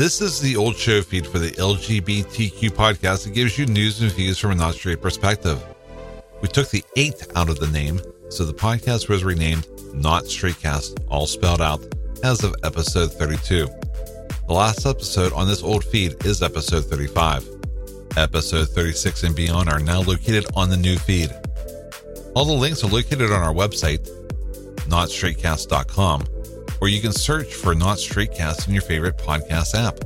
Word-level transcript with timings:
This 0.00 0.22
is 0.22 0.40
the 0.40 0.56
old 0.56 0.76
show 0.76 1.02
feed 1.02 1.26
for 1.26 1.38
the 1.38 1.50
LGBTQ 1.50 2.70
podcast 2.70 3.24
that 3.24 3.34
gives 3.34 3.58
you 3.58 3.66
news 3.66 4.00
and 4.00 4.10
views 4.10 4.38
from 4.38 4.52
a 4.52 4.54
not 4.54 4.72
straight 4.72 5.02
perspective. 5.02 5.62
We 6.40 6.48
took 6.48 6.70
the 6.70 6.82
eighth 6.96 7.30
out 7.36 7.50
of 7.50 7.60
the 7.60 7.66
name, 7.66 8.00
so 8.30 8.46
the 8.46 8.54
podcast 8.54 9.10
was 9.10 9.24
renamed 9.24 9.66
Not 9.92 10.24
Straightcast, 10.24 11.04
all 11.10 11.26
spelled 11.26 11.60
out, 11.60 11.84
as 12.24 12.42
of 12.42 12.54
episode 12.64 13.12
32. 13.12 13.66
The 13.66 14.54
last 14.54 14.86
episode 14.86 15.34
on 15.34 15.46
this 15.46 15.62
old 15.62 15.84
feed 15.84 16.24
is 16.24 16.42
episode 16.42 16.86
35. 16.86 17.46
Episode 18.16 18.70
36 18.70 19.24
and 19.24 19.36
beyond 19.36 19.68
are 19.68 19.80
now 19.80 20.00
located 20.00 20.46
on 20.56 20.70
the 20.70 20.78
new 20.78 20.96
feed. 20.96 21.30
All 22.34 22.46
the 22.46 22.54
links 22.54 22.82
are 22.82 22.88
located 22.88 23.32
on 23.32 23.42
our 23.42 23.52
website, 23.52 24.08
notstraightcast.com, 24.88 26.24
or 26.80 26.88
you 26.88 27.00
can 27.00 27.12
search 27.12 27.54
for 27.54 27.74
Not 27.74 27.98
Straightcast 27.98 28.66
in 28.68 28.74
your 28.74 28.82
favorite 28.82 29.18
podcast 29.18 29.74
app. 29.74 30.00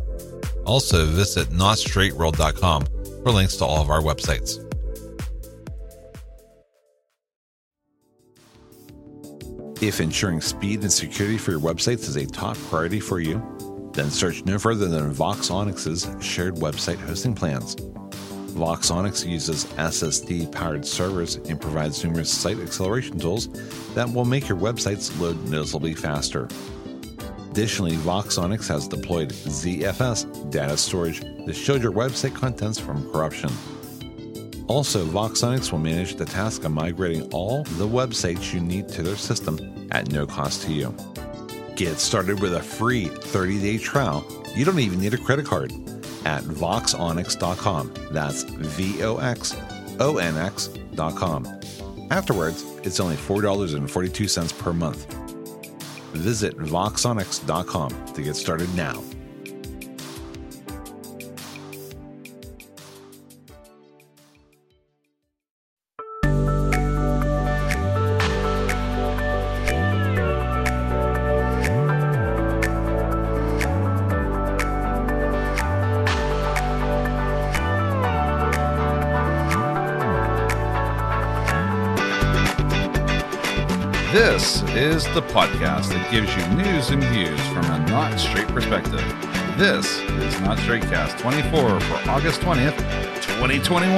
Also, 0.67 1.07
visit 1.07 1.49
notstraightworld.com 1.49 2.87
for 3.23 3.31
links 3.31 3.57
to 3.57 3.65
all 3.65 3.81
of 3.81 3.91
our 3.91 4.01
websites. 4.01 4.61
If 9.83 10.01
ensuring 10.01 10.41
speed 10.41 10.81
and 10.81 10.93
security 10.93 11.37
for 11.37 11.51
your 11.51 11.61
websites 11.61 12.09
is 12.09 12.17
a 12.17 12.27
top 12.27 12.57
priority 12.57 13.01
for 13.01 13.21
you, 13.21 13.43
then 13.93 14.11
search 14.11 14.45
no 14.45 14.59
further 14.59 14.89
than 14.89 15.15
VoxOnyx's 15.15 16.25
shared 16.25 16.55
website 16.55 16.99
hosting 16.99 17.35
plans. 17.35 17.77
VoxOnyx 18.55 19.27
uses 19.27 19.65
SSD 19.65 20.51
powered 20.51 20.87
servers 20.87 21.37
and 21.37 21.61
provides 21.61 22.03
numerous 22.05 22.31
site 22.31 22.59
acceleration 22.61 23.19
tools 23.19 23.49
that 23.95 24.11
will 24.11 24.25
make 24.25 24.49
your 24.49 24.57
websites 24.57 25.19
load 25.21 25.43
noticeably 25.49 25.93
faster. 25.93 26.49
Additionally, 27.55 27.93
VoxOnyx 27.99 28.67
has 28.67 28.89
deployed 28.89 29.31
ZFS 29.31 30.51
data 30.51 30.77
storage 30.77 31.21
to 31.21 31.53
shield 31.53 31.85
your 31.85 31.93
website 31.93 32.35
contents 32.35 32.81
from 32.81 33.09
corruption. 33.13 33.49
Also, 34.67 35.05
VoxOnyx 35.05 35.71
will 35.71 35.79
manage 35.79 36.17
the 36.17 36.25
task 36.25 36.65
of 36.65 36.73
migrating 36.73 37.33
all 37.33 37.63
the 37.79 37.87
websites 37.87 38.53
you 38.53 38.59
need 38.59 38.89
to 38.89 39.05
their 39.05 39.15
system 39.15 39.87
at 39.93 40.11
no 40.11 40.27
cost 40.27 40.65
to 40.65 40.73
you. 40.73 40.93
Get 41.77 42.01
started 42.01 42.43
with 42.43 42.57
a 42.57 42.61
free 42.61 43.05
30 43.05 43.61
day 43.61 43.79
trial. 43.79 44.27
You 44.57 44.65
don't 44.65 44.81
even 44.81 44.99
need 44.99 45.15
a 45.15 45.19
credit 45.19 45.47
card 45.47 45.71
at 46.25 46.43
voxonix.com. 46.43 47.95
That's 48.11 48.43
V 48.43 49.05
O 49.05 49.19
X 49.19 49.55
O 50.01 50.19
N 50.19 50.37
X.com. 50.37 51.61
Afterwards, 52.11 52.65
it's 52.83 52.99
only 52.99 53.15
$4.42 53.15 54.59
per 54.59 54.73
month. 54.73 55.24
Visit 56.15 56.57
voxonyx.com 56.59 58.07
to 58.15 58.23
get 58.23 58.37
started 58.37 58.75
now. 58.75 59.03
This 84.15 84.63
is 84.77 85.03
the 85.13 85.23
podcast 85.23 85.89
that 85.89 86.09
gives 86.09 86.31
you 86.37 86.47
news 86.55 86.91
and 86.91 87.03
views 87.03 87.41
from 87.49 87.65
a 87.65 87.85
not 87.91 88.17
straight 88.17 88.47
perspective. 88.47 89.03
This 89.59 89.99
is 89.99 90.41
Not 90.41 90.57
Straightcast 90.59 91.19
24 91.19 91.81
for 91.81 92.09
August 92.09 92.41
20th, 92.41 92.79
2021. 93.23 93.91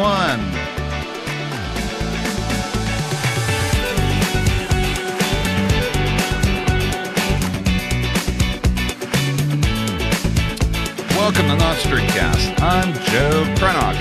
Welcome 11.10 11.46
to 11.46 11.56
Not 11.56 11.76
Straightcast. 11.76 12.58
I'm 12.62 12.94
Joe 13.10 13.44
Crennock. 13.58 13.96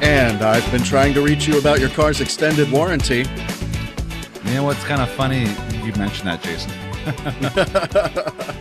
And 0.00 0.44
I've 0.44 0.70
been 0.70 0.84
trying 0.84 1.12
to 1.14 1.22
reach 1.22 1.48
you 1.48 1.58
about 1.58 1.80
your 1.80 1.88
car's 1.88 2.20
extended 2.20 2.70
warranty. 2.70 3.24
You 4.56 4.62
know 4.62 4.68
what's 4.68 4.84
kind 4.84 5.02
of 5.02 5.10
funny? 5.10 5.40
You 5.84 5.92
mentioned 5.98 6.28
that, 6.28 6.40
Jason. 6.40 6.70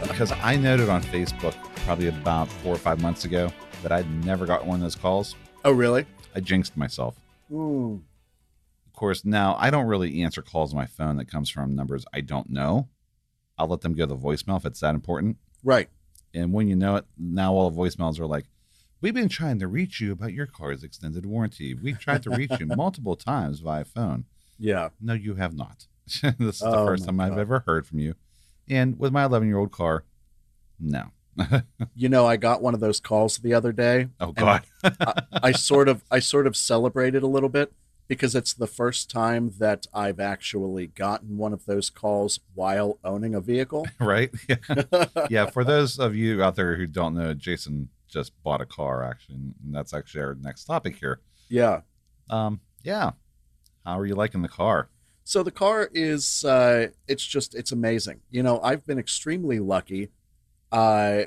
because 0.10 0.34
I 0.44 0.58
noted 0.58 0.90
on 0.90 1.02
Facebook 1.02 1.56
probably 1.86 2.10
about 2.10 2.50
four 2.50 2.76
or 2.76 2.78
five 2.78 3.02
months 3.02 3.24
ago 3.24 3.50
that 3.82 3.94
I'd 3.94 4.26
never 4.26 4.46
got 4.46 4.66
one 4.66 4.76
of 4.76 4.82
those 4.82 4.98
calls. 4.98 5.38
Oh, 5.64 5.72
really? 5.72 6.06
I 6.36 6.42
jinxed 6.42 6.76
myself. 6.76 7.16
Ooh. 7.50 8.04
Of 8.86 8.92
course, 8.92 9.24
now 9.24 9.56
I 9.58 9.70
don't 9.70 9.88
really 9.88 10.22
answer 10.22 10.42
calls 10.42 10.74
on 10.74 10.76
my 10.76 10.86
phone 10.86 11.16
that 11.16 11.32
comes 11.32 11.50
from 11.50 11.78
numbers 11.78 12.06
I 12.14 12.20
don't 12.20 12.50
know. 12.50 12.90
I'll 13.58 13.68
let 13.68 13.80
them 13.80 13.94
go 13.94 14.06
to 14.06 14.16
voicemail 14.16 14.58
if 14.58 14.66
it's 14.66 14.82
that 14.82 14.96
important. 14.96 15.38
Right. 15.64 15.88
And 16.34 16.52
when 16.52 16.68
you 16.68 16.76
know 16.76 16.98
it, 16.98 17.06
now 17.18 17.54
all 17.54 17.70
the 17.70 17.80
voicemails 17.80 18.20
are 18.20 18.28
like, 18.28 18.48
We've 19.00 19.14
been 19.14 19.30
trying 19.30 19.60
to 19.60 19.68
reach 19.70 20.02
you 20.02 20.12
about 20.12 20.34
your 20.34 20.46
car's 20.46 20.84
extended 20.84 21.26
warranty. 21.26 21.74
We've 21.74 22.00
tried 22.00 22.24
to 22.24 22.32
reach 22.32 22.52
you 22.60 22.66
multiple 22.76 23.16
times 23.16 23.62
via 23.62 23.86
phone. 23.86 24.26
Yeah. 24.58 24.90
No, 25.02 25.14
you 25.14 25.36
have 25.36 25.54
not. 25.56 25.88
this 26.40 26.56
is 26.56 26.60
the 26.60 26.68
Oh, 26.68 26.86
first 26.86 27.04
my 27.12 27.26
time 27.26 27.34
I've 27.34 27.40
ever 27.40 27.64
heard 27.66 27.86
from 27.88 28.00
you. 28.00 28.16
And 28.70 28.98
with 29.00 29.12
my 29.12 29.26
11 29.26 29.48
year 29.48 29.58
old 29.58 29.72
car, 29.72 30.04
no. 30.80 31.12
You 31.96 32.10
know, 32.10 32.26
I 32.26 32.38
got 32.38 32.62
one 32.62 32.74
of 32.74 32.80
those 32.80 33.00
calls 33.00 33.38
the 33.38 33.54
other 33.54 33.72
day. 33.72 34.08
Oh, 34.20 34.32
God. 34.32 34.64
I, 34.84 35.14
I 35.44 35.52
sort 35.52 35.88
of, 35.90 36.04
I 36.12 36.20
sort 36.20 36.48
of 36.48 36.56
celebrated 36.56 37.24
a 37.24 37.28
little 37.28 37.50
bit 37.50 37.74
because 38.08 38.36
it's 38.36 38.54
the 38.54 38.68
first 38.68 39.10
time 39.10 39.54
that 39.60 39.88
I've 39.94 40.20
actually 40.20 40.88
gotten 40.88 41.38
one 41.38 41.54
of 41.54 41.66
those 41.66 41.90
calls 41.90 42.40
while 42.54 43.00
owning 43.04 43.34
a 43.36 43.42
vehicle. 43.42 43.88
right? 44.00 44.30
Yeah. 44.48 45.06
yeah. 45.30 45.46
For 45.50 45.64
those 45.64 46.00
of 46.00 46.16
you 46.16 46.42
out 46.44 46.56
there 46.56 46.76
who 46.76 46.86
don't 46.88 47.16
know, 47.16 47.34
Jason 47.34 47.90
just 48.08 48.32
bought 48.44 48.62
a 48.62 48.66
car, 48.66 49.04
actually. 49.04 49.36
And 49.36 49.56
that's 49.72 49.94
actually 49.94 50.22
our 50.22 50.36
next 50.36 50.66
topic 50.66 50.96
here. 50.98 51.20
yeah. 51.50 51.82
Um, 52.30 52.60
yeah. 52.84 53.12
How 53.86 54.00
are 54.00 54.06
you 54.06 54.16
liking 54.16 54.42
the 54.42 54.48
car? 54.48 54.90
So 55.24 55.44
the 55.44 55.52
car 55.52 55.90
is, 55.94 56.44
uh, 56.44 56.88
it's 57.08 57.26
just, 57.26 57.56
it's 57.56 57.72
amazing. 57.72 58.22
You 58.30 58.44
know, 58.44 58.60
I've 58.62 58.86
been 58.86 59.00
extremely 59.00 59.60
lucky. 59.60 60.10
Uh, 60.72 61.24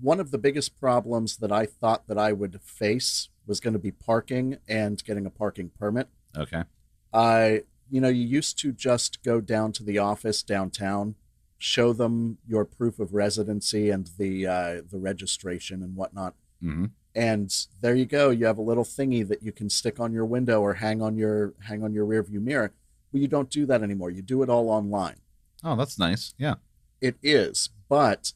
one 0.00 0.20
of 0.20 0.30
the 0.30 0.38
biggest 0.38 0.78
problems 0.78 1.36
that 1.38 1.52
I 1.52 1.66
thought 1.66 2.06
that 2.08 2.18
I 2.18 2.32
would 2.32 2.60
face 2.62 3.28
was 3.46 3.60
going 3.60 3.72
to 3.72 3.78
be 3.78 3.90
parking 3.90 4.58
and 4.68 5.02
getting 5.04 5.26
a 5.26 5.30
parking 5.30 5.70
permit. 5.78 6.08
Okay. 6.36 6.64
I, 7.12 7.62
you 7.90 8.00
know, 8.00 8.08
you 8.08 8.24
used 8.24 8.58
to 8.60 8.72
just 8.72 9.22
go 9.22 9.40
down 9.40 9.72
to 9.72 9.82
the 9.82 9.98
office 9.98 10.42
downtown, 10.42 11.16
show 11.58 11.92
them 11.92 12.38
your 12.46 12.64
proof 12.64 12.98
of 12.98 13.12
residency 13.12 13.90
and 13.90 14.10
the 14.16 14.46
uh, 14.46 14.82
the 14.88 14.98
registration 14.98 15.82
and 15.82 15.96
whatnot, 15.96 16.34
hmm 16.60 16.86
and 17.14 17.52
there 17.80 17.94
you 17.94 18.06
go. 18.06 18.30
You 18.30 18.46
have 18.46 18.58
a 18.58 18.62
little 18.62 18.84
thingy 18.84 19.26
that 19.28 19.42
you 19.42 19.52
can 19.52 19.68
stick 19.68 19.98
on 19.98 20.12
your 20.12 20.24
window 20.24 20.60
or 20.60 20.74
hang 20.74 21.02
on 21.02 21.16
your 21.16 21.54
hang 21.66 21.82
on 21.82 21.92
your 21.92 22.06
rearview 22.06 22.40
mirror. 22.40 22.72
Well, 23.12 23.20
you 23.20 23.28
don't 23.28 23.50
do 23.50 23.66
that 23.66 23.82
anymore. 23.82 24.10
You 24.10 24.22
do 24.22 24.42
it 24.42 24.48
all 24.48 24.70
online. 24.70 25.16
Oh, 25.64 25.76
that's 25.76 25.98
nice. 25.98 26.34
Yeah. 26.38 26.54
It 27.00 27.16
is, 27.22 27.70
but 27.88 28.32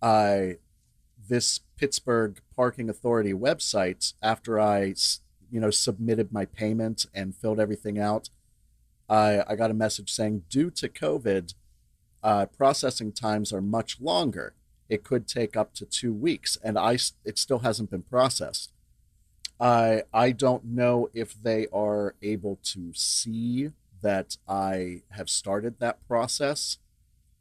I 0.00 0.58
this 1.28 1.60
Pittsburgh 1.76 2.40
Parking 2.54 2.88
Authority 2.88 3.32
website 3.32 4.12
after 4.22 4.60
i 4.60 4.94
you 5.50 5.60
know 5.60 5.70
submitted 5.70 6.32
my 6.32 6.44
payment 6.44 7.06
and 7.14 7.34
filled 7.34 7.60
everything 7.60 7.98
out, 7.98 8.28
I 9.08 9.42
I 9.46 9.56
got 9.56 9.70
a 9.70 9.74
message 9.74 10.12
saying 10.12 10.44
due 10.48 10.70
to 10.70 10.88
COVID, 10.88 11.54
uh, 12.22 12.46
processing 12.46 13.12
times 13.12 13.52
are 13.52 13.60
much 13.60 14.00
longer. 14.00 14.54
It 14.88 15.04
could 15.04 15.26
take 15.26 15.56
up 15.56 15.74
to 15.74 15.86
two 15.86 16.12
weeks, 16.12 16.58
and 16.62 16.78
I 16.78 16.98
it 17.24 17.38
still 17.38 17.60
hasn't 17.60 17.90
been 17.90 18.02
processed. 18.02 18.72
I 19.60 20.02
I 20.12 20.32
don't 20.32 20.64
know 20.64 21.08
if 21.14 21.40
they 21.42 21.66
are 21.72 22.14
able 22.22 22.58
to 22.64 22.92
see 22.94 23.70
that 24.02 24.36
I 24.46 25.02
have 25.10 25.30
started 25.30 25.78
that 25.78 26.06
process 26.06 26.78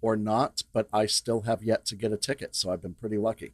or 0.01 0.16
not, 0.16 0.63
but 0.74 0.88
I 0.94 1.06
still 1.06 1.42
have 1.42 1.63
yet 1.63 1.86
to 1.88 1.95
get 1.95 2.12
a 2.12 2.18
ticket, 2.18 2.56
so 2.56 2.72
I've 2.72 2.81
been 2.81 2.94
pretty 2.94 3.18
lucky. 3.18 3.54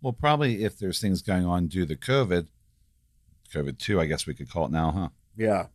Well, 0.00 0.12
probably 0.12 0.64
if 0.64 0.78
there's 0.78 1.00
things 1.00 1.22
going 1.22 1.46
on 1.46 1.66
due 1.66 1.86
to 1.86 1.96
COVID, 1.96 2.48
COVID 3.52 3.78
2, 3.78 4.00
I 4.00 4.06
guess 4.06 4.26
we 4.26 4.34
could 4.34 4.50
call 4.50 4.66
it 4.66 4.72
now, 4.72 4.90
huh? 4.90 5.08
Yeah. 5.36 5.66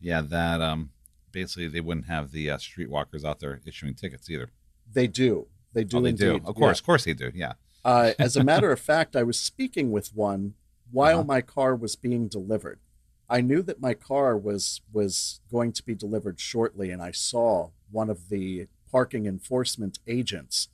Yeah, 0.00 0.20
that 0.20 0.60
um, 0.60 0.90
basically 1.32 1.68
they 1.68 1.80
wouldn't 1.80 2.06
have 2.06 2.32
the 2.32 2.50
uh, 2.50 2.58
streetwalkers 2.58 3.24
out 3.24 3.40
there 3.40 3.60
issuing 3.64 3.94
tickets 3.94 4.28
either. 4.28 4.50
They 4.92 5.06
do. 5.06 5.46
They 5.72 5.84
do 5.84 5.98
oh, 5.98 6.00
they 6.02 6.10
indeed. 6.10 6.42
do. 6.42 6.48
Of 6.48 6.54
course, 6.56 6.80
of 6.80 6.86
course 6.86 7.04
they 7.04 7.14
do. 7.14 7.30
Yeah. 7.34 7.54
Yeah. 7.84 7.90
Uh, 7.92 8.12
as 8.18 8.36
a 8.36 8.44
matter 8.44 8.70
of 8.72 8.80
fact, 8.92 9.16
I 9.16 9.22
was 9.22 9.38
speaking 9.38 9.90
with 9.90 10.14
one 10.14 10.54
while 10.90 11.20
Uh-huh. 11.20 11.24
my 11.26 11.40
car 11.40 11.74
was 11.74 11.96
being 11.96 12.28
delivered. 12.28 12.80
I 13.28 13.40
knew 13.40 13.62
that 13.62 13.80
my 13.80 13.94
car 13.94 14.36
was 14.36 14.80
was 14.92 15.40
going 15.50 15.72
to 15.72 15.82
be 15.84 15.94
delivered 15.94 16.40
shortly, 16.40 16.90
and 16.90 17.00
I 17.00 17.12
saw 17.12 17.70
one 17.90 18.10
of 18.10 18.28
the 18.28 18.66
parking 18.90 19.26
enforcement 19.26 19.98
agents 20.06 20.68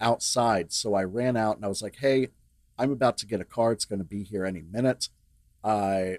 outside. 0.00 0.72
So 0.72 0.94
I 0.94 1.04
ran 1.04 1.36
out 1.36 1.56
and 1.56 1.64
I 1.64 1.68
was 1.68 1.80
like, 1.82 1.96
"Hey, 1.96 2.28
I'm 2.78 2.90
about 2.92 3.16
to 3.18 3.26
get 3.26 3.40
a 3.40 3.44
car. 3.44 3.72
It's 3.72 3.86
going 3.86 4.00
to 4.00 4.04
be 4.04 4.22
here 4.22 4.44
any 4.44 4.60
minute. 4.62 5.08
I 5.64 6.18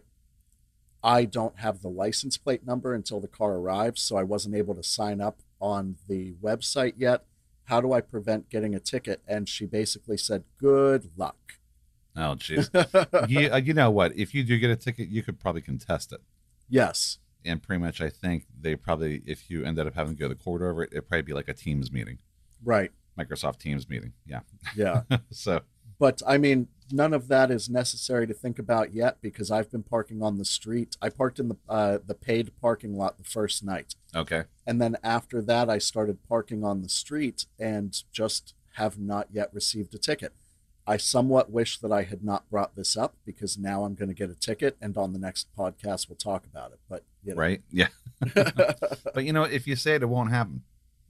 I 1.03 1.25
don't 1.25 1.59
have 1.59 1.81
the 1.83 1.87
license 1.89 2.35
plate 2.37 2.65
number 2.65 2.93
until 2.95 3.19
the 3.19 3.27
car 3.27 3.53
arrives, 3.53 4.01
so 4.01 4.15
I 4.17 4.23
wasn't 4.23 4.55
able 4.55 4.73
to 4.75 4.83
sign 4.83 5.21
up 5.21 5.41
on 5.61 5.97
the 6.07 6.33
website 6.41 6.93
yet. 6.97 7.25
How 7.65 7.81
do 7.81 7.93
I 7.93 8.01
prevent 8.01 8.49
getting 8.49 8.73
a 8.75 8.79
ticket? 8.79 9.21
And 9.27 9.47
she 9.49 9.65
basically 9.65 10.17
said, 10.17 10.43
"Good 10.59 11.09
luck." 11.17 11.37
Oh, 12.15 12.35
jeez. 12.35 12.69
you, 13.29 13.49
uh, 13.51 13.57
you 13.57 13.73
know 13.73 13.91
what? 13.91 14.15
If 14.15 14.33
you 14.33 14.43
do 14.43 14.57
get 14.57 14.69
a 14.69 14.75
ticket, 14.75 15.09
you 15.09 15.21
could 15.21 15.39
probably 15.39 15.61
contest 15.61 16.13
it. 16.13 16.21
yes. 16.69 17.19
And 17.47 17.61
pretty 17.61 17.79
much, 17.79 18.01
I 18.01 18.09
think 18.09 18.45
they 18.59 18.75
probably, 18.75 19.21
if 19.27 19.51
you 19.51 19.63
ended 19.65 19.85
up 19.85 19.93
having 19.93 20.15
to 20.15 20.19
go 20.19 20.27
to 20.27 20.33
the 20.33 20.43
court 20.43 20.63
over 20.63 20.81
it, 20.81 20.89
it'd 20.91 21.07
probably 21.07 21.21
be 21.21 21.33
like 21.33 21.47
a 21.47 21.53
Teams 21.53 21.91
meeting, 21.91 22.17
Right. 22.63 22.91
Microsoft 23.19 23.59
Teams 23.59 23.87
meeting. 23.87 24.13
Yeah. 24.25 24.39
Yeah. 24.75 25.01
so, 25.29 25.61
but 25.99 26.23
I 26.25 26.39
mean, 26.39 26.69
none 26.91 27.13
of 27.13 27.27
that 27.27 27.51
is 27.51 27.69
necessary 27.69 28.25
to 28.25 28.33
think 28.33 28.57
about 28.57 28.95
yet 28.95 29.17
because 29.21 29.51
I've 29.51 29.69
been 29.71 29.83
parking 29.83 30.23
on 30.23 30.37
the 30.39 30.45
street. 30.45 30.97
I 31.03 31.09
parked 31.09 31.39
in 31.39 31.49
the 31.49 31.57
uh, 31.69 31.99
the 32.03 32.15
paid 32.15 32.51
parking 32.59 32.97
lot 32.97 33.19
the 33.19 33.23
first 33.23 33.63
night, 33.63 33.93
okay. 34.15 34.43
and 34.65 34.81
then 34.81 34.97
after 35.03 35.41
that, 35.41 35.69
I 35.69 35.77
started 35.77 36.17
parking 36.27 36.63
on 36.63 36.81
the 36.81 36.89
street 36.89 37.45
and 37.59 38.01
just 38.11 38.53
have 38.73 38.97
not 38.99 39.27
yet 39.31 39.53
received 39.53 39.93
a 39.93 39.97
ticket. 39.97 40.33
I 40.87 40.97
somewhat 40.97 41.49
wish 41.51 41.79
that 41.79 41.91
I 41.91 42.03
had 42.03 42.23
not 42.23 42.49
brought 42.49 42.75
this 42.75 42.95
up 42.95 43.15
because 43.25 43.57
now 43.57 43.85
I'm 43.85 43.95
going 43.95 44.09
to 44.09 44.13
get 44.15 44.29
a 44.29 44.35
ticket, 44.35 44.77
and 44.79 44.95
on 44.97 45.13
the 45.13 45.19
next 45.19 45.47
podcast 45.57 46.07
we'll 46.07 46.15
talk 46.17 46.45
about 46.45 46.71
it. 46.71 46.79
But 46.87 47.03
you 47.23 47.33
know, 47.33 47.41
Right. 47.41 47.61
Yeah. 47.71 47.87
but 48.33 49.23
you 49.23 49.33
know, 49.33 49.43
if 49.43 49.65
you 49.65 49.75
say 49.75 49.95
it, 49.95 50.03
it 50.03 50.07
won't 50.07 50.29
happen. 50.29 50.61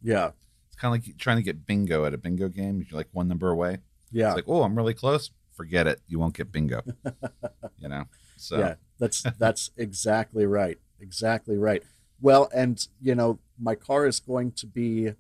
yeah, 0.02 0.32
It's 0.68 0.78
kind 0.78 0.96
of 0.96 1.06
like 1.06 1.18
trying 1.18 1.38
to 1.38 1.44
get 1.44 1.66
bingo 1.66 2.06
at 2.06 2.14
a 2.14 2.18
bingo 2.18 2.48
game. 2.48 2.86
You're 2.90 2.98
like 2.98 3.10
one 3.12 3.28
number 3.28 3.50
away. 3.50 3.80
yeah, 4.12 4.28
It's 4.28 4.36
like, 4.36 4.46
oh, 4.48 4.64
I'm 4.64 4.76
really 4.76 4.94
close. 4.94 5.32
Forget 5.52 5.88
it. 5.88 6.02
You 6.08 6.20
won't 6.20 6.36
get 6.36 6.52
bingo. 6.52 6.82
you 7.78 7.90
know. 7.90 8.06
So 8.38 8.60
yeah. 8.60 8.76
That's 8.98 9.24
that's 9.38 9.72
exactly 9.78 10.46
right. 10.46 10.78
Exactly 11.02 11.58
right. 11.58 11.84
Well, 12.22 12.50
and 12.54 12.86
you 13.02 13.16
know, 13.16 13.40
my 13.60 13.76
car 13.76 14.06
is 14.06 14.20
going 14.20 14.52
to 14.54 14.66
be 14.68 15.12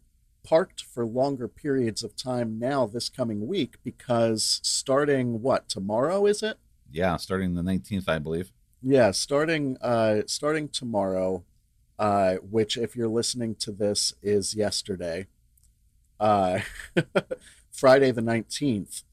parked 0.44 0.83
for 0.83 1.06
longer 1.06 1.47
periods 1.47 2.03
of 2.03 2.15
time 2.15 2.59
now 2.59 2.86
this 2.86 3.09
coming 3.09 3.47
week 3.47 3.77
because 3.83 4.59
starting 4.63 5.42
what 5.42 5.68
tomorrow 5.69 6.25
is 6.25 6.44
it? 6.44 6.57
yeah, 6.92 7.18
starting 7.18 7.56
the 7.56 7.62
19th, 7.63 8.07
I 8.07 8.19
believe. 8.19 8.51
Yeah, 8.81 9.12
starting 9.12 9.77
uh 9.81 10.21
starting 10.27 10.69
tomorrow, 10.69 11.44
uh 11.97 12.36
which 12.36 12.77
if 12.77 12.95
you're 12.95 13.07
listening 13.09 13.56
to 13.56 13.71
this 13.71 14.13
is 14.21 14.53
yesterday. 14.56 15.27
Uh 16.19 16.59
Friday 17.71 18.12
the 18.12 18.21
19th, 18.21 19.03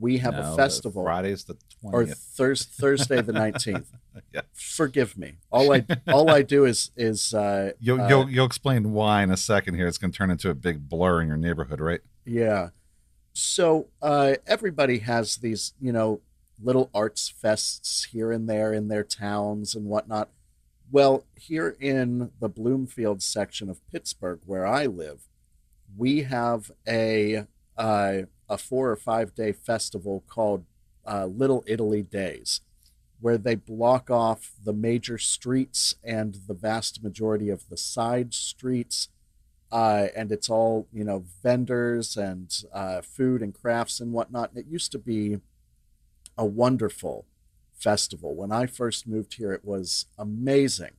we 0.00 0.18
have 0.18 0.34
No, 0.34 0.54
a 0.54 0.56
festival 0.56 1.04
Friday's 1.04 1.44
the 1.44 1.54
20th. 1.54 1.92
or 1.92 2.04
20th. 2.04 2.16
Thurs 2.36 2.64
Thursday 2.64 3.20
the 3.20 3.32
19th. 3.32 3.86
Forgive 4.52 5.16
me. 5.16 5.38
All 5.50 5.72
I 5.72 5.84
all 6.08 6.30
I 6.30 6.42
do 6.42 6.64
is 6.64 6.90
is 6.96 7.34
uh 7.34 7.72
You'll, 7.80 8.00
uh, 8.00 8.08
you'll 8.08 8.30
you'll 8.30 8.46
explain 8.46 8.92
why 8.92 9.22
in 9.22 9.30
a 9.30 9.36
second 9.36 9.74
here. 9.74 9.86
It's 9.86 9.98
going 9.98 10.12
to 10.12 10.16
turn 10.16 10.30
into 10.30 10.50
a 10.50 10.54
big 10.54 10.88
blur 10.88 11.22
in 11.22 11.28
your 11.28 11.36
neighborhood, 11.36 11.80
right? 11.80 12.00
Yeah. 12.24 12.70
So 13.32 13.88
uh, 14.02 14.34
everybody 14.46 14.98
has 14.98 15.36
these, 15.36 15.72
you 15.80 15.92
know, 15.92 16.20
little 16.62 16.90
arts 16.92 17.32
fests 17.42 18.08
here 18.08 18.32
and 18.32 18.48
there 18.48 18.72
in 18.72 18.88
their 18.88 19.04
towns 19.04 19.74
and 19.74 19.86
whatnot. 19.86 20.30
Well, 20.90 21.24
here 21.36 21.76
in 21.80 22.32
the 22.40 22.48
Bloomfield 22.48 23.22
section 23.22 23.70
of 23.70 23.86
Pittsburgh, 23.90 24.40
where 24.44 24.66
I 24.66 24.86
live, 24.86 25.28
we 25.96 26.22
have 26.22 26.72
a 26.86 27.46
uh, 27.76 28.22
a 28.48 28.58
four 28.58 28.90
or 28.90 28.96
five 28.96 29.34
day 29.34 29.52
festival 29.52 30.24
called 30.28 30.64
uh, 31.06 31.26
Little 31.26 31.64
Italy 31.66 32.02
Days, 32.02 32.60
where 33.20 33.38
they 33.38 33.54
block 33.54 34.10
off 34.10 34.52
the 34.64 34.72
major 34.72 35.18
streets 35.18 35.94
and 36.02 36.38
the 36.46 36.54
vast 36.54 37.02
majority 37.02 37.48
of 37.48 37.68
the 37.68 37.76
side 37.76 38.32
streets 38.34 39.08
uh, 39.72 40.08
and 40.16 40.32
it's 40.32 40.50
all 40.50 40.88
you 40.92 41.04
know 41.04 41.24
vendors 41.42 42.16
and 42.16 42.64
uh, 42.72 43.00
food 43.00 43.42
and 43.42 43.54
crafts 43.54 44.00
and 44.00 44.12
whatnot. 44.12 44.50
It 44.54 44.66
used 44.66 44.92
to 44.92 44.98
be 44.98 45.38
a 46.36 46.44
wonderful 46.44 47.26
festival. 47.74 48.34
When 48.34 48.52
I 48.52 48.66
first 48.66 49.06
moved 49.06 49.34
here, 49.34 49.52
it 49.52 49.64
was 49.64 50.06
amazing. 50.18 50.92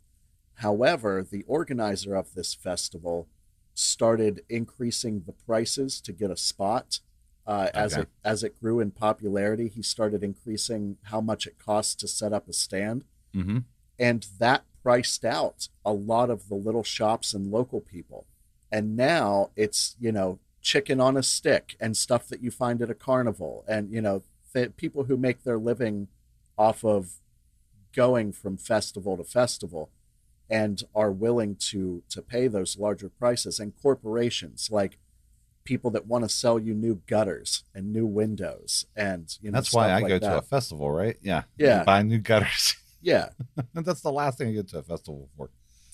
However, 0.55 1.25
the 1.29 1.43
organizer 1.47 2.15
of 2.15 2.33
this 2.33 2.53
festival 2.53 3.27
started 3.73 4.43
increasing 4.49 5.23
the 5.25 5.33
prices 5.33 5.99
to 6.01 6.11
get 6.11 6.31
a 6.31 6.37
spot. 6.37 6.99
Uh, 7.47 7.69
as 7.73 7.93
Okay. 7.93 8.01
it 8.03 8.09
as 8.23 8.43
it 8.43 8.59
grew 8.61 8.79
in 8.79 8.91
popularity, 8.91 9.67
he 9.67 9.81
started 9.81 10.23
increasing 10.23 10.97
how 11.03 11.19
much 11.21 11.47
it 11.47 11.57
costs 11.57 11.95
to 11.95 12.07
set 12.07 12.33
up 12.33 12.47
a 12.47 12.53
stand 12.53 13.03
Mm-hmm. 13.33 13.59
and 13.97 14.27
that 14.39 14.63
priced 14.83 15.23
out 15.23 15.69
a 15.85 15.93
lot 15.93 16.29
of 16.29 16.49
the 16.49 16.55
little 16.55 16.83
shops 16.83 17.33
and 17.33 17.49
local 17.51 17.79
people 17.79 18.25
and 18.71 18.95
now 18.97 19.51
it's 19.55 19.95
you 19.99 20.11
know 20.11 20.39
chicken 20.61 20.99
on 20.99 21.15
a 21.15 21.23
stick 21.23 21.75
and 21.79 21.95
stuff 21.95 22.27
that 22.27 22.43
you 22.43 22.51
find 22.51 22.81
at 22.81 22.89
a 22.89 22.93
carnival 22.95 23.63
and 23.67 23.89
you 23.91 24.01
know 24.01 24.21
th- 24.53 24.75
people 24.75 25.05
who 25.05 25.15
make 25.15 25.43
their 25.43 25.57
living 25.57 26.07
off 26.57 26.83
of 26.83 27.21
going 27.93 28.31
from 28.33 28.57
festival 28.57 29.15
to 29.17 29.23
festival 29.23 29.89
and 30.49 30.83
are 30.93 31.11
willing 31.11 31.55
to 31.55 32.03
to 32.09 32.21
pay 32.21 32.47
those 32.47 32.77
larger 32.77 33.07
prices 33.09 33.59
and 33.61 33.73
corporations 33.81 34.69
like 34.71 34.97
people 35.63 35.91
that 35.91 36.05
want 36.07 36.23
to 36.23 36.29
sell 36.29 36.57
you 36.59 36.73
new 36.73 37.01
gutters 37.07 37.63
and 37.75 37.93
new 37.93 38.05
windows 38.05 38.85
and 38.95 39.37
you 39.41 39.51
know 39.51 39.55
That's 39.57 39.73
why 39.73 39.89
I 39.89 39.99
like 39.99 40.07
go 40.07 40.19
that. 40.19 40.29
to 40.31 40.37
a 40.39 40.41
festival, 40.41 40.91
right? 40.91 41.17
Yeah. 41.21 41.43
Yeah. 41.57 41.83
Buy 41.83 42.01
new 42.01 42.17
gutters. 42.19 42.75
yeah 43.01 43.29
And 43.75 43.85
That's 43.85 44.01
the 44.01 44.11
last 44.11 44.37
thing 44.37 44.49
I 44.49 44.51
get 44.53 44.67
to 44.69 44.79
a 44.79 44.83
festival 44.83 45.29
for. 45.37 45.49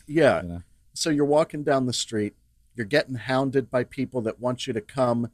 yeah 0.07 0.41
You 0.41 0.47
know? 0.49 0.61
so 0.93 1.09
you're 1.09 1.25
walking 1.25 1.63
down 1.63 1.85
the 1.85 1.93
street 1.93 2.33
you're 2.75 2.85
getting 2.85 3.15
hounded 3.15 3.71
by 3.71 3.83
people 3.83 4.21
that 4.21 4.39
want 4.39 4.67
you 4.67 4.73
to 4.73 4.81
come 4.81 5.29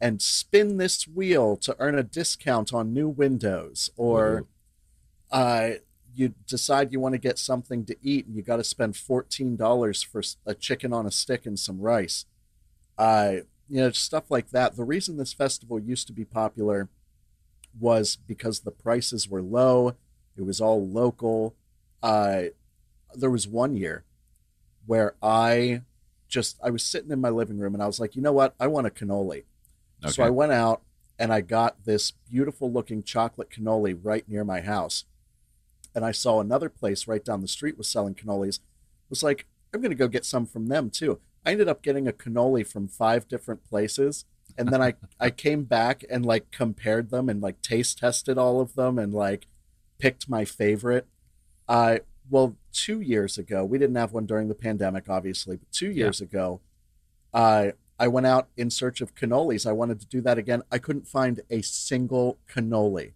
and 0.00 0.20
spin 0.22 0.76
this 0.76 1.08
wheel 1.08 1.56
to 1.56 1.74
earn 1.78 1.96
a 1.98 2.02
discount 2.02 2.72
on 2.74 2.92
new 2.94 3.08
windows 3.08 3.90
or 3.96 4.44
uh, 5.32 5.70
you 6.14 6.34
decide 6.46 6.92
you 6.92 7.00
want 7.00 7.12
to 7.14 7.18
get 7.18 7.38
something 7.38 7.84
to 7.86 7.96
eat 8.02 8.26
and 8.26 8.36
you 8.36 8.42
got 8.42 8.56
to 8.58 8.64
spend 8.64 8.94
$14 8.94 10.04
for 10.06 10.22
a 10.46 10.54
chicken 10.54 10.92
on 10.92 11.06
a 11.06 11.10
stick 11.10 11.46
and 11.46 11.58
some 11.58 11.80
rice 11.80 12.26
uh, 12.98 13.36
you 13.68 13.80
know 13.80 13.90
stuff 13.90 14.30
like 14.30 14.50
that 14.50 14.76
the 14.76 14.84
reason 14.84 15.16
this 15.16 15.32
festival 15.32 15.78
used 15.78 16.06
to 16.06 16.12
be 16.12 16.24
popular 16.24 16.88
was 17.78 18.16
because 18.16 18.60
the 18.60 18.70
prices 18.70 19.28
were 19.28 19.42
low 19.42 19.96
it 20.36 20.42
was 20.42 20.60
all 20.60 20.86
local 20.86 21.54
uh, 22.02 22.44
there 23.14 23.30
was 23.30 23.48
one 23.48 23.76
year 23.76 24.04
where 24.86 25.14
i 25.22 25.80
just 26.28 26.58
i 26.62 26.70
was 26.70 26.84
sitting 26.84 27.10
in 27.10 27.20
my 27.20 27.30
living 27.30 27.58
room 27.58 27.74
and 27.74 27.82
i 27.82 27.86
was 27.86 27.98
like 28.00 28.14
you 28.14 28.22
know 28.22 28.32
what 28.32 28.54
i 28.60 28.66
want 28.66 28.86
a 28.86 28.90
cannoli 28.90 29.44
Okay. 30.02 30.12
so 30.12 30.22
I 30.22 30.28
went 30.30 30.52
out 30.52 30.82
and 31.18 31.32
I 31.32 31.40
got 31.40 31.84
this 31.86 32.10
beautiful 32.10 32.70
looking 32.70 33.02
chocolate 33.02 33.48
cannoli 33.48 33.98
right 34.02 34.28
near 34.28 34.44
my 34.44 34.60
house. 34.60 35.04
And 35.94 36.04
I 36.04 36.10
saw 36.12 36.40
another 36.40 36.68
place 36.68 37.08
right 37.08 37.24
down 37.24 37.40
the 37.40 37.48
street 37.48 37.78
was 37.78 37.88
selling 37.88 38.14
cannolis. 38.14 38.58
was 39.08 39.22
like, 39.22 39.46
I'm 39.72 39.80
going 39.80 39.92
to 39.92 39.96
go 39.96 40.08
get 40.08 40.26
some 40.26 40.44
from 40.44 40.66
them 40.66 40.90
too. 40.90 41.20
I 41.44 41.52
ended 41.52 41.68
up 41.68 41.82
getting 41.82 42.08
a 42.08 42.12
cannoli 42.12 42.66
from 42.66 42.88
five 42.88 43.28
different 43.28 43.64
places. 43.64 44.24
And 44.56 44.68
then 44.68 44.80
I, 44.82 44.94
I 45.20 45.30
came 45.30 45.64
back 45.64 46.04
and 46.08 46.24
like 46.24 46.50
compared 46.50 47.10
them 47.10 47.28
and 47.28 47.40
like 47.40 47.60
taste 47.62 47.98
tested 47.98 48.38
all 48.38 48.60
of 48.60 48.74
them 48.74 48.98
and 48.98 49.12
like 49.12 49.46
picked 49.98 50.28
my 50.28 50.44
favorite. 50.44 51.06
Uh, 51.68 51.98
well, 52.30 52.56
two 52.72 53.00
years 53.00 53.36
ago, 53.38 53.64
we 53.64 53.78
didn't 53.78 53.96
have 53.96 54.12
one 54.12 54.26
during 54.26 54.48
the 54.48 54.54
pandemic, 54.54 55.08
obviously, 55.08 55.56
but 55.56 55.70
two 55.72 55.90
years 55.90 56.20
ago, 56.20 56.60
uh, 57.32 57.72
I 57.98 58.08
went 58.08 58.26
out 58.26 58.48
in 58.56 58.70
search 58.70 59.00
of 59.00 59.14
cannolis. 59.14 59.66
I 59.66 59.72
wanted 59.72 60.00
to 60.00 60.06
do 60.06 60.20
that 60.22 60.38
again. 60.38 60.62
I 60.72 60.78
couldn't 60.78 61.06
find 61.06 61.40
a 61.50 61.62
single 61.62 62.38
cannoli. 62.52 63.12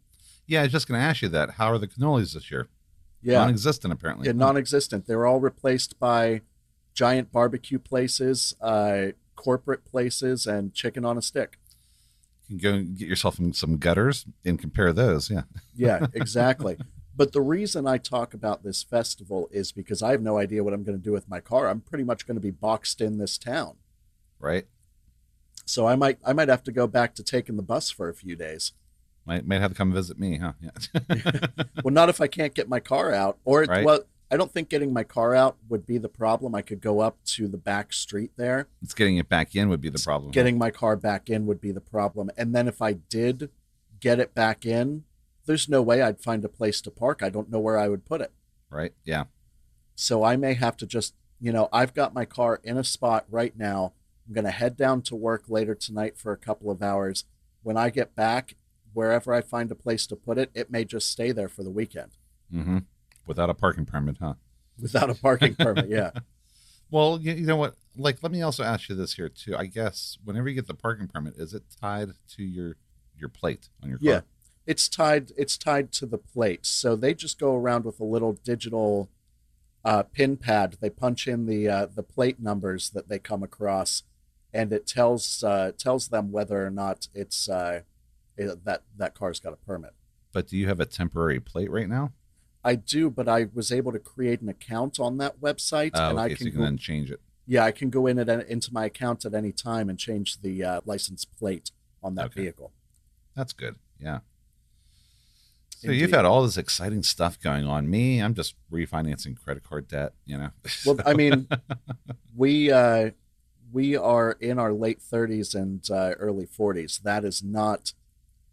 yeah, 0.46 0.60
I 0.60 0.64
was 0.64 0.72
just 0.72 0.88
going 0.88 1.00
to 1.00 1.04
ask 1.04 1.22
you 1.22 1.28
that. 1.30 1.52
How 1.52 1.66
are 1.72 1.78
the 1.78 1.88
cannolis 1.88 2.34
this 2.34 2.50
year? 2.50 2.68
Yeah, 3.22 3.38
Non-existent 3.40 3.92
apparently. 3.92 4.26
yeah 4.26 4.32
non-existent. 4.32 5.06
They 5.06 5.16
were 5.16 5.26
all 5.26 5.40
replaced 5.40 5.98
by 5.98 6.42
giant 6.98 7.30
barbecue 7.30 7.78
places, 7.78 8.56
uh, 8.60 9.06
corporate 9.36 9.84
places, 9.84 10.46
and 10.48 10.74
chicken 10.74 11.04
on 11.04 11.16
a 11.16 11.22
stick. 11.22 11.56
You 12.48 12.58
can 12.58 12.62
go 12.72 12.76
and 12.76 12.98
get 12.98 13.06
yourself 13.06 13.38
some- 13.52 13.76
gutters 13.76 14.26
and 14.44 14.58
compare 14.58 14.92
those. 14.92 15.30
Yeah. 15.30 15.42
Yeah, 15.76 16.06
exactly. 16.14 16.76
but 17.16 17.30
the 17.32 17.40
reason 17.40 17.86
I 17.86 17.98
talk 17.98 18.34
about 18.34 18.64
this 18.64 18.82
festival 18.82 19.48
is 19.52 19.70
because 19.70 20.02
I 20.02 20.10
have 20.10 20.22
no 20.22 20.38
idea 20.38 20.64
what 20.64 20.74
I'm 20.74 20.82
going 20.82 20.98
to 20.98 21.04
do 21.04 21.12
with 21.12 21.28
my 21.28 21.38
car. 21.38 21.68
I'm 21.68 21.80
pretty 21.82 22.02
much 22.02 22.26
going 22.26 22.34
to 22.34 22.40
be 22.40 22.50
boxed 22.50 23.00
in 23.00 23.18
this 23.18 23.38
town. 23.38 23.76
Right. 24.40 24.66
So 25.66 25.86
I 25.86 25.94
might 25.94 26.18
I 26.26 26.32
might 26.32 26.48
have 26.48 26.64
to 26.64 26.72
go 26.72 26.88
back 26.88 27.14
to 27.14 27.22
taking 27.22 27.54
the 27.56 27.62
bus 27.62 27.90
for 27.90 28.08
a 28.08 28.14
few 28.14 28.34
days. 28.34 28.72
Might 29.24 29.46
might 29.46 29.60
have 29.60 29.70
to 29.70 29.76
come 29.76 29.92
visit 29.92 30.18
me, 30.18 30.38
huh? 30.38 30.54
Yeah. 30.60 31.46
Well, 31.84 31.94
not 31.94 32.08
if 32.08 32.20
I 32.20 32.26
can't 32.26 32.54
get 32.54 32.68
my 32.68 32.80
car 32.80 33.12
out. 33.12 33.38
Or 33.44 33.62
Right. 33.62 33.84
well, 33.84 34.00
I 34.30 34.36
don't 34.36 34.52
think 34.52 34.68
getting 34.68 34.92
my 34.92 35.04
car 35.04 35.34
out 35.34 35.56
would 35.68 35.86
be 35.86 35.96
the 35.96 36.08
problem. 36.08 36.54
I 36.54 36.62
could 36.62 36.80
go 36.80 37.00
up 37.00 37.16
to 37.26 37.48
the 37.48 37.56
back 37.56 37.92
street 37.92 38.32
there. 38.36 38.68
it's 38.82 38.94
getting 38.94 39.16
it 39.16 39.28
back 39.28 39.54
in 39.54 39.68
would 39.68 39.80
be 39.80 39.88
the 39.88 39.98
problem. 39.98 40.32
Getting 40.32 40.58
my 40.58 40.70
car 40.70 40.96
back 40.96 41.30
in 41.30 41.46
would 41.46 41.60
be 41.60 41.72
the 41.72 41.80
problem. 41.80 42.30
And 42.36 42.54
then 42.54 42.68
if 42.68 42.82
I 42.82 42.92
did 42.92 43.50
get 44.00 44.20
it 44.20 44.34
back 44.34 44.66
in, 44.66 45.04
there's 45.46 45.68
no 45.68 45.80
way 45.80 46.02
I'd 46.02 46.20
find 46.20 46.44
a 46.44 46.48
place 46.48 46.82
to 46.82 46.90
park. 46.90 47.22
I 47.22 47.30
don't 47.30 47.50
know 47.50 47.58
where 47.58 47.78
I 47.78 47.88
would 47.88 48.04
put 48.04 48.20
it. 48.20 48.32
Right? 48.68 48.92
Yeah. 49.04 49.24
So 49.94 50.22
I 50.24 50.36
may 50.36 50.54
have 50.54 50.76
to 50.76 50.86
just, 50.86 51.14
you 51.40 51.52
know, 51.52 51.70
I've 51.72 51.94
got 51.94 52.12
my 52.12 52.26
car 52.26 52.60
in 52.62 52.76
a 52.76 52.84
spot 52.84 53.24
right 53.30 53.56
now. 53.56 53.94
I'm 54.26 54.34
going 54.34 54.44
to 54.44 54.50
head 54.50 54.76
down 54.76 55.00
to 55.02 55.16
work 55.16 55.44
later 55.48 55.74
tonight 55.74 56.18
for 56.18 56.32
a 56.32 56.36
couple 56.36 56.70
of 56.70 56.82
hours. 56.82 57.24
When 57.62 57.78
I 57.78 57.88
get 57.88 58.14
back, 58.14 58.56
wherever 58.92 59.32
I 59.32 59.40
find 59.40 59.70
a 59.70 59.74
place 59.74 60.06
to 60.08 60.16
put 60.16 60.36
it, 60.36 60.50
it 60.54 60.70
may 60.70 60.84
just 60.84 61.10
stay 61.10 61.32
there 61.32 61.48
for 61.48 61.62
the 61.62 61.70
weekend 61.70 62.10
Mm-hmm. 62.52 62.78
Without 63.28 63.50
a 63.50 63.54
parking 63.54 63.86
permit, 63.86 64.16
huh? 64.18 64.34
without 64.80 65.10
a 65.10 65.14
parking 65.14 65.54
permit. 65.54 65.88
Yeah. 65.88 66.10
Well, 66.90 67.18
you, 67.20 67.34
you 67.34 67.44
know 67.44 67.56
what? 67.56 67.74
Like, 67.98 68.22
let 68.22 68.32
me 68.32 68.40
also 68.40 68.64
ask 68.64 68.88
you 68.88 68.94
this 68.94 69.12
here 69.12 69.28
too. 69.28 69.54
I 69.54 69.66
guess 69.66 70.16
whenever 70.24 70.48
you 70.48 70.54
get 70.54 70.66
the 70.66 70.72
parking 70.72 71.06
permit, 71.06 71.34
is 71.36 71.52
it 71.52 71.64
tied 71.78 72.12
to 72.36 72.42
your 72.42 72.76
your 73.14 73.28
plate 73.28 73.68
on 73.82 73.90
your 73.90 73.98
car? 73.98 74.08
Yeah. 74.08 74.20
It's 74.64 74.88
tied 74.88 75.32
it's 75.36 75.58
tied 75.58 75.92
to 75.92 76.06
the 76.06 76.16
plate. 76.16 76.64
So 76.64 76.96
they 76.96 77.12
just 77.12 77.38
go 77.38 77.54
around 77.54 77.84
with 77.84 78.00
a 78.00 78.04
little 78.04 78.32
digital 78.42 79.10
uh, 79.84 80.04
pin 80.04 80.38
pad. 80.38 80.78
They 80.80 80.88
punch 80.88 81.28
in 81.28 81.44
the 81.44 81.68
uh, 81.68 81.86
the 81.94 82.02
plate 82.02 82.40
numbers 82.40 82.88
that 82.88 83.10
they 83.10 83.18
come 83.18 83.42
across 83.42 84.04
and 84.52 84.72
it 84.72 84.86
tells 84.86 85.44
uh, 85.44 85.72
tells 85.76 86.08
them 86.08 86.32
whether 86.32 86.64
or 86.64 86.70
not 86.70 87.08
it's 87.14 87.48
uh, 87.48 87.80
that 88.36 88.82
that 88.96 89.14
car's 89.14 89.40
got 89.40 89.52
a 89.52 89.56
permit. 89.56 89.92
But 90.32 90.48
do 90.48 90.56
you 90.56 90.68
have 90.68 90.80
a 90.80 90.86
temporary 90.86 91.40
plate 91.40 91.70
right 91.70 91.88
now? 91.88 92.12
I 92.64 92.74
do, 92.74 93.10
but 93.10 93.28
I 93.28 93.46
was 93.54 93.70
able 93.72 93.92
to 93.92 93.98
create 93.98 94.40
an 94.40 94.48
account 94.48 94.98
on 95.00 95.18
that 95.18 95.40
website, 95.40 95.92
Oh, 95.94 96.10
and 96.10 96.18
okay, 96.18 96.32
I 96.32 96.34
so 96.34 96.36
can, 96.36 96.46
you 96.46 96.52
can 96.52 96.60
go, 96.60 96.64
then 96.64 96.76
change 96.78 97.10
it. 97.10 97.20
yeah, 97.46 97.64
I 97.64 97.70
can 97.72 97.88
go 97.90 98.06
in 98.06 98.18
at, 98.18 98.28
into 98.48 98.72
my 98.72 98.84
account 98.86 99.24
at 99.24 99.34
any 99.34 99.52
time 99.52 99.88
and 99.88 99.98
change 99.98 100.40
the 100.42 100.64
uh, 100.64 100.80
license 100.84 101.24
plate 101.24 101.70
on 102.02 102.14
that 102.16 102.26
Okay. 102.26 102.42
vehicle. 102.42 102.72
That's 103.34 103.52
good. 103.52 103.76
Yeah. 104.00 104.20
So 105.70 105.86
Indeed. 105.88 106.00
you've 106.00 106.10
had 106.10 106.24
all 106.24 106.42
this 106.42 106.56
exciting 106.56 107.04
stuff 107.04 107.38
going 107.40 107.64
on. 107.64 107.88
Me, 107.88 108.20
I'm 108.20 108.34
just 108.34 108.56
refinancing 108.72 109.36
credit 109.36 109.62
card 109.62 109.86
debt. 109.86 110.12
You 110.26 110.38
know. 110.38 110.50
Well, 110.84 110.98
I 111.06 111.14
mean, 111.14 111.46
we 112.36 112.72
uh, 112.72 113.10
we 113.72 113.96
are 113.96 114.32
in 114.40 114.58
our 114.58 114.72
late 114.72 114.98
30s 115.00 115.54
and 115.54 115.88
uh, 115.90 116.14
early 116.18 116.46
40s. 116.46 117.00
That 117.02 117.24
is 117.24 117.44
not 117.44 117.92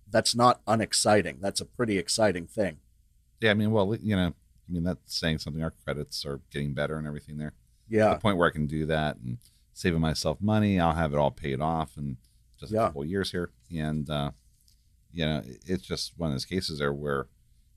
that's 0.08 0.36
not 0.36 0.62
unexciting. 0.68 1.40
That's 1.42 1.60
a 1.60 1.66
pretty 1.66 1.98
exciting 1.98 2.46
thing. 2.46 2.78
Yeah, 3.46 3.52
I 3.52 3.54
mean, 3.54 3.72
well, 3.72 3.96
you 4.02 4.16
know, 4.16 4.28
I 4.28 4.72
mean, 4.72 4.84
that's 4.84 5.16
saying 5.16 5.38
something. 5.38 5.64
Our 5.64 5.74
credits 5.84 6.26
are 6.26 6.42
getting 6.52 6.74
better 6.74 6.98
and 6.98 7.06
everything 7.06 7.38
there. 7.38 7.54
Yeah, 7.88 8.14
the 8.14 8.20
point 8.20 8.38
where 8.38 8.48
I 8.48 8.52
can 8.52 8.66
do 8.66 8.86
that 8.88 9.18
and 9.18 9.38
saving 9.74 10.00
myself 10.02 10.42
money. 10.42 10.80
I'll 10.80 10.94
have 10.94 11.14
it 11.14 11.18
all 11.18 11.32
paid 11.32 11.62
off 11.62 11.98
in 11.98 12.18
just 12.60 12.72
a 12.72 12.76
couple 12.78 13.02
of 13.04 13.08
years 13.10 13.32
here. 13.32 13.52
And, 13.76 14.10
uh, 14.10 14.32
you 15.12 15.26
know, 15.26 15.44
it's 15.66 15.86
just 15.86 16.14
one 16.18 16.30
of 16.30 16.34
those 16.34 16.46
cases 16.46 16.80
there 16.80 16.94
where 16.94 17.28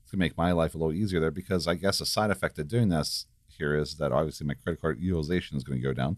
it's 0.01 0.11
going 0.11 0.19
to 0.19 0.25
make 0.25 0.37
my 0.37 0.51
life 0.53 0.73
a 0.73 0.77
little 0.77 0.93
easier 0.93 1.19
there 1.19 1.29
because 1.29 1.67
I 1.67 1.75
guess 1.75 1.99
a 1.99 2.05
side 2.05 2.31
effect 2.31 2.57
of 2.57 2.67
doing 2.69 2.89
this 2.89 3.25
here 3.47 3.75
is 3.75 3.97
that 3.97 4.13
obviously 4.13 4.47
my 4.47 4.53
credit 4.53 4.81
card 4.81 4.99
utilization 4.99 5.57
is 5.57 5.63
going 5.63 5.77
to 5.77 5.83
go 5.83 5.93
down. 5.93 6.15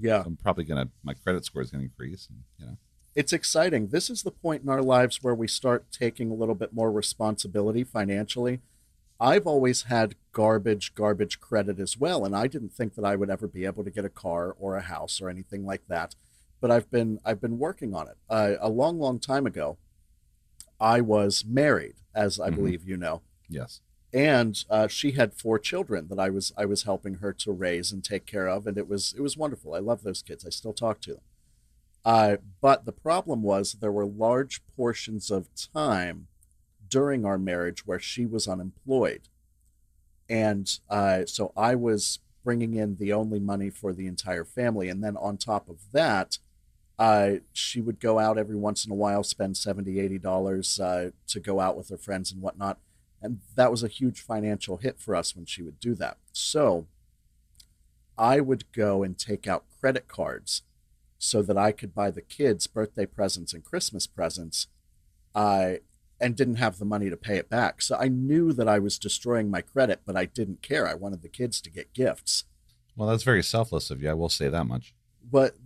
yeah. 0.00 0.22
I'm 0.24 0.36
probably 0.36 0.64
going 0.64 0.86
to, 0.86 0.92
my 1.02 1.14
credit 1.14 1.44
score 1.44 1.62
is 1.62 1.70
going 1.70 1.80
to 1.80 1.86
increase. 1.86 2.28
And, 2.30 2.44
you 2.58 2.66
know, 2.66 2.76
It's 3.16 3.32
exciting. 3.32 3.88
This 3.88 4.08
is 4.08 4.22
the 4.22 4.30
point 4.30 4.62
in 4.62 4.68
our 4.68 4.82
lives 4.82 5.20
where 5.20 5.34
we 5.34 5.48
start 5.48 5.90
taking 5.90 6.30
a 6.30 6.34
little 6.34 6.54
bit 6.54 6.72
more 6.72 6.92
responsibility 6.92 7.82
financially. 7.82 8.60
I've 9.20 9.46
always 9.46 9.82
had 9.84 10.16
garbage, 10.32 10.94
garbage 10.94 11.40
credit 11.40 11.78
as 11.78 11.96
well, 11.96 12.24
and 12.24 12.34
I 12.36 12.46
didn't 12.46 12.72
think 12.72 12.94
that 12.94 13.04
I 13.04 13.16
would 13.16 13.30
ever 13.30 13.46
be 13.46 13.64
able 13.64 13.84
to 13.84 13.90
get 13.90 14.04
a 14.04 14.10
car 14.10 14.54
or 14.58 14.76
a 14.76 14.82
house 14.82 15.20
or 15.20 15.28
anything 15.30 15.64
like 15.64 15.86
that. 15.88 16.14
But 16.60 16.70
I've 16.70 16.90
been 16.90 17.20
I've 17.24 17.40
been 17.40 17.58
working 17.58 17.94
on 17.94 18.08
it. 18.08 18.16
Uh, 18.28 18.54
a 18.60 18.68
long, 18.68 18.98
long 18.98 19.18
time 19.18 19.46
ago, 19.46 19.76
I 20.80 21.00
was 21.00 21.44
married, 21.46 21.96
as 22.14 22.40
I 22.40 22.50
Mhm. 22.50 22.54
believe 22.56 22.88
you 22.88 22.96
know, 22.96 23.22
yes. 23.48 23.80
and 24.12 24.64
uh, 24.70 24.86
she 24.88 25.12
had 25.12 25.34
four 25.34 25.58
children 25.58 26.08
that 26.08 26.18
I 26.18 26.30
was 26.30 26.52
I 26.56 26.64
was 26.64 26.82
helping 26.84 27.14
her 27.16 27.32
to 27.32 27.52
raise 27.52 27.92
and 27.92 28.02
take 28.02 28.26
care 28.26 28.48
of, 28.48 28.66
and 28.66 28.76
it 28.78 28.88
was 28.88 29.14
it 29.16 29.20
was 29.20 29.36
wonderful. 29.36 29.74
I 29.74 29.78
love 29.78 30.02
those 30.02 30.22
kids. 30.22 30.44
I 30.46 30.50
still 30.50 30.72
talk 30.72 31.00
to 31.02 31.12
them. 31.14 31.22
Uh, 32.04 32.36
but 32.60 32.84
the 32.84 32.92
problem 32.92 33.42
was 33.42 33.74
there 33.74 33.92
were 33.92 34.04
large 34.06 34.62
portions 34.76 35.30
of 35.30 35.48
time 35.54 36.26
during 36.88 37.24
our 37.24 37.38
marriage 37.38 37.86
where 37.86 37.98
she 37.98 38.26
was 38.26 38.48
unemployed, 38.48 39.28
and 40.28 40.78
uh, 40.88 41.26
so 41.26 41.52
I 41.56 41.74
was 41.74 42.20
bringing 42.42 42.74
in 42.74 42.96
the 42.96 43.12
only 43.12 43.40
money 43.40 43.70
for 43.70 43.92
the 43.92 44.06
entire 44.06 44.44
family, 44.44 44.88
and 44.88 45.02
then 45.02 45.16
on 45.16 45.36
top 45.36 45.68
of 45.68 45.78
that. 45.92 46.38
Uh, 46.96 47.38
she 47.52 47.80
would 47.80 47.98
go 47.98 48.20
out 48.20 48.38
every 48.38 48.54
once 48.54 48.86
in 48.86 48.92
a 48.92 48.94
while, 48.94 49.24
spend 49.24 49.56
70 49.56 49.98
80 49.98 50.16
dollars 50.16 50.78
uh, 50.78 51.10
to 51.26 51.40
go 51.40 51.58
out 51.58 51.76
with 51.76 51.88
her 51.88 51.96
friends 51.96 52.30
and 52.30 52.40
whatnot 52.40 52.78
and 53.24 53.40
that 53.56 53.70
was 53.70 53.82
a 53.82 53.88
huge 53.88 54.20
financial 54.20 54.76
hit 54.76 55.00
for 55.00 55.16
us 55.16 55.34
when 55.34 55.46
she 55.46 55.62
would 55.62 55.80
do 55.80 55.94
that. 55.94 56.18
So 56.30 56.86
I 58.18 58.40
would 58.40 58.70
go 58.70 59.02
and 59.02 59.18
take 59.18 59.48
out 59.48 59.64
credit 59.80 60.08
cards 60.08 60.60
so 61.18 61.40
that 61.40 61.56
I 61.56 61.72
could 61.72 61.94
buy 61.94 62.10
the 62.10 62.20
kids 62.20 62.66
birthday 62.66 63.06
presents 63.06 63.54
and 63.54 63.64
Christmas 63.64 64.06
presents. 64.06 64.66
I 65.34 65.80
and 66.24 66.34
didn't 66.34 66.56
have 66.56 66.78
the 66.78 66.86
money 66.86 67.10
to 67.10 67.18
pay 67.18 67.36
it 67.36 67.50
back. 67.50 67.82
So 67.82 67.96
I 68.00 68.08
knew 68.08 68.54
that 68.54 68.66
I 68.66 68.78
was 68.78 68.98
destroying 68.98 69.50
my 69.50 69.60
credit, 69.60 70.00
but 70.06 70.16
I 70.16 70.24
didn't 70.24 70.62
care. 70.62 70.88
I 70.88 70.94
wanted 70.94 71.20
the 71.20 71.28
kids 71.28 71.60
to 71.60 71.70
get 71.70 71.92
gifts. 71.92 72.44
Well, 72.96 73.06
that's 73.06 73.24
very 73.24 73.42
selfless 73.42 73.90
of 73.90 74.00
you. 74.00 74.08
I 74.08 74.14
will 74.14 74.30
say 74.30 74.48
that 74.48 74.64
much. 74.64 74.94
But 75.22 75.56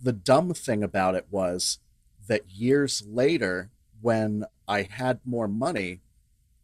the 0.00 0.14
dumb 0.14 0.54
thing 0.54 0.82
about 0.82 1.14
it 1.14 1.26
was 1.30 1.78
that 2.26 2.50
years 2.50 3.04
later, 3.06 3.70
when 4.00 4.46
I 4.66 4.84
had 4.84 5.20
more 5.26 5.46
money, 5.46 6.00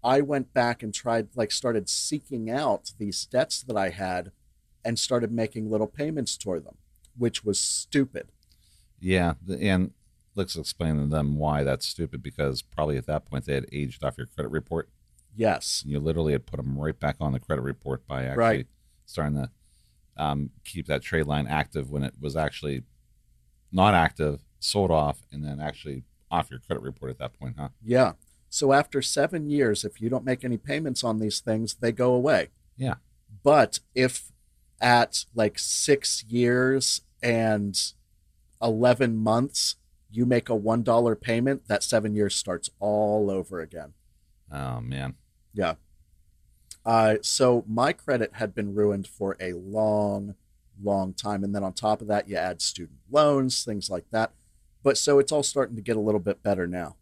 I 0.03 0.23
went 0.23 0.55
back 0.55 0.83
and 0.83 0.95
tried, 0.95 1.29
like, 1.35 1.53
started 1.53 1.91
seeking 1.91 2.49
out 2.49 2.93
these 2.99 3.27
debts 3.27 3.63
that 3.65 3.77
I 3.77 3.91
had 3.91 4.33
and 4.83 4.99
started 4.99 5.31
making 5.33 5.71
little 5.71 5.87
payments 5.87 6.39
toward 6.39 6.65
them, 6.65 6.79
which 7.19 7.45
was 7.45 7.61
stupid. 7.61 8.29
Yeah. 9.01 9.35
And 9.61 9.91
let's 10.39 10.57
explain 10.57 10.97
to 10.97 11.07
them 11.07 11.37
why 11.37 11.65
that's 11.65 11.87
stupid 11.87 12.23
because 12.23 12.63
probably 12.63 12.97
at 12.97 13.07
that 13.07 13.27
point 13.27 13.45
they 13.45 13.55
had 13.55 13.67
aged 13.73 14.03
off 14.05 14.17
your 14.17 14.27
credit 14.27 14.49
report. 14.49 14.89
Yes. 15.37 15.83
You 15.87 16.01
literally 16.01 16.33
had 16.33 16.47
put 16.47 16.57
them 16.57 16.79
right 16.79 16.99
back 16.99 17.17
on 17.21 17.33
the 17.33 17.41
credit 17.41 17.63
report 17.63 18.07
by 18.07 18.25
actually 18.25 18.37
Right. 18.39 18.67
starting 19.05 19.35
to 19.37 19.51
um, 20.17 20.51
keep 20.65 20.87
that 20.87 21.03
trade 21.03 21.27
line 21.27 21.47
active 21.47 21.91
when 21.91 22.03
it 22.03 22.15
was 22.21 22.35
actually 22.37 22.83
not 23.71 23.95
active, 23.95 24.41
sold 24.59 24.91
off, 24.91 25.19
and 25.31 25.45
then 25.45 25.61
actually 25.61 26.03
off 26.31 26.51
your 26.51 26.59
credit 26.61 26.83
report 26.83 27.11
at 27.11 27.19
that 27.19 27.39
point, 27.39 27.57
huh? 27.59 27.69
Yeah. 27.85 28.13
So 28.49 28.73
after 28.73 29.03
seven 29.03 29.49
years, 29.51 29.85
if 29.85 30.01
you 30.01 30.09
don't 30.09 30.25
make 30.25 30.45
any 30.45 30.57
payments 30.57 31.05
on 31.05 31.19
these 31.21 31.39
things, 31.41 31.75
they 31.75 31.93
go 31.93 32.15
away. 32.15 32.49
Yeah. 32.77 32.95
But 33.45 33.81
if 33.95 34.33
at 34.81 35.25
like 35.35 35.59
six 35.59 36.25
years 36.25 37.03
and 37.23 37.79
11 38.63 39.17
months, 39.17 39.77
you 40.11 40.27
make 40.27 40.49
a 40.49 40.59
$1 40.59 41.21
payment, 41.21 41.69
that 41.69 41.83
seven 41.83 42.15
years 42.15 42.35
starts 42.35 42.71
all 42.81 43.31
over 43.31 43.61
again. 43.61 43.93
Oh 44.51 44.81
man. 44.81 45.15
Yeah. 45.53 45.75
Uh, 46.85 47.17
so 47.23 47.65
my 47.67 47.93
credit 47.93 48.31
had 48.35 48.55
been 48.55 48.75
ruined 48.75 49.07
for 49.07 49.37
a 49.41 49.53
long, 49.53 50.35
long 50.83 51.13
time. 51.13 51.45
And 51.45 51.55
then 51.55 51.63
on 51.63 51.73
top 51.75 52.01
of 52.01 52.09
that, 52.09 52.29
you 52.29 52.37
add 52.37 52.63
student 52.63 52.99
loans, 53.11 53.65
things 53.65 53.91
like 53.91 54.07
that. 54.11 54.33
But 54.83 54.97
so 54.97 55.19
it's 55.19 55.33
all 55.33 55.43
starting 55.43 55.77
to 55.77 55.83
get 55.83 55.97
a 55.97 56.01
little 56.01 56.21
bit 56.21 56.43
better 56.43 56.67
now. 56.67 56.97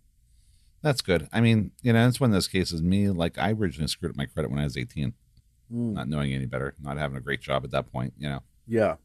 That's 0.83 1.01
good. 1.01 1.29
I 1.33 1.41
mean, 1.41 1.71
you 1.83 1.93
know, 1.93 2.09
it's 2.09 2.21
one 2.21 2.31
of 2.31 2.35
those 2.35 2.49
cases. 2.49 2.83
Me, 2.83 3.11
like, 3.11 3.39
I 3.39 3.53
originally 3.53 3.89
screwed 3.89 4.11
up 4.11 4.17
my 4.17 4.27
credit 4.27 4.51
when 4.51 4.61
I 4.61 4.65
was 4.65 4.77
18, 4.77 5.15
Mm, 5.73 5.95
not 5.95 6.09
knowing 6.09 6.33
any 6.33 6.47
better, 6.47 6.75
not 6.81 6.97
having 6.97 7.17
a 7.17 7.21
great 7.21 7.41
job 7.41 7.65
at 7.65 7.73
that 7.73 7.91
point, 7.91 8.15
you 8.17 8.29
know, 8.29 8.41
yeah, 8.69 8.97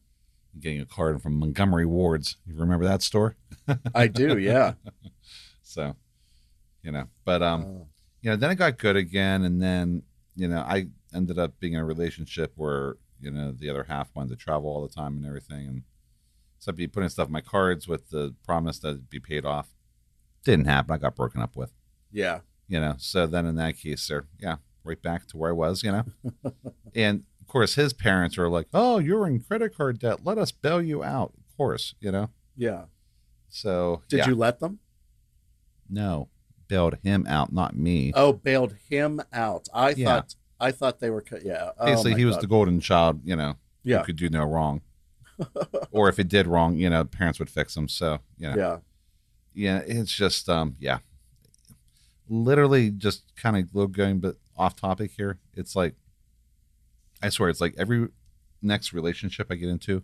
getting 0.60 0.80
a 0.80 0.86
card 0.86 1.20
from 1.22 1.38
Montgomery 1.38 1.86
Wards. 1.86 2.36
You 2.46 2.54
remember 2.56 2.84
that 2.84 3.02
store? 3.02 3.36
I 3.94 4.06
do. 4.06 4.38
Yeah. 4.38 4.74
So, 5.62 5.96
you 6.82 6.92
know, 6.92 7.08
but, 7.24 7.42
um, 7.42 7.62
Uh, 7.62 7.84
you 8.20 8.30
know, 8.30 8.36
then 8.36 8.50
it 8.50 8.56
got 8.56 8.78
good 8.78 8.96
again. 8.96 9.42
And 9.42 9.60
then, 9.60 10.02
you 10.36 10.46
know, 10.48 10.60
I 10.60 10.86
ended 11.12 11.38
up 11.38 11.58
being 11.58 11.72
in 11.74 11.80
a 11.80 11.84
relationship 11.84 12.52
where, 12.56 12.96
you 13.20 13.30
know, 13.30 13.52
the 13.52 13.68
other 13.68 13.84
half 13.84 14.14
wanted 14.14 14.30
to 14.30 14.36
travel 14.36 14.70
all 14.70 14.86
the 14.86 14.94
time 14.94 15.16
and 15.16 15.26
everything. 15.26 15.66
And 15.66 15.82
so 16.58 16.70
I'd 16.70 16.76
be 16.76 16.86
putting 16.86 17.08
stuff 17.08 17.26
in 17.26 17.32
my 17.32 17.40
cards 17.40 17.88
with 17.88 18.10
the 18.10 18.34
promise 18.44 18.78
that 18.80 18.88
it'd 18.88 19.10
be 19.10 19.18
paid 19.18 19.44
off. 19.44 19.74
Didn't 20.44 20.66
happen. 20.66 20.94
I 20.94 20.98
got 20.98 21.16
broken 21.16 21.40
up 21.40 21.56
with, 21.56 21.72
yeah. 22.12 22.40
you 22.68 22.78
know. 22.78 22.94
So 22.98 23.26
then 23.26 23.46
in 23.46 23.56
that 23.56 23.78
case, 23.78 24.02
sir, 24.02 24.26
yeah, 24.38 24.56
right 24.84 25.00
back 25.00 25.26
to 25.28 25.36
where 25.36 25.50
I 25.50 25.54
was, 25.54 25.82
you 25.82 25.92
know. 25.92 26.04
and 26.94 27.24
course, 27.52 27.74
his 27.74 27.92
parents 27.92 28.38
are 28.38 28.48
like, 28.48 28.66
oh, 28.72 28.98
you're 28.98 29.26
in 29.26 29.40
credit 29.40 29.76
card 29.76 29.98
debt. 29.98 30.20
Let 30.24 30.38
us 30.38 30.50
bail 30.52 30.80
you 30.82 31.02
out. 31.04 31.32
Of 31.36 31.56
course, 31.56 31.94
you 32.00 32.10
know. 32.10 32.30
Yeah. 32.56 32.84
So 33.48 34.02
Did 34.08 34.18
yeah. 34.18 34.28
you 34.28 34.34
let 34.34 34.60
them? 34.60 34.78
No, 35.88 36.28
bailed 36.68 36.96
him 37.02 37.26
out, 37.28 37.52
not 37.52 37.76
me. 37.76 38.12
Oh, 38.14 38.32
bailed 38.32 38.74
him 38.88 39.20
out. 39.32 39.68
I 39.74 39.90
Yeah. 39.90 40.06
thought 40.06 40.34
I 40.58 40.70
thought 40.70 41.00
they 41.00 41.10
were. 41.10 41.24
Yeah. 41.44 41.72
Oh, 41.76 41.86
Basically, 41.86 42.12
my 42.12 42.18
he 42.18 42.24
was 42.24 42.36
God. 42.36 42.42
the 42.42 42.46
golden 42.46 42.80
child, 42.80 43.20
you 43.24 43.36
know. 43.36 43.56
Yeah. 43.84 43.98
who 43.98 44.04
could 44.04 44.16
do 44.16 44.28
no 44.30 44.44
wrong. 44.44 44.80
or 45.90 46.08
if 46.08 46.18
it 46.20 46.28
did 46.28 46.46
wrong, 46.46 46.76
you 46.76 46.88
know, 46.88 47.04
parents 47.04 47.40
would 47.40 47.50
fix 47.50 47.74
them. 47.74 47.88
So, 47.88 48.20
you 48.38 48.48
know, 48.48 48.56
Yeah. 48.56 48.78
yeah, 49.54 49.78
it's 49.84 50.14
just, 50.14 50.48
um, 50.48 50.76
yeah. 50.78 50.98
literally 52.28 52.90
just 52.90 53.34
kind 53.36 53.56
of 53.56 53.92
going 53.92 54.20
but 54.20 54.36
off 54.56 54.76
topic 54.76 55.10
here. 55.16 55.38
It's 55.54 55.74
like 55.74 55.94
I 57.22 57.28
swear, 57.28 57.48
it's 57.48 57.60
like 57.60 57.74
every 57.78 58.08
next 58.60 58.92
relationship 58.92 59.48
I 59.50 59.54
get 59.56 59.68
into 59.68 60.02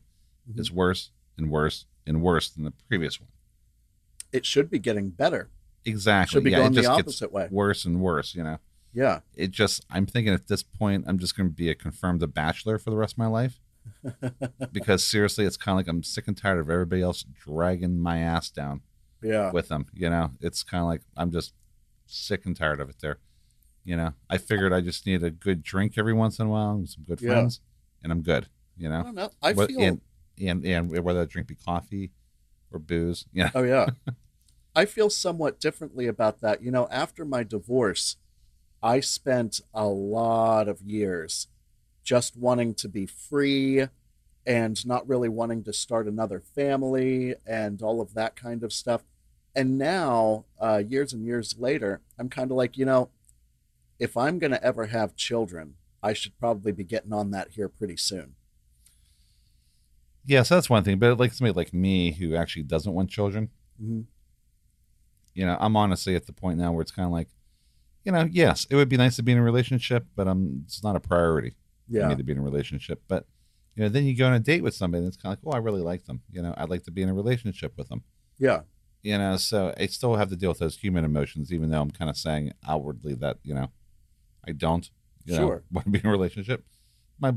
Mhm. 0.51 0.59
is 0.59 0.71
worse 0.71 1.11
and 1.37 1.51
worse 1.51 1.87
and 2.07 2.23
worse 2.23 2.49
than 2.51 2.65
the 2.65 2.73
previous 2.89 3.21
one. 3.21 3.29
It 4.33 4.45
should 4.47 4.71
be 4.71 4.79
getting 4.79 5.11
better. 5.11 5.51
Exactly. 5.85 6.39
It 6.39 6.41
Should 6.41 6.45
be 6.45 6.51
yeah, 6.51 6.59
going 6.59 6.73
the 6.73 6.87
opposite 6.87 7.33
way. 7.33 7.49
worse 7.51 7.85
and 7.85 8.01
worse. 8.01 8.35
You 8.35 8.43
know, 8.43 8.59
Yeah. 8.93 9.21
it 9.35 9.51
just. 9.53 9.85
I'm 9.91 10.07
thinking 10.07 10.35
at 10.35 10.49
this 10.49 10.63
point, 10.63 11.05
I'm 11.07 11.19
just 11.19 11.37
going 11.37 11.49
to 11.49 11.55
be 11.55 11.71
a 11.71 11.75
confirmed 11.75 12.35
bachelor 12.35 12.79
for 12.79 12.91
the 12.91 12.97
rest 12.97 13.15
of 13.15 13.19
my 13.19 13.27
life. 13.27 13.61
because 14.73 15.03
seriously, 15.03 15.45
it's 15.47 15.57
kind 15.57 15.73
of 15.73 15.77
like 15.87 15.89
I'm 15.89 16.03
sick 16.03 16.29
and 16.29 16.37
tired 16.37 16.59
of 16.59 16.69
everybody 16.69 17.01
else 17.01 17.23
dragging 17.23 17.99
my 17.99 18.19
ass 18.19 18.51
down 18.51 18.83
Yeah. 19.23 19.51
with 19.51 19.69
them. 19.69 19.87
You 19.95 20.11
know, 20.11 20.33
it's 20.41 20.63
kind 20.63 20.83
of 20.83 20.89
like 20.89 21.03
I'm 21.17 21.31
just 21.33 21.55
sick 22.07 22.45
and 22.45 22.55
tired 22.57 22.81
of 22.81 22.91
it. 22.91 22.97
There, 23.01 23.19
you 23.85 23.97
know, 23.97 24.13
I 24.29 24.39
figured 24.39 24.73
I 24.73 24.81
just 24.81 25.07
need 25.07 25.23
a 25.23 25.31
good 25.31 25.63
drink 25.63 25.95
every 25.97 26.13
once 26.13 26.39
in 26.39 26.47
a 26.47 26.51
while, 26.51 26.73
and 26.73 26.89
some 26.89 27.05
good 27.05 27.21
Yeah. 27.21 27.31
friends, 27.31 27.61
and 28.03 28.13
I'm 28.13 28.23
good. 28.23 28.49
You 28.77 28.89
I 28.89 28.99
know, 28.99 29.03
don't 29.05 29.15
know. 29.15 29.31
I 29.43 29.53
What- 29.55 29.69
feel 29.71 29.81
and, 29.81 30.01
and 30.41 30.65
and 30.65 30.91
whether 31.05 31.21
that 31.21 31.31
drink 31.31 31.49
be 31.49 31.55
coffee 31.57 32.13
or 32.71 32.79
booze, 32.79 33.25
you 33.33 33.45
know, 33.45 33.51
Oh 33.55 33.63
yeah. 33.63 33.87
I 34.77 34.85
feel 34.85 35.11
somewhat 35.11 35.59
differently 35.59 36.07
about 36.07 36.41
that. 36.41 36.63
You 36.63 36.71
know, 36.71 36.87
after 36.91 37.25
my 37.25 37.43
divorce, 37.43 38.17
I 38.83 39.01
spent 39.01 39.61
a 39.75 39.87
lot 39.87 40.69
of 40.69 40.81
years 40.83 41.49
just 42.05 42.37
wanting 42.37 42.75
to 42.75 42.89
be 42.89 43.05
free 43.07 43.89
and 44.47 44.87
not 44.87 45.09
really 45.09 45.29
wanting 45.29 45.65
to 45.65 45.73
start 45.73 46.07
another 46.07 46.39
family 46.41 47.35
and 47.45 47.83
all 47.83 48.01
of 48.01 48.15
that 48.15 48.37
kind 48.37 48.63
of 48.63 48.73
stuff. 48.73 49.03
And 49.57 49.77
now, 49.79 50.45
uh, 50.61 50.83
years 50.87 51.13
and 51.13 51.25
years 51.27 51.57
later, 51.59 52.01
I'm 52.19 52.29
kind 52.29 52.51
of 52.53 52.57
like, 52.57 52.79
you 52.79 52.85
know, 52.85 53.11
if 53.99 54.17
I'm 54.17 54.39
going 54.39 54.51
to 54.53 54.63
ever 54.65 54.87
have 54.87 55.17
children, 55.17 55.75
I 56.03 56.13
should 56.13 56.39
probably 56.39 56.73
be 56.73 56.85
getting 56.85 57.13
on 57.13 57.31
that 57.33 57.51
here 57.53 57.69
pretty 57.69 57.97
soon. 57.97 58.35
yeah. 60.25 60.43
So 60.43 60.55
that's 60.57 60.69
one 60.69 60.85
thing. 60.85 60.99
But 60.99 61.19
like 61.19 61.33
somebody 61.33 61.55
like 61.57 61.73
me 61.73 62.13
who 62.13 62.35
actually 62.35 62.65
doesn't 62.65 62.93
want 62.93 63.09
children, 63.11 63.49
Mhm. 63.83 64.05
you 65.35 65.47
know, 65.47 65.57
I'm 65.59 65.77
honestly 65.77 66.15
at 66.17 66.27
the 66.27 66.33
point 66.33 66.59
now 66.59 66.73
where 66.73 66.83
it's 66.83 66.91
kind 66.91 67.07
of 67.07 67.13
like, 67.13 67.29
you 68.05 68.13
know, 68.13 68.29
yes, 68.31 68.67
it 68.71 68.77
would 68.77 68.89
be 68.89 68.97
nice 68.97 69.17
to 69.17 69.23
be 69.23 69.33
in 69.33 69.39
a 69.39 69.43
relationship, 69.43 70.07
but 70.15 70.29
um, 70.29 70.63
it's 70.67 70.83
not 70.83 70.97
a 70.97 71.01
priority. 71.01 71.55
for 71.91 71.97
Yeah. 71.97 72.09
me 72.09 72.17
to 72.17 72.23
be 72.23 72.33
in 72.33 72.39
a 72.39 72.43
relationship. 72.43 73.03
But 73.09 73.27
you 73.75 73.83
know, 73.83 73.89
then 73.89 74.05
you 74.05 74.15
go 74.15 74.27
on 74.27 74.35
a 74.35 74.41
date 74.41 74.63
with 74.63 74.75
somebody, 74.75 75.05
and 75.05 75.09
it's 75.09 75.17
kind 75.17 75.33
of 75.33 75.43
like, 75.43 75.55
oh, 75.55 75.57
I 75.57 75.61
really 75.63 75.81
like 75.81 76.05
them. 76.05 76.21
You 76.31 76.43
know, 76.43 76.53
I'd 76.59 76.69
like 76.69 76.83
to 76.83 76.91
be 76.91 77.01
in 77.01 77.09
a 77.09 77.15
relationship 77.15 77.73
with 77.79 77.89
them. 77.89 78.03
Yeah. 78.39 78.63
You 79.03 79.17
know, 79.17 79.39
so 79.39 79.73
I 79.79 79.87
still 79.87 80.17
have 80.17 80.29
to 80.29 80.37
deal 80.37 80.51
with 80.51 80.59
those 80.59 80.77
human 80.77 81.05
emotions, 81.05 81.51
even 81.51 81.71
though 81.71 81.81
I'm 81.81 81.91
kind 81.91 82.11
of 82.11 82.17
saying 82.19 82.53
outwardly 82.67 83.15
that 83.15 83.39
you 83.43 83.55
know, 83.55 83.71
I 84.49 84.53
don't. 84.53 84.89
You 85.25 85.35
know, 85.35 85.41
Sure. 85.41 85.63
want 85.71 85.85
to 85.85 85.91
be 85.91 85.99
in 85.99 86.07
a 86.07 86.11
relationship. 86.11 86.65
My 87.21 87.35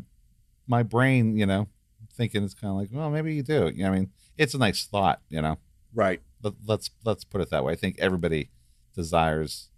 my 0.68 0.84
brain, 0.84 1.38
you 1.38 1.46
know, 1.46 1.68
thinking 2.14 2.44
it's 2.44 2.54
kind 2.54 2.72
of 2.72 2.78
like, 2.78 2.90
well, 2.92 3.10
maybe 3.10 3.36
you 3.36 3.44
do. 3.44 3.72
You 3.74 3.84
know, 3.84 3.92
I 3.92 3.96
mean, 3.96 4.12
it's 4.38 4.54
a 4.54 4.58
nice 4.58 4.86
thought. 4.86 5.22
You 5.30 5.42
know, 5.42 5.58
Right. 5.94 6.22
Let, 6.42 6.54
let's 6.66 6.90
let's 7.04 7.24
put 7.24 7.42
it 7.42 7.50
that 7.50 7.64
way. 7.64 7.74
I 7.74 7.76
think 7.76 7.98
everybody 8.00 8.50
desires 8.96 9.70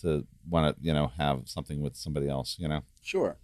to 0.00 0.26
want 0.48 0.76
to, 0.76 0.84
you 0.84 0.92
know, 0.92 1.08
have 1.18 1.42
something 1.44 1.80
with 1.80 1.96
somebody 1.96 2.28
else. 2.28 2.56
You 2.58 2.68
know. 2.68 2.82
Sure. 3.02 3.36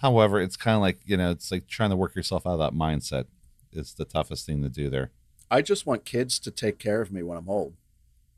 However, 0.00 0.40
it's 0.40 0.56
kind 0.56 0.74
of 0.74 0.82
like 0.82 1.00
you 1.04 1.16
know, 1.16 1.30
it's 1.30 1.50
like 1.50 1.66
trying 1.66 1.90
to 1.90 1.96
work 1.96 2.14
yourself 2.16 2.46
out 2.46 2.54
of 2.54 2.58
that 2.58 2.72
mindset. 2.72 3.26
It's 3.72 3.92
the 3.94 4.04
toughest 4.04 4.46
thing 4.46 4.62
to 4.62 4.68
do 4.68 4.90
there. 4.90 5.10
I 5.50 5.62
just 5.62 5.86
want 5.86 6.04
kids 6.04 6.38
to 6.40 6.50
take 6.50 6.78
care 6.78 7.00
of 7.00 7.12
me 7.12 7.22
when 7.22 7.38
I'm 7.38 7.48
old. 7.48 7.74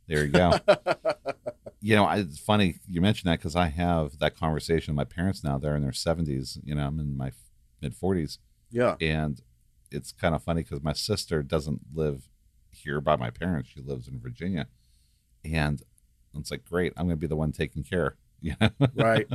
There 0.06 0.24
you 0.24 0.30
go. 0.32 0.52
you 1.80 1.94
know, 1.94 2.04
I, 2.04 2.18
it's 2.18 2.38
funny 2.38 2.76
you 2.88 3.00
mentioned 3.00 3.30
that 3.30 3.38
because 3.38 3.54
I 3.56 3.66
have 3.68 4.18
that 4.18 4.36
conversation 4.36 4.94
with 4.94 4.96
my 5.08 5.14
parents 5.14 5.44
now. 5.44 5.58
They're 5.58 5.76
in 5.76 5.82
their 5.82 5.92
seventies. 5.92 6.58
You 6.64 6.74
know, 6.74 6.86
I'm 6.86 6.98
in 6.98 7.16
my 7.16 7.32
mid 7.80 7.94
forties, 7.94 8.38
yeah. 8.70 8.96
and 9.00 9.40
it's 9.90 10.12
kind 10.12 10.34
of 10.34 10.42
funny 10.42 10.62
because 10.62 10.82
my 10.82 10.92
sister 10.92 11.42
doesn't 11.42 11.80
live 11.94 12.28
here 12.70 13.00
by 13.00 13.16
my 13.16 13.30
parents. 13.30 13.70
She 13.70 13.80
lives 13.80 14.08
in 14.08 14.20
Virginia, 14.20 14.66
and 15.44 15.82
it's 16.36 16.50
like, 16.50 16.64
great, 16.64 16.92
I'm 16.96 17.06
going 17.06 17.16
to 17.16 17.20
be 17.20 17.26
the 17.26 17.36
one 17.36 17.52
taking 17.52 17.82
care. 17.82 18.16
You 18.40 18.54
know, 18.60 18.70
Right. 18.94 19.26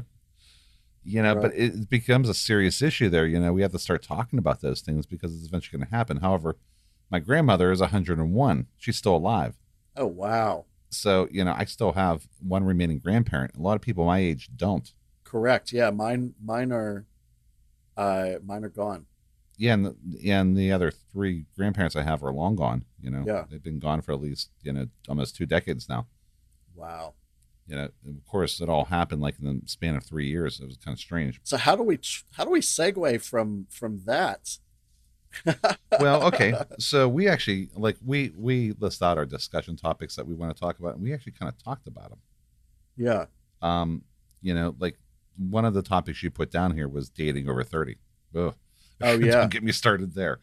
you 1.03 1.21
know, 1.21 1.35
but 1.35 1.53
it 1.53 1.89
becomes 1.89 2.29
a 2.29 2.33
serious 2.33 2.81
issue 2.81 3.09
there. 3.09 3.25
You 3.25 3.37
know, 3.37 3.51
we 3.51 3.61
have 3.61 3.73
to 3.73 3.79
start 3.79 4.01
talking 4.01 4.39
about 4.39 4.61
those 4.61 4.79
things 4.79 5.05
because 5.05 5.35
it's 5.35 5.45
eventually 5.45 5.77
going 5.77 5.89
to 5.89 5.93
happen. 5.93 6.17
However, 6.17 6.55
my 7.11 7.19
grandmother 7.19 7.69
is 7.73 7.81
101. 7.81 8.67
She's 8.77 8.95
still 8.95 9.17
alive. 9.17 9.55
Oh 9.97 10.05
wow. 10.05 10.65
So, 10.93 11.27
you 11.31 11.43
know, 11.43 11.53
I 11.57 11.65
still 11.65 11.93
have 11.93 12.27
one 12.39 12.63
remaining 12.63 12.99
grandparent. 12.99 13.55
A 13.55 13.61
lot 13.61 13.75
of 13.75 13.81
people 13.81 14.05
my 14.05 14.19
age 14.19 14.49
don't. 14.55 14.91
Correct. 15.23 15.71
Yeah, 15.71 15.89
mine 15.89 16.33
mine 16.43 16.71
are 16.71 17.05
uh 17.97 18.33
mine 18.43 18.63
are 18.63 18.69
gone. 18.69 19.05
Yeah, 19.57 19.73
and 19.73 19.85
the, 19.85 20.31
and 20.31 20.57
the 20.57 20.71
other 20.71 20.91
three 20.91 21.45
grandparents 21.55 21.95
I 21.95 22.01
have 22.03 22.23
are 22.23 22.31
long 22.33 22.55
gone. 22.55 22.85
You 23.01 23.11
know, 23.11 23.23
Yeah. 23.25 23.45
they've 23.49 23.61
been 23.63 23.79
gone 23.79 24.01
for 24.01 24.11
at 24.13 24.21
least 24.21 24.49
you 24.61 24.73
know 24.73 24.87
almost 25.09 25.35
two 25.35 25.45
decades 25.45 25.87
now. 25.89 26.07
Wow. 26.75 27.13
You 27.67 27.77
know, 27.77 27.83
of 27.85 28.25
course, 28.27 28.59
it 28.59 28.67
all 28.67 28.85
happened 28.85 29.21
like 29.21 29.35
in 29.39 29.45
the 29.45 29.61
span 29.67 29.95
of 29.95 30.03
three 30.03 30.27
years. 30.27 30.59
It 30.59 30.65
was 30.65 30.75
kind 30.77 30.93
of 30.93 30.99
strange. 30.99 31.39
So 31.43 31.55
how 31.57 31.75
do 31.75 31.83
we 31.83 31.99
how 32.33 32.43
do 32.45 32.51
we 32.51 32.59
segue 32.61 33.21
from 33.23 33.67
from 33.69 34.01
that? 34.05 34.57
well, 36.03 36.23
okay. 36.25 36.53
So 36.79 37.07
we 37.07 37.27
actually 37.27 37.69
like 37.75 37.97
we 38.05 38.31
we 38.37 38.73
list 38.79 39.01
out 39.01 39.17
our 39.17 39.25
discussion 39.25 39.75
topics 39.75 40.15
that 40.15 40.27
we 40.27 40.33
want 40.33 40.55
to 40.55 40.59
talk 40.59 40.79
about, 40.79 40.95
and 40.95 41.03
we 41.03 41.13
actually 41.13 41.33
kind 41.33 41.51
of 41.51 41.61
talked 41.63 41.87
about 41.87 42.09
them. 42.09 42.19
Yeah. 42.97 43.25
Um, 43.61 44.03
you 44.41 44.53
know, 44.53 44.75
like 44.79 44.97
one 45.37 45.65
of 45.65 45.73
the 45.73 45.81
topics 45.81 46.21
you 46.21 46.29
put 46.29 46.51
down 46.51 46.75
here 46.75 46.87
was 46.87 47.09
dating 47.09 47.49
over 47.49 47.63
thirty. 47.63 47.97
Ugh. 48.35 48.53
Oh, 49.01 49.11
yeah. 49.19 49.31
Don't 49.31 49.51
get 49.51 49.63
me 49.63 49.71
started 49.71 50.13
there. 50.13 50.39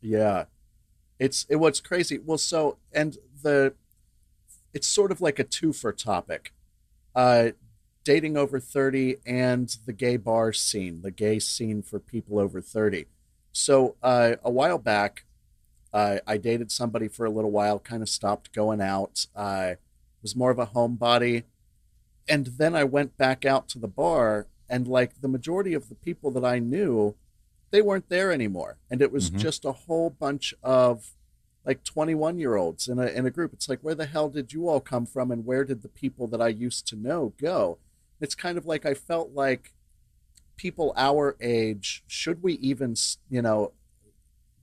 Yeah. 0.00 0.44
It's 1.18 1.46
it 1.48 1.56
what's 1.56 1.80
crazy. 1.80 2.18
Well, 2.18 2.38
so 2.38 2.78
and 2.92 3.16
the 3.42 3.74
it's 4.72 4.86
sort 4.86 5.12
of 5.12 5.20
like 5.20 5.38
a 5.38 5.44
two 5.44 5.72
for 5.72 5.92
topic. 5.92 6.52
Uh 7.14 7.50
dating 8.04 8.36
over 8.36 8.60
30 8.60 9.16
and 9.26 9.76
the 9.86 9.92
gay 9.92 10.18
bar 10.18 10.52
scene, 10.52 11.00
the 11.00 11.10
gay 11.10 11.38
scene 11.38 11.82
for 11.82 11.98
people 11.98 12.38
over 12.38 12.60
30. 12.60 13.06
So, 13.58 13.94
uh 14.02 14.34
a 14.42 14.50
while 14.50 14.78
back, 14.78 15.24
uh, 15.92 16.18
I 16.26 16.38
dated 16.38 16.72
somebody 16.72 17.06
for 17.06 17.24
a 17.24 17.30
little 17.30 17.52
while, 17.52 17.78
kind 17.78 18.02
of 18.02 18.08
stopped 18.08 18.52
going 18.52 18.80
out. 18.80 19.26
I 19.36 19.76
was 20.22 20.34
more 20.34 20.50
of 20.50 20.58
a 20.58 20.66
homebody. 20.66 21.44
And 22.28 22.46
then 22.46 22.74
I 22.74 22.82
went 22.82 23.16
back 23.16 23.44
out 23.44 23.68
to 23.68 23.78
the 23.78 23.86
bar, 23.86 24.48
and 24.68 24.88
like 24.88 25.20
the 25.20 25.28
majority 25.28 25.72
of 25.72 25.88
the 25.88 25.94
people 25.94 26.32
that 26.32 26.44
I 26.44 26.58
knew, 26.58 27.14
they 27.70 27.80
weren't 27.80 28.08
there 28.08 28.32
anymore. 28.32 28.78
And 28.90 29.00
it 29.00 29.12
was 29.12 29.30
Mhm. 29.30 29.38
just 29.38 29.64
a 29.64 29.72
whole 29.72 30.10
bunch 30.10 30.52
of 30.62 31.14
like 31.64 31.84
21 31.84 32.38
year 32.38 32.56
olds 32.56 32.88
in 32.88 32.98
a, 32.98 33.06
in 33.06 33.24
a 33.24 33.30
group. 33.30 33.52
It's 33.52 33.68
like, 33.68 33.80
where 33.80 33.94
the 33.94 34.06
hell 34.06 34.28
did 34.28 34.52
you 34.52 34.68
all 34.68 34.80
come 34.80 35.06
from? 35.06 35.30
And 35.30 35.46
where 35.46 35.64
did 35.64 35.82
the 35.82 35.88
people 35.88 36.26
that 36.28 36.42
I 36.42 36.48
used 36.48 36.86
to 36.88 36.96
know 36.96 37.34
go? 37.38 37.78
It's 38.20 38.34
kind 38.34 38.58
of 38.58 38.66
like 38.66 38.84
I 38.84 38.94
felt 38.94 39.30
like 39.32 39.72
people 40.56 40.92
our 40.96 41.36
age, 41.40 42.04
should 42.06 42.42
we 42.42 42.54
even, 42.54 42.94
you 43.28 43.42
know, 43.42 43.72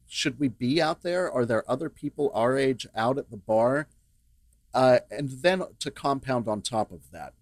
should 0.08 0.40
we 0.40 0.50
be 0.50 0.82
out 0.82 1.04
there? 1.04 1.32
Are 1.32 1.46
there 1.46 1.70
other 1.70 1.90
people 1.90 2.32
our 2.34 2.58
age 2.58 2.86
out 2.96 3.18
at 3.18 3.32
the 3.32 3.38
bar? 3.38 3.88
Uh, 4.74 5.00
and 5.10 5.30
then 5.42 5.64
to 5.80 5.92
compound 5.92 6.48
on 6.48 6.62
top 6.62 6.92
of 6.92 7.12
that, 7.12 7.34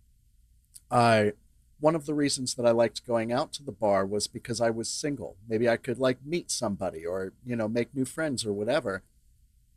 I 0.92 1.34
one 1.80 1.96
of 1.96 2.06
the 2.06 2.14
reasons 2.14 2.56
that 2.56 2.66
I 2.66 2.72
liked 2.72 3.08
going 3.08 3.32
out 3.32 3.54
to 3.54 3.64
the 3.64 3.72
bar 3.72 4.06
was 4.06 4.28
because 4.28 4.60
I 4.60 4.70
was 4.70 4.90
single. 4.90 5.38
Maybe 5.48 5.70
I 5.70 5.78
could 5.78 5.98
like 5.98 6.18
meet 6.26 6.52
somebody 6.52 7.06
or 7.06 7.34
you 7.46 7.56
know 7.56 7.68
make 7.68 7.96
new 7.96 8.06
friends 8.06 8.46
or 8.46 8.54
whatever. 8.54 9.04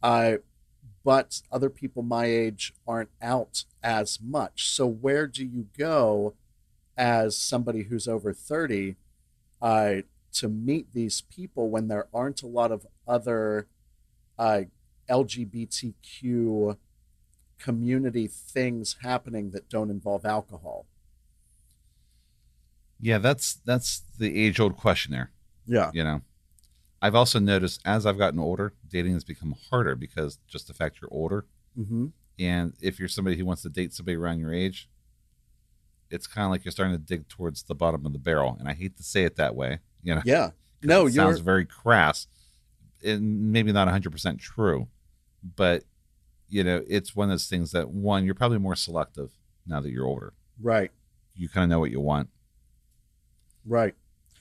I 0.03 0.39
but 1.05 1.43
other 1.51 1.71
people 1.71 2.03
my 2.03 2.27
age 2.27 2.75
aren't 2.87 3.11
out 3.21 3.65
as 3.83 4.19
much. 4.21 4.69
So 4.69 4.87
where 4.87 5.27
do 5.27 5.45
you 5.45 5.67
go 5.77 6.35
as 6.97 7.37
somebody 7.37 7.85
who's 7.85 8.07
over 8.09 8.33
30 8.33 8.97
uh, 9.61 9.95
to 10.35 10.49
meet 10.49 10.93
these 10.93 11.21
people 11.23 11.71
when 11.71 11.89
there 11.89 12.07
aren't 12.13 12.43
a 12.43 12.47
lot 12.47 12.73
of 12.73 12.87
other 13.07 13.67
uh, 14.39 14.63
LGBTQ 15.09 16.77
community 17.59 18.27
things 18.27 18.97
happening 19.03 19.51
that 19.51 19.69
don't 19.69 19.91
involve 19.91 20.25
alcohol? 20.25 20.87
Yeah, 23.01 23.19
that's 23.19 23.55
that's 23.65 24.03
the 24.19 24.41
age 24.45 24.61
old 24.61 24.77
question 24.77 25.13
there. 25.13 25.31
Yeah. 25.67 25.91
You 25.93 26.05
know, 26.05 26.23
I've 27.01 27.15
also 27.15 27.39
noticed 27.41 27.81
as 27.85 28.07
I've 28.07 28.19
gotten 28.19 28.39
older, 28.39 28.75
dating 28.89 29.15
has 29.15 29.25
become 29.25 29.55
harder 29.71 29.97
because 29.97 30.39
just 30.49 30.69
the 30.69 30.75
fact 30.75 30.99
you're 31.01 31.13
older, 31.13 31.45
Mm-hmm. 31.79 32.09
and 32.39 32.75
if 32.83 32.99
you're 32.99 33.09
somebody 33.09 33.37
who 33.39 33.47
wants 33.47 33.63
to 33.63 33.71
date 33.71 33.95
somebody 33.95 34.15
around 34.17 34.39
your 34.41 34.53
age, 34.53 34.91
it's 36.13 36.27
kind 36.27 36.45
of 36.45 36.51
like 36.51 36.65
you're 36.65 36.73
starting 36.73 36.95
to 36.95 37.03
dig 37.03 37.27
towards 37.29 37.65
the 37.65 37.75
bottom 37.75 38.07
of 38.07 38.13
the 38.13 38.19
barrel. 38.19 38.57
And 38.61 38.69
I 38.69 38.75
hate 38.75 38.97
to 38.99 39.03
say 39.03 39.25
it 39.25 39.37
that 39.37 39.57
way. 39.57 39.79
You 40.03 40.15
know, 40.17 40.23
Yeah. 40.25 40.51
No, 40.85 41.07
it 41.07 41.15
you're 41.15 41.25
sounds 41.25 41.39
very 41.39 41.65
crass, 41.65 42.27
and 43.05 43.53
maybe 43.53 43.71
not 43.71 43.87
100 43.87 44.11
percent 44.11 44.41
true, 44.41 44.89
but 45.57 45.85
you 46.49 46.65
know, 46.65 46.83
it's 46.89 47.15
one 47.15 47.29
of 47.29 47.31
those 47.31 47.47
things 47.47 47.71
that 47.71 47.89
one, 47.89 48.25
you're 48.25 48.35
probably 48.35 48.59
more 48.59 48.75
selective 48.75 49.31
now 49.65 49.81
that 49.81 49.91
you're 49.91 50.07
older. 50.07 50.33
Right. 50.61 50.91
You 51.37 51.49
kind 51.49 51.63
of 51.63 51.71
know 51.71 51.79
what 51.79 51.93
you 51.93 52.01
want. 52.01 52.31
Right. 53.65 53.95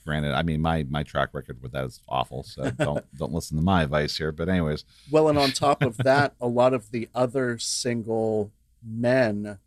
Granted, 0.04 0.34
I 0.34 0.42
mean 0.42 0.62
my 0.62 0.84
my 0.90 1.04
track 1.04 1.30
record 1.34 1.62
with 1.62 1.74
that 1.74 1.86
is 1.86 2.02
awful, 2.10 2.42
so 2.42 2.72
don't 2.72 3.06
don't 3.18 3.34
listen 3.34 3.56
to 3.58 3.64
my 3.64 3.84
advice 3.84 4.18
here. 4.18 4.32
But 4.32 4.50
anyways, 4.50 4.84
Well, 5.12 5.30
and 5.30 5.38
on 5.38 5.52
top 5.52 5.84
of 5.84 5.98
that, 5.98 6.34
a 6.42 6.48
lot 6.48 6.74
of 6.74 6.90
the 6.90 7.08
other 7.14 7.60
single 7.60 8.52
men 8.84 9.60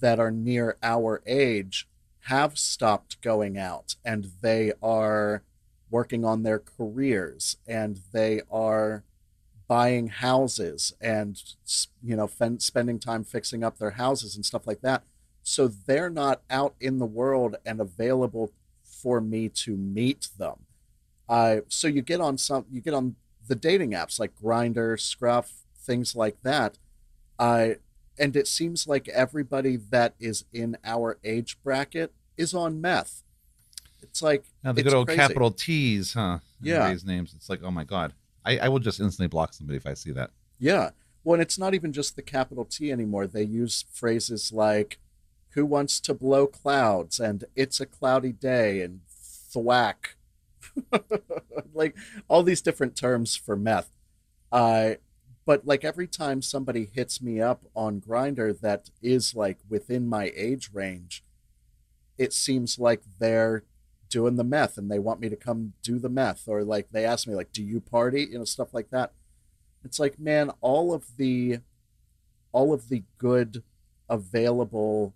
that 0.00 0.18
are 0.18 0.30
near 0.30 0.76
our 0.82 1.22
age 1.26 1.88
have 2.26 2.58
stopped 2.58 3.20
going 3.22 3.56
out 3.56 3.94
and 4.04 4.32
they 4.40 4.72
are 4.82 5.42
working 5.90 6.24
on 6.24 6.42
their 6.42 6.58
careers 6.58 7.56
and 7.66 8.00
they 8.12 8.42
are 8.50 9.04
buying 9.68 10.08
houses 10.08 10.92
and 11.00 11.42
you 12.02 12.16
know 12.16 12.26
fen- 12.26 12.60
spending 12.60 12.98
time 12.98 13.24
fixing 13.24 13.64
up 13.64 13.78
their 13.78 13.92
houses 13.92 14.36
and 14.36 14.44
stuff 14.44 14.66
like 14.66 14.80
that. 14.80 15.02
So 15.42 15.68
they're 15.68 16.10
not 16.10 16.42
out 16.50 16.74
in 16.80 16.98
the 16.98 17.06
world 17.06 17.56
and 17.64 17.80
available 17.80 18.52
for 18.82 19.20
me 19.20 19.48
to 19.48 19.76
meet 19.76 20.28
them. 20.36 20.66
Uh, 21.28 21.58
so 21.68 21.86
you 21.86 22.02
get 22.02 22.20
on 22.20 22.38
some 22.38 22.66
you 22.70 22.80
get 22.80 22.94
on 22.94 23.14
the 23.46 23.54
dating 23.54 23.92
apps 23.92 24.18
like 24.18 24.32
grindr 24.36 24.98
scruff 24.98 25.62
things 25.78 26.16
like 26.16 26.42
that. 26.42 26.78
Uh, 27.38 27.70
and 28.18 28.36
it 28.36 28.46
seems 28.46 28.86
like 28.86 29.08
everybody 29.08 29.76
that 29.76 30.14
is 30.18 30.44
in 30.52 30.76
our 30.84 31.18
age 31.24 31.58
bracket 31.62 32.12
is 32.36 32.54
on 32.54 32.80
meth 32.80 33.22
it's 34.02 34.22
like 34.22 34.44
now 34.62 34.72
the 34.72 34.82
good 34.82 34.94
old 34.94 35.08
crazy. 35.08 35.20
capital 35.20 35.50
T's, 35.50 36.14
huh? 36.14 36.38
Yeah. 36.60 36.76
Everybody's 36.76 37.04
names. 37.04 37.34
It's 37.34 37.50
like, 37.50 37.62
oh 37.62 37.70
my 37.70 37.84
god, 37.84 38.12
I, 38.44 38.58
I 38.58 38.68
will 38.68 38.78
just 38.78 39.00
instantly 39.00 39.28
block 39.28 39.52
somebody 39.52 39.76
if 39.76 39.86
I 39.86 39.94
see 39.94 40.12
that. 40.12 40.30
Yeah. 40.58 40.90
Well, 41.24 41.34
and 41.34 41.42
it's 41.42 41.58
not 41.58 41.74
even 41.74 41.92
just 41.92 42.16
the 42.16 42.22
capital 42.22 42.64
T 42.64 42.92
anymore. 42.92 43.26
They 43.26 43.42
use 43.42 43.84
phrases 43.92 44.52
like 44.52 44.98
"Who 45.50 45.66
wants 45.66 46.00
to 46.00 46.14
blow 46.14 46.46
clouds?" 46.46 47.18
and 47.18 47.44
"It's 47.54 47.80
a 47.80 47.86
cloudy 47.86 48.32
day" 48.32 48.80
and 48.80 49.00
"thwack," 49.52 50.16
like 51.74 51.96
all 52.28 52.42
these 52.42 52.62
different 52.62 52.96
terms 52.96 53.34
for 53.34 53.56
meth. 53.56 53.90
Uh, 54.52 54.94
but 55.46 55.64
like 55.64 55.84
every 55.84 56.08
time 56.08 56.42
somebody 56.42 56.90
hits 56.92 57.22
me 57.22 57.40
up 57.40 57.62
on 57.74 58.00
Grindr 58.00 58.58
that 58.60 58.90
is 59.00 59.34
like 59.34 59.58
within 59.68 60.08
my 60.08 60.32
age 60.34 60.70
range, 60.72 61.24
it 62.18 62.32
seems 62.32 62.78
like 62.78 63.02
they're 63.20 63.62
doing 64.10 64.36
the 64.36 64.44
meth 64.44 64.76
and 64.76 64.90
they 64.90 64.98
want 64.98 65.20
me 65.20 65.28
to 65.28 65.36
come 65.36 65.72
do 65.82 65.98
the 65.98 66.08
meth, 66.08 66.48
or 66.48 66.64
like 66.64 66.90
they 66.90 67.04
ask 67.04 67.26
me 67.28 67.34
like, 67.34 67.52
"Do 67.52 67.62
you 67.62 67.80
party?" 67.80 68.28
You 68.30 68.38
know, 68.40 68.44
stuff 68.44 68.74
like 68.74 68.90
that. 68.90 69.12
It's 69.84 70.00
like 70.00 70.18
man 70.18 70.50
all 70.60 70.92
of 70.92 71.16
the 71.16 71.60
all 72.50 72.72
of 72.72 72.88
the 72.88 73.04
good 73.16 73.62
available 74.08 75.14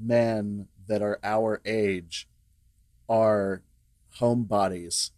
men 0.00 0.68
that 0.86 1.02
are 1.02 1.18
our 1.22 1.60
age 1.66 2.26
are 3.08 3.62
homebodies 4.18 5.10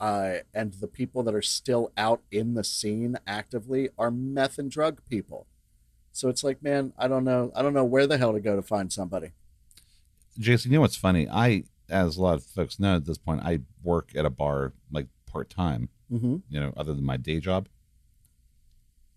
uh, 0.00 0.34
and 0.52 0.74
the 0.74 0.86
people 0.86 1.22
that 1.22 1.34
are 1.34 1.42
still 1.42 1.90
out 1.96 2.22
in 2.30 2.54
the 2.54 2.64
scene 2.64 3.16
actively 3.26 3.88
are 3.98 4.10
meth 4.10 4.58
and 4.58 4.70
drug 4.70 5.00
people 5.08 5.46
so 6.12 6.28
it's 6.28 6.44
like 6.44 6.62
man 6.62 6.92
i 6.98 7.06
don't 7.08 7.24
know 7.24 7.50
i 7.54 7.62
don't 7.62 7.74
know 7.74 7.84
where 7.84 8.06
the 8.06 8.18
hell 8.18 8.32
to 8.32 8.40
go 8.40 8.56
to 8.56 8.62
find 8.62 8.92
somebody 8.92 9.32
Jason, 10.38 10.70
you 10.70 10.78
know 10.78 10.82
what's 10.82 10.96
funny? 10.96 11.28
I, 11.28 11.64
as 11.88 12.16
a 12.16 12.22
lot 12.22 12.34
of 12.34 12.44
folks 12.44 12.78
know 12.78 12.96
at 12.96 13.04
this 13.06 13.18
point, 13.18 13.42
I 13.42 13.60
work 13.82 14.10
at 14.14 14.24
a 14.24 14.30
bar 14.30 14.72
like 14.90 15.06
part 15.24 15.50
time. 15.50 15.88
mm-hmm. 16.12 16.36
You 16.48 16.60
know, 16.60 16.72
other 16.76 16.94
than 16.94 17.04
my 17.04 17.16
day 17.16 17.40
job. 17.40 17.68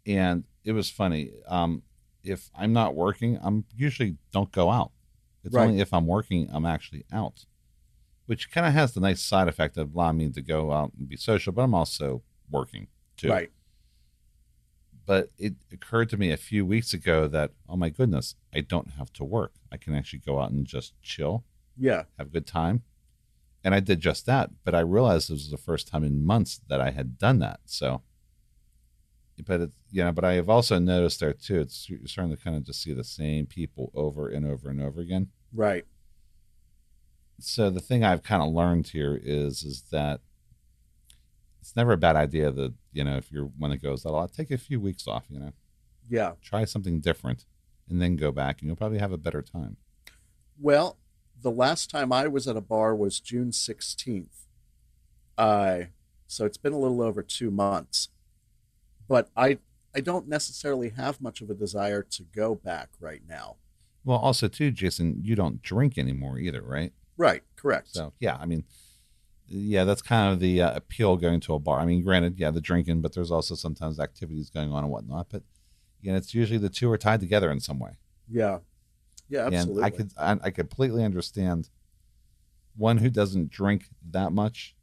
And 0.06 0.46
it 0.64 0.72
was 0.72 0.90
funny. 0.90 1.32
Um, 1.48 1.84
if 2.24 2.50
I'm 2.58 2.74
not 2.74 2.96
working, 2.96 3.38
I'm 3.42 3.66
usually 3.76 4.18
don't 4.32 4.52
go 4.52 4.70
out. 4.70 4.92
It's 5.44 5.54
Right. 5.54 5.68
only 5.68 5.80
if 5.82 5.94
I'm 5.94 6.08
working, 6.08 6.50
I'm 6.52 6.66
actually 6.66 7.06
out, 7.12 7.46
which 8.30 8.52
kind 8.52 8.68
of 8.68 8.74
has 8.74 8.94
the 8.94 9.00
nice 9.00 9.24
side 9.24 9.48
effect 9.48 9.76
of 9.76 9.96
allowing 9.96 10.18
me 10.18 10.30
to 10.30 10.40
go 10.40 10.72
out 10.72 10.92
and 10.96 11.10
be 11.10 11.18
social, 11.18 11.52
but 11.52 11.64
I'm 11.64 11.74
also 11.74 12.22
working 12.52 12.86
too. 13.18 13.32
right 13.32 13.50
But 15.08 15.32
it 15.40 15.56
occurred 15.74 16.10
to 16.10 16.18
me 16.18 16.30
a 16.30 16.38
few 16.38 16.64
weeks 16.64 16.94
ago 16.94 17.28
that, 17.28 17.54
oh 17.68 17.76
my 17.76 17.90
goodness, 17.90 18.36
I 18.54 18.62
don't 18.62 18.92
have 19.00 19.12
to 19.14 19.24
work. 19.24 19.54
I 19.72 19.78
can 19.78 19.96
actually 19.96 20.20
go 20.20 20.40
out 20.40 20.52
and 20.52 20.64
just 20.64 20.94
chill, 21.02 21.44
yeah 21.76 22.04
have 22.20 22.28
a 22.28 22.30
good 22.30 22.46
time. 22.46 22.84
And 23.64 23.74
I 23.74 23.80
did 23.80 24.00
just 24.00 24.28
that. 24.28 24.52
But 24.64 24.76
I 24.76 24.82
realized 24.82 25.30
this 25.30 25.40
was 25.40 25.50
the 25.50 25.58
first 25.58 25.88
time 25.88 26.04
in 26.04 26.24
months 26.24 26.62
that 26.68 26.80
I 26.80 26.92
had 26.92 27.18
done 27.18 27.40
that. 27.40 27.62
So, 27.66 28.04
but 29.44 29.60
it's, 29.60 29.76
you 29.90 30.04
know, 30.04 30.12
but 30.12 30.24
I 30.24 30.34
have 30.34 30.50
also 30.50 30.78
noticed 30.78 31.20
there 31.20 31.34
too, 31.34 31.62
it's 31.62 31.90
you're 31.90 31.98
starting 32.06 32.36
to 32.36 32.44
kind 32.44 32.56
of 32.56 32.64
just 32.64 32.84
see 32.84 32.94
the 32.94 33.04
same 33.04 33.48
people 33.48 33.92
over 33.96 34.30
and 34.30 34.46
over 34.46 34.70
and 34.70 34.80
over 34.80 35.02
again. 35.02 35.30
right 35.52 35.86
So 37.40 37.70
the 37.70 37.80
thing 37.80 38.04
I've 38.04 38.24
kind 38.24 38.42
of 38.42 38.50
learned 38.50 38.88
here 38.88 39.20
is, 39.22 39.64
is 39.64 39.84
that 39.92 40.22
it's 41.62 41.76
never 41.76 41.94
a 41.94 41.98
bad 41.98 42.16
idea 42.16 42.52
that, 42.52 42.74
you 42.92 43.04
know, 43.04 43.18
if 43.18 43.32
you're 43.32 43.46
one 43.46 43.72
that 43.72 43.82
goes, 43.82 44.06
oh, 44.06 44.16
I'll 44.16 44.28
take 44.28 44.52
a 44.52 44.58
few 44.58 44.80
weeks 44.80 45.08
off, 45.08 45.26
you 45.30 45.40
know, 45.40 45.54
yeah 46.10 46.32
try 46.42 46.66
something 46.66 47.00
different 47.00 47.46
and 47.88 48.02
then 48.02 48.16
go 48.16 48.32
back 48.32 48.60
and 48.60 48.68
you'll 48.68 48.76
probably 48.76 48.98
have 48.98 49.12
a 49.12 49.18
better 49.18 49.42
time. 49.42 49.78
Well, 50.60 50.98
the 51.42 51.52
last 51.52 51.90
time 51.90 52.12
I 52.12 52.28
was 52.28 52.48
at 52.48 52.58
a 52.58 52.62
bar 52.62 52.96
was 52.96 53.20
June 53.20 53.52
16th. 53.52 54.46
Uh, 55.38 55.84
so 56.28 56.46
it's 56.46 56.58
been 56.58 56.74
a 56.74 56.80
little 56.80 57.02
over 57.02 57.24
two 57.24 57.50
months. 57.50 58.10
But 59.08 59.30
I 59.36 59.60
I 59.96 60.02
don't 60.02 60.28
necessarily 60.28 60.90
have 60.90 61.20
much 61.20 61.42
of 61.42 61.50
a 61.50 61.56
desire 61.56 62.04
to 62.04 62.24
go 62.24 62.54
back 62.54 62.90
right 63.00 63.22
now. 63.28 63.56
Well, 64.06 64.20
also 64.20 64.48
too, 64.48 64.70
Jason, 64.70 65.20
you 65.24 65.36
don't 65.36 65.64
drink 65.64 65.98
anymore 65.98 66.38
either, 66.38 66.62
right? 66.62 66.94
Right, 67.20 67.44
correct. 67.58 67.90
So 67.92 68.14
yeah, 68.20 68.38
I 68.40 68.46
mean, 68.46 68.64
yeah, 69.46 69.84
that's 69.84 70.02
kind 70.02 70.32
of 70.32 70.40
the 70.40 70.62
uh, 70.62 70.76
appeal 70.76 71.18
going 71.18 71.42
to 71.42 71.54
a 71.54 71.60
bar. 71.60 71.82
I 71.82 71.86
mean, 71.86 72.02
granted, 72.02 72.40
yeah, 72.40 72.50
the 72.50 72.62
drinking, 72.62 73.02
but 73.02 73.14
there's 73.14 73.30
also 73.30 73.56
sometimes 73.56 74.00
activities 74.00 74.50
going 74.50 74.72
on 74.72 74.86
and 74.86 74.92
whatnot. 74.92 75.28
But 75.30 75.44
you 76.02 76.12
know, 76.12 76.18
it's 76.18 76.34
usually 76.34 76.58
the 76.58 76.70
two 76.70 76.90
are 76.90 76.98
tied 76.98 77.20
together 77.20 77.52
in 77.52 77.60
some 77.60 77.78
way. 77.78 77.98
Yeah. 78.30 78.60
Yeah, 79.28 79.48
absolutely. 79.48 79.84
And 79.84 79.86
I 79.86 79.90
could, 79.90 80.12
I, 80.18 80.48
I 80.48 80.50
completely 80.50 81.04
understand 81.04 81.70
one 82.78 82.98
who 82.98 83.10
doesn't 83.10 83.52
drink 83.52 83.90
that 84.12 84.32
much 84.32 84.78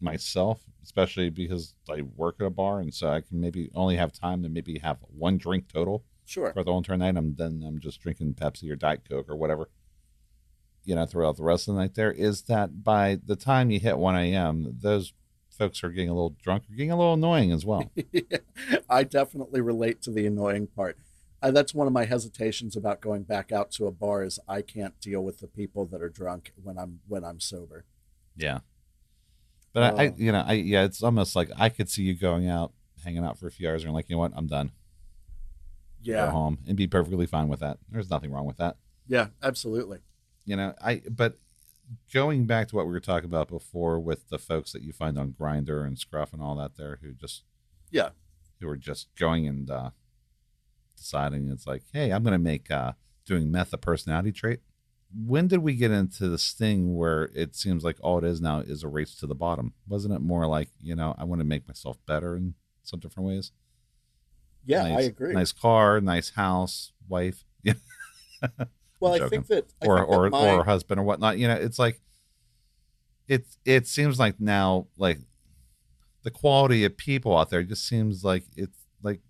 myself, 0.00 0.62
especially 0.82 1.28
because 1.28 1.74
I 1.88 2.00
work 2.00 2.36
at 2.40 2.46
a 2.46 2.50
bar, 2.50 2.80
and 2.80 2.94
so 2.94 3.10
I 3.10 3.20
can 3.20 3.40
maybe 3.40 3.70
only 3.74 3.96
have 3.96 4.10
time 4.10 4.42
to 4.42 4.48
maybe 4.48 4.78
have 4.78 4.96
one 5.08 5.36
drink 5.36 5.70
total 5.70 6.02
Sure. 6.24 6.50
for 6.54 6.64
the 6.64 6.70
whole 6.70 6.78
entire 6.78 6.96
night. 6.96 7.18
I'm 7.18 7.34
then 7.34 7.62
I'm 7.66 7.78
just 7.78 8.00
drinking 8.00 8.34
Pepsi 8.34 8.70
or 8.70 8.76
Diet 8.76 9.02
Coke 9.06 9.28
or 9.28 9.36
whatever. 9.36 9.68
You 10.84 10.94
know, 10.94 11.06
throughout 11.06 11.36
the 11.36 11.42
rest 11.44 11.66
of 11.68 11.74
the 11.74 11.80
night, 11.80 11.94
there 11.94 12.12
is 12.12 12.42
that 12.42 12.84
by 12.84 13.18
the 13.24 13.36
time 13.36 13.70
you 13.70 13.80
hit 13.80 13.96
1 13.98 14.16
a.m., 14.16 14.76
those 14.80 15.12
folks 15.50 15.82
are 15.82 15.90
getting 15.90 16.10
a 16.10 16.14
little 16.14 16.36
drunk, 16.42 16.64
or 16.70 16.74
getting 16.74 16.90
a 16.90 16.96
little 16.96 17.14
annoying 17.14 17.52
as 17.52 17.64
well. 17.64 17.90
I 18.90 19.04
definitely 19.04 19.60
relate 19.60 20.02
to 20.02 20.10
the 20.10 20.26
annoying 20.26 20.66
part. 20.66 20.98
Uh, 21.40 21.50
that's 21.52 21.74
one 21.74 21.86
of 21.86 21.92
my 21.92 22.04
hesitations 22.06 22.76
about 22.76 23.00
going 23.00 23.22
back 23.22 23.52
out 23.52 23.70
to 23.72 23.86
a 23.86 23.90
bar 23.90 24.24
is 24.24 24.38
I 24.48 24.62
can't 24.62 24.98
deal 25.00 25.22
with 25.22 25.38
the 25.40 25.46
people 25.46 25.86
that 25.86 26.02
are 26.02 26.08
drunk 26.08 26.52
when 26.62 26.76
I'm 26.78 27.00
when 27.06 27.22
I'm 27.24 27.38
sober. 27.40 27.84
Yeah. 28.36 28.60
But 29.72 29.82
I, 29.98 30.04
I, 30.04 30.08
Oh. 30.08 30.14
you 30.16 30.32
know, 30.32 30.44
I 30.46 30.52
yeah, 30.54 30.84
it's 30.84 31.02
almost 31.02 31.34
like 31.36 31.50
I 31.58 31.68
could 31.68 31.88
see 31.90 32.02
you 32.02 32.14
going 32.14 32.48
out, 32.48 32.72
hanging 33.04 33.24
out 33.24 33.38
for 33.38 33.46
a 33.46 33.50
few 33.50 33.68
hours, 33.68 33.84
and 33.84 33.92
like, 33.92 34.08
you 34.08 34.16
know 34.16 34.20
what, 34.20 34.32
I'm 34.34 34.46
done. 34.46 34.72
Yeah. 36.02 36.14
Go 36.16 36.24
Yeah. 36.24 36.30
home 36.30 36.58
and 36.66 36.76
be 36.76 36.86
perfectly 36.86 37.26
fine 37.26 37.48
with 37.48 37.60
that. 37.60 37.78
There's 37.90 38.10
nothing 38.10 38.30
wrong 38.32 38.46
with 38.46 38.56
that. 38.58 38.76
Yeah, 39.06 39.28
absolutely. 39.42 39.98
You 40.44 40.56
know, 40.56 40.74
I 40.82 41.02
but 41.10 41.38
going 42.12 42.46
back 42.46 42.68
to 42.68 42.76
what 42.76 42.86
we 42.86 42.92
were 42.92 43.00
talking 43.00 43.28
about 43.28 43.48
before 43.48 43.98
with 44.00 44.28
the 44.28 44.38
folks 44.38 44.72
that 44.72 44.82
you 44.82 44.92
find 44.92 45.18
on 45.18 45.32
Grindr 45.38 45.86
and 45.86 45.98
Scruff 45.98 46.32
and 46.32 46.42
all 46.42 46.54
that 46.56 46.76
there 46.76 46.98
who 47.02 47.12
just 47.12 47.44
Yeah. 47.90 48.10
who 48.60 48.68
are 48.68 48.76
just 48.76 49.14
going 49.16 49.46
and 49.48 49.70
uh 49.70 49.90
deciding 50.96 51.48
it's 51.48 51.66
like, 51.66 51.82
hey, 51.92 52.10
I'm 52.12 52.22
gonna 52.24 52.38
make 52.38 52.70
uh 52.70 52.92
doing 53.26 53.50
meth 53.50 53.72
a 53.72 53.78
personality 53.78 54.32
trait. 54.32 54.60
When 55.16 55.46
did 55.46 55.58
we 55.60 55.74
get 55.76 55.90
into 55.92 56.28
this 56.28 56.52
thing 56.52 56.96
where 56.96 57.30
it 57.34 57.54
seems 57.54 57.84
like 57.84 57.96
all 58.00 58.18
it 58.18 58.24
is 58.24 58.40
now 58.40 58.58
is 58.60 58.82
a 58.82 58.88
race 58.88 59.14
to 59.16 59.26
the 59.26 59.34
bottom? 59.34 59.72
Wasn't 59.86 60.12
it 60.12 60.18
more 60.20 60.46
like, 60.46 60.70
you 60.80 60.96
know, 60.96 61.14
I 61.16 61.24
want 61.24 61.40
to 61.40 61.44
make 61.44 61.68
myself 61.68 61.98
better 62.06 62.36
in 62.36 62.54
some 62.82 62.98
different 63.00 63.28
ways? 63.28 63.52
Yeah, 64.66 64.82
nice, 64.82 64.98
I 64.98 65.00
agree. 65.02 65.32
Nice 65.34 65.52
car, 65.52 66.00
nice 66.00 66.30
house, 66.30 66.92
wife, 67.06 67.44
yeah, 67.62 67.74
well, 69.00 69.12
I 69.14 69.28
think 69.28 69.46
that 69.48 69.66
I 69.82 69.86
or 69.86 69.98
think 69.98 70.10
that 70.10 70.14
or 70.16 70.30
my- 70.30 70.50
or 70.50 70.64
husband 70.64 71.00
or 71.00 71.02
whatnot. 71.04 71.38
You 71.38 71.48
know, 71.48 71.54
it's 71.54 71.78
like 71.78 72.00
it. 73.28 73.44
It 73.64 73.86
seems 73.86 74.18
like 74.18 74.40
now, 74.40 74.86
like 74.96 75.18
the 76.22 76.30
quality 76.30 76.84
of 76.84 76.96
people 76.96 77.36
out 77.36 77.50
there 77.50 77.62
just 77.62 77.86
seems 77.86 78.24
like 78.24 78.44
it's 78.56 78.78
like 79.02 79.20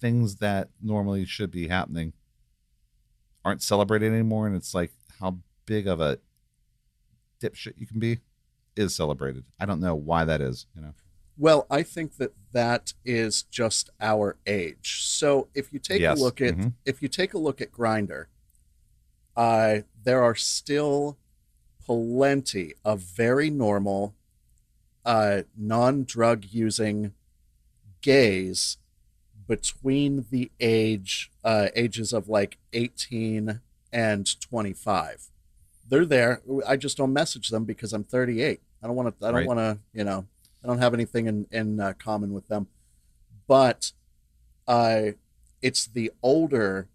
things 0.00 0.36
that 0.36 0.68
normally 0.82 1.24
should 1.24 1.50
be 1.50 1.68
happening 1.68 2.12
aren't 3.44 3.62
celebrated 3.62 4.12
anymore, 4.12 4.46
and 4.46 4.56
it's 4.56 4.74
like 4.74 4.92
how 5.20 5.38
big 5.66 5.86
of 5.86 6.00
a 6.00 6.18
dipshit 7.40 7.74
you 7.78 7.86
can 7.86 7.98
be 7.98 8.18
is 8.76 8.94
celebrated. 8.94 9.44
I 9.58 9.66
don't 9.66 9.80
know 9.80 9.94
why 9.94 10.24
that 10.24 10.40
is. 10.40 10.66
You 10.74 10.82
know, 10.82 10.94
Well, 11.36 11.66
I 11.70 11.82
think 11.82 12.16
that 12.16 12.32
that 12.52 12.94
is 13.04 13.42
just 13.44 13.90
our 14.00 14.36
age. 14.46 15.02
So 15.04 15.48
if 15.54 15.72
you 15.72 15.78
take 15.78 16.00
Yes, 16.00 16.18
a 16.20 16.22
look 16.22 16.40
at 16.40 16.56
mhm. 16.56 16.72
if 16.84 17.02
you 17.02 17.08
take 17.08 17.34
a 17.34 17.38
look 17.38 17.60
at 17.60 17.72
Grindr, 17.72 18.26
uh, 19.38 19.78
there 20.02 20.22
are 20.22 20.34
still 20.34 21.16
plenty 21.86 22.74
of 22.84 23.00
very 23.00 23.48
normal, 23.48 24.14
uh, 25.06 25.42
non-drug 25.56 26.44
using 26.50 27.12
gays 28.02 28.76
between 29.46 30.26
the 30.30 30.50
age 30.60 31.30
uh, 31.44 31.68
ages 31.74 32.12
of 32.12 32.28
like 32.28 32.58
18 32.74 33.60
and 33.92 34.40
25 34.40 35.30
they're 35.88 36.04
there. 36.04 36.42
I 36.66 36.76
just 36.76 36.98
don't 36.98 37.14
message 37.14 37.48
them 37.48 37.64
because 37.64 37.94
i'm 37.94 38.04
38 38.04 38.60
i 38.82 38.86
don't 38.86 38.94
want 38.94 39.18
to 39.18 39.26
i 39.26 39.30
don't 39.30 39.36
Right. 39.40 39.46
want 39.46 39.58
to 39.58 39.78
you 39.94 40.04
know 40.04 40.26
i 40.62 40.66
don't 40.66 40.78
have 40.78 40.92
anything 40.92 41.26
in 41.26 41.46
in 41.50 41.80
uh, 41.80 41.94
common 41.98 42.34
with 42.34 42.48
them. 42.48 42.66
But 43.46 43.92
uh 44.66 45.12
it's 45.62 45.86
the 45.86 46.12
older 46.22 46.88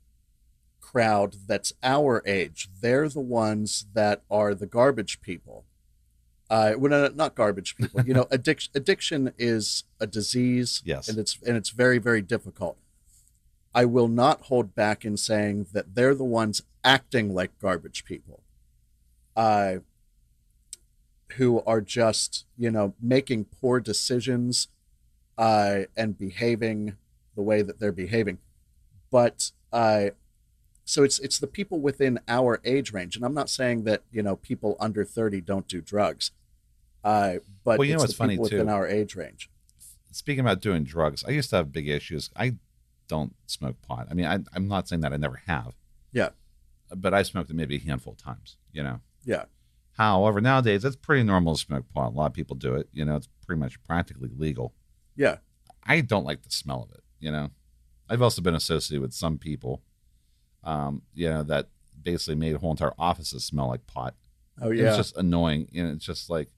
crowd 0.93 1.35
that's 1.47 1.73
our 1.81 2.21
age 2.25 2.69
they're 2.81 3.09
the 3.09 3.19
ones 3.19 3.87
that 3.93 4.21
are 4.29 4.53
the 4.53 4.67
garbage 4.67 5.19
people. 5.21 5.65
Uh 6.49 6.73
well, 6.77 6.91
no, 6.91 7.07
not 7.07 7.33
garbage 7.35 7.75
people. 7.75 8.01
You 8.05 8.13
know 8.13 8.27
addiction 8.31 8.71
addiction 8.75 9.33
is 9.37 9.85
a 9.99 10.05
disease 10.05 10.81
Yes. 10.85 11.07
and 11.09 11.17
it's 11.17 11.37
and 11.45 11.57
it's 11.57 11.69
very 11.71 11.97
very 11.97 12.21
difficult. 12.21 12.77
I 13.73 13.85
will 13.85 14.07
not 14.07 14.41
hold 14.43 14.75
back 14.75 15.03
in 15.03 15.17
saying 15.17 15.65
that 15.73 15.95
they're 15.95 16.13
the 16.13 16.23
ones 16.23 16.61
acting 16.83 17.33
like 17.33 17.57
garbage 17.59 18.05
people. 18.05 18.41
Uh 19.35 19.77
who 21.37 21.61
are 21.61 21.81
just 21.81 22.45
you 22.57 22.69
know 22.69 22.93
making 23.01 23.45
poor 23.45 23.79
decisions 23.79 24.67
uh 25.39 25.79
and 25.97 26.17
behaving 26.19 26.95
the 27.35 27.41
way 27.41 27.63
that 27.63 27.79
they're 27.79 27.91
behaving. 27.91 28.37
But 29.09 29.51
uh 29.71 30.09
so 30.85 31.03
it's 31.03 31.19
it's 31.19 31.39
the 31.39 31.47
people 31.47 31.79
within 31.79 32.19
our 32.27 32.59
age 32.65 32.91
range 32.93 33.15
and 33.15 33.23
i'm 33.25 33.33
not 33.33 33.49
saying 33.49 33.83
that 33.83 34.01
you 34.11 34.21
know 34.21 34.35
people 34.35 34.75
under 34.79 35.03
30 35.05 35.41
don't 35.41 35.67
do 35.67 35.81
drugs 35.81 36.31
uh 37.03 37.35
but 37.63 37.79
Well, 37.79 37.85
you 37.87 37.93
know 37.93 37.97
it's 37.97 38.03
what's 38.09 38.13
funny, 38.15 38.33
people 38.33 38.43
within 38.43 38.67
too? 38.67 38.71
our 38.73 38.87
age 38.87 39.15
range 39.15 39.49
Speaking 40.11 40.41
about 40.41 40.61
doing 40.61 40.83
drugs, 40.83 41.23
I 41.27 41.31
used 41.31 41.49
to 41.49 41.55
have 41.55 41.71
big 41.71 41.89
issues. 41.89 42.29
I 42.35 42.57
don't 43.07 43.33
smoke 43.47 43.81
pot. 43.81 44.05
I 44.11 44.13
mean, 44.13 44.27
I, 44.27 44.37
I'm 44.53 44.67
not 44.67 44.87
saying 44.87 45.01
that 45.01 45.11
I 45.11 45.17
never 45.17 45.41
have. 45.47 45.73
Yeah. 46.11 46.29
But 46.95 47.15
I 47.15 47.23
smoked 47.23 47.49
it 47.49 47.55
maybe 47.55 47.77
a 47.77 47.79
handful 47.79 48.13
of 48.13 48.19
times, 48.19 48.57
you 48.71 48.83
know. 48.83 48.99
yeah 49.25 49.45
However, 49.97 50.39
nowadays 50.39 50.85
it's 50.85 50.95
pretty 50.95 51.23
normal 51.23 51.55
to 51.55 51.59
smoke 51.59 51.85
pot. 51.95 52.09
A 52.13 52.15
lot 52.15 52.27
of 52.27 52.33
people 52.33 52.55
do 52.55 52.75
it. 52.75 52.89
You 52.93 53.05
know, 53.05 53.15
it's 53.15 53.27
pretty 53.47 53.59
much 53.59 53.81
practically 53.85 54.29
legal. 54.37 54.75
yeah 55.15 55.37
I 55.83 56.01
don't 56.01 56.25
like 56.25 56.43
the 56.43 56.51
smell 56.51 56.83
of 56.83 56.91
it. 56.95 57.03
You 57.19 57.31
know, 57.31 57.49
I've 58.07 58.21
also 58.21 58.43
been 58.43 58.53
associated 58.53 59.01
with 59.01 59.13
some 59.15 59.39
people, 59.39 59.81
um, 60.63 61.01
you 61.13 61.29
know, 61.29 61.43
that 61.43 61.67
basically 62.01 62.35
made 62.35 62.55
whole 62.55 62.71
entire 62.71 62.93
offices 62.99 63.43
smell 63.45 63.67
like 63.67 63.85
pot. 63.87 64.13
oh 64.61 64.69
yeah, 64.71 64.87
It's 64.89 64.97
just 64.97 65.17
annoying. 65.17 65.67
and 65.75 65.87
it's 65.95 66.05
just 66.05 66.29
like, 66.29 66.49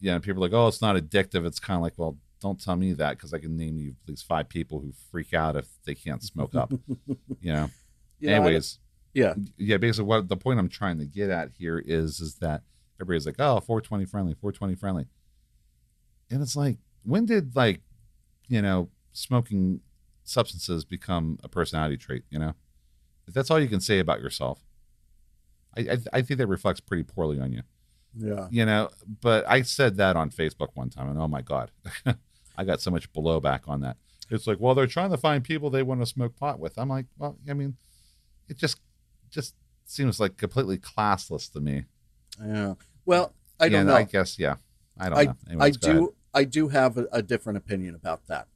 you 0.00 0.10
know, 0.12 0.20
people 0.20 0.42
are 0.42 0.46
like, 0.48 0.54
oh, 0.54 0.68
it's 0.68 0.80
not 0.82 0.96
addictive. 0.96 1.44
It's 1.44 1.58
kind 1.60 1.76
of 1.76 1.82
like, 1.82 1.94
well, 1.96 2.16
don't 2.40 2.60
tell 2.62 2.76
me 2.76 2.92
that 2.92 3.16
because 3.16 3.34
I 3.34 3.38
can 3.38 3.56
name 3.56 3.76
you 3.78 3.94
at 4.04 4.08
least 4.08 4.26
five 4.26 4.48
people 4.48 4.78
who 4.80 4.92
freak 5.10 5.34
out 5.34 5.56
if 5.56 5.66
they 5.84 5.94
can't 5.96 6.22
smoke 6.22 6.54
up. 6.54 6.72
you 7.40 7.52
know. 7.52 7.68
I- 8.22 8.26
Anyways, 8.26 8.78
yeah 9.14 9.34
yeah, 9.56 9.76
basically, 9.78 10.06
what 10.06 10.28
the 10.28 10.36
point 10.36 10.58
I'm 10.60 10.68
trying 10.68 10.98
to 10.98 11.04
get 11.06 11.30
at 11.30 11.50
here 11.58 11.78
is, 11.84 12.20
is 12.20 12.34
that 12.36 12.62
everybody's 13.00 13.26
like, 13.26 13.36
oh, 13.40 13.58
420 13.60 14.04
friendly, 14.06 14.34
420 14.34 14.74
friendly, 14.76 15.06
and 16.30 16.42
it's 16.42 16.54
like, 16.56 16.78
when 17.04 17.24
did 17.26 17.56
like, 17.56 17.80
you 18.48 18.60
know, 18.62 18.88
smoking 19.12 19.80
substances 20.24 20.84
become 20.84 21.38
a 21.42 21.48
personality 21.48 21.96
trait? 21.96 22.24
You 22.30 22.38
know, 22.38 22.54
if 23.28 23.34
that's 23.34 23.50
all 23.50 23.60
you 23.60 23.68
can 23.68 23.80
say 23.80 23.98
about 24.00 24.20
yourself, 24.20 24.64
I 25.76 25.80
I, 25.82 25.98
I 26.14 26.22
think 26.22 26.38
that 26.38 26.46
reflects 26.46 26.80
pretty 26.80 27.04
poorly 27.04 27.38
on 27.38 27.52
you. 27.52 27.62
yeah 28.16 28.48
You 28.50 28.64
know, 28.66 28.90
but 29.20 29.44
I 29.48 29.62
said 29.62 29.96
that 29.98 30.16
on 30.16 30.30
Facebook 30.30 30.70
one 30.74 30.90
time, 30.90 31.08
and 31.08 31.18
oh 31.20 31.28
my 31.28 31.42
god, 31.42 31.70
I 32.56 32.64
got 32.64 32.80
so 32.80 32.90
much 32.90 33.12
blowback 33.12 33.60
on 33.68 33.80
that. 33.82 33.96
It's 34.30 34.46
like, 34.46 34.58
well, 34.60 34.74
they're 34.74 34.86
trying 34.86 35.10
to 35.10 35.16
find 35.16 35.42
people 35.42 35.70
they 35.70 35.82
want 35.82 36.00
to 36.02 36.06
smoke 36.06 36.36
pot 36.36 36.58
with. 36.58 36.76
I'm 36.76 36.88
like, 36.90 37.06
well, 37.16 37.38
I 37.48 37.54
mean, 37.54 37.76
it 38.48 38.56
just 38.58 38.80
just 39.30 39.54
seems 39.84 40.18
like 40.20 40.36
completely 40.36 40.78
classless 40.78 41.50
to 41.52 41.60
me. 41.60 41.84
yeah 42.44 42.74
well 43.06 43.32
i 43.58 43.68
don't 43.70 43.86
know 43.86 43.94
I 43.94 44.02
guess, 44.04 44.38
yeah, 44.38 44.56
I 44.98 45.08
don't 45.08 45.18
I, 45.18 45.24
know. 45.24 45.30
I 45.46 45.50
Anyways, 45.50 45.82
ahead. 45.82 45.96
do 45.96 46.14
I 46.34 46.44
do 46.44 46.68
have 46.68 46.98
a, 46.98 47.06
a 47.10 47.22
different 47.22 47.56
opinion 47.56 47.94
about 47.94 48.26
that. 48.26 48.46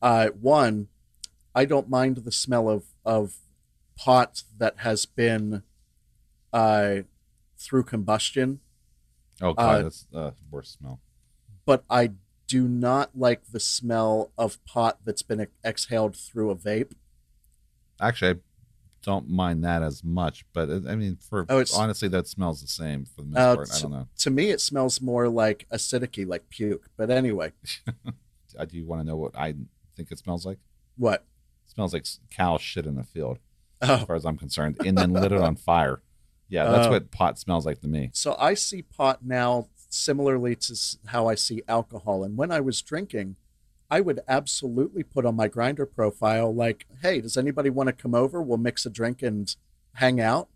Uh, 0.00 0.28
one, 0.28 0.86
I 1.54 1.64
don't 1.64 1.88
mind 1.90 2.18
the 2.18 2.30
smell 2.32 2.68
of 2.70 2.84
of 3.04 3.36
pot 3.98 4.42
that 4.58 4.78
has 4.78 5.04
been 5.06 5.62
uh, 6.52 6.96
through 7.58 7.82
combustion, 7.84 8.60
Oh 9.42 9.52
god, 9.52 9.80
uh, 9.80 9.82
that's 9.82 10.06
the 10.10 10.34
worst 10.50 10.78
smell. 10.78 11.00
but 11.66 11.84
I 11.90 12.12
do 12.46 12.66
not 12.66 13.10
like 13.14 13.44
the 13.52 13.60
smell 13.60 14.30
of 14.38 14.64
pot 14.64 14.98
that's 15.04 15.22
been 15.22 15.46
exhaled 15.64 16.16
through 16.16 16.50
a 16.50 16.56
vape. 16.56 16.92
Actually, 18.00 18.30
I 18.30 18.36
don't 19.02 19.28
mind 19.28 19.62
that 19.64 19.82
as 19.82 20.02
much, 20.02 20.44
but 20.54 20.70
I 20.88 20.94
mean, 20.96 21.16
for 21.20 21.44
Oh, 21.48 21.62
honestly, 21.76 22.08
that 22.08 22.26
smells 22.26 22.60
the 22.62 22.68
same 22.68 23.04
for 23.04 23.22
the 23.22 23.28
most 23.28 23.38
Uh, 23.38 23.56
part. 23.56 23.68
I 23.74 23.80
don't 23.80 23.90
know. 23.92 24.08
To 24.18 24.30
me, 24.30 24.50
it 24.50 24.60
smells 24.60 25.00
more 25.02 25.28
like 25.28 25.66
acidic 25.70 26.26
like 26.26 26.48
puke. 26.48 26.88
But 26.96 27.10
anyway, 27.10 27.52
Uh, 28.58 28.64
Do 28.64 28.76
you 28.76 28.84
want 28.86 29.00
to 29.02 29.06
know 29.06 29.16
what 29.16 29.36
I 29.36 29.54
think 29.94 30.10
it 30.10 30.18
smells 30.18 30.44
like? 30.46 30.58
what? 30.96 31.24
It 31.66 31.70
smells 31.74 31.92
like 31.92 32.06
cow 32.30 32.56
shit 32.58 32.86
in 32.86 32.98
a 32.98 33.04
field. 33.04 33.38
As 33.80 33.90
Oh, 33.90 34.04
far 34.06 34.16
as 34.16 34.24
I'm 34.26 34.36
concerned, 34.36 34.78
and 34.84 34.96
then 34.98 35.12
lit 35.12 35.32
it 35.32 35.40
on 35.40 35.56
fire. 35.56 36.02
Yeah, 36.48 36.70
that's 36.70 36.86
Oh. 36.86 36.90
what 36.90 37.10
pot 37.10 37.38
smells 37.38 37.66
like 37.66 37.80
to 37.82 37.88
me. 37.88 38.10
So 38.12 38.34
I 38.38 38.54
see 38.54 38.82
pot 38.82 39.24
now 39.24 39.68
similarly 39.90 40.56
to 40.56 40.76
how 41.06 41.28
I 41.28 41.34
see 41.34 41.62
alcohol. 41.68 42.24
And 42.24 42.36
when 42.36 42.50
I 42.50 42.60
was 42.60 42.82
drinking, 42.82 43.36
I 43.90 44.00
would 44.00 44.20
absolutely 44.28 45.02
put 45.02 45.24
on 45.24 45.34
my 45.36 45.48
grindr 45.48 45.90
profile 45.90 46.54
like, 46.54 46.86
"Hey, 47.02 47.20
does 47.20 47.36
anybody 47.36 47.70
want 47.70 47.86
to 47.88 47.92
come 47.92 48.14
over? 48.14 48.42
We'll 48.42 48.58
mix 48.58 48.84
a 48.84 48.90
drink 48.90 49.22
and 49.22 49.54
hang 49.94 50.20
out." 50.20 50.48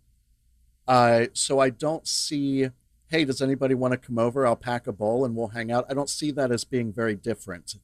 Uh, 0.87 1.27
so 1.33 1.59
I 1.59 1.69
don't 1.69 2.07
see, 2.07 2.69
"Hey, 3.07 3.25
does 3.25 3.41
anybody 3.41 3.73
want 3.73 3.93
to 3.93 3.97
come 3.97 4.19
over? 4.19 4.45
I'll 4.45 4.55
pack 4.55 4.85
a 4.85 4.91
bowl 4.91 5.23
and 5.25 5.35
we'll 5.35 5.49
hang 5.49 5.71
out." 5.71 5.85
I 5.89 5.93
don't 5.93 6.09
see 6.09 6.29
that 6.31 6.51
as 6.51 6.63
being 6.63 6.91
very 6.91 7.15
different. 7.15 7.75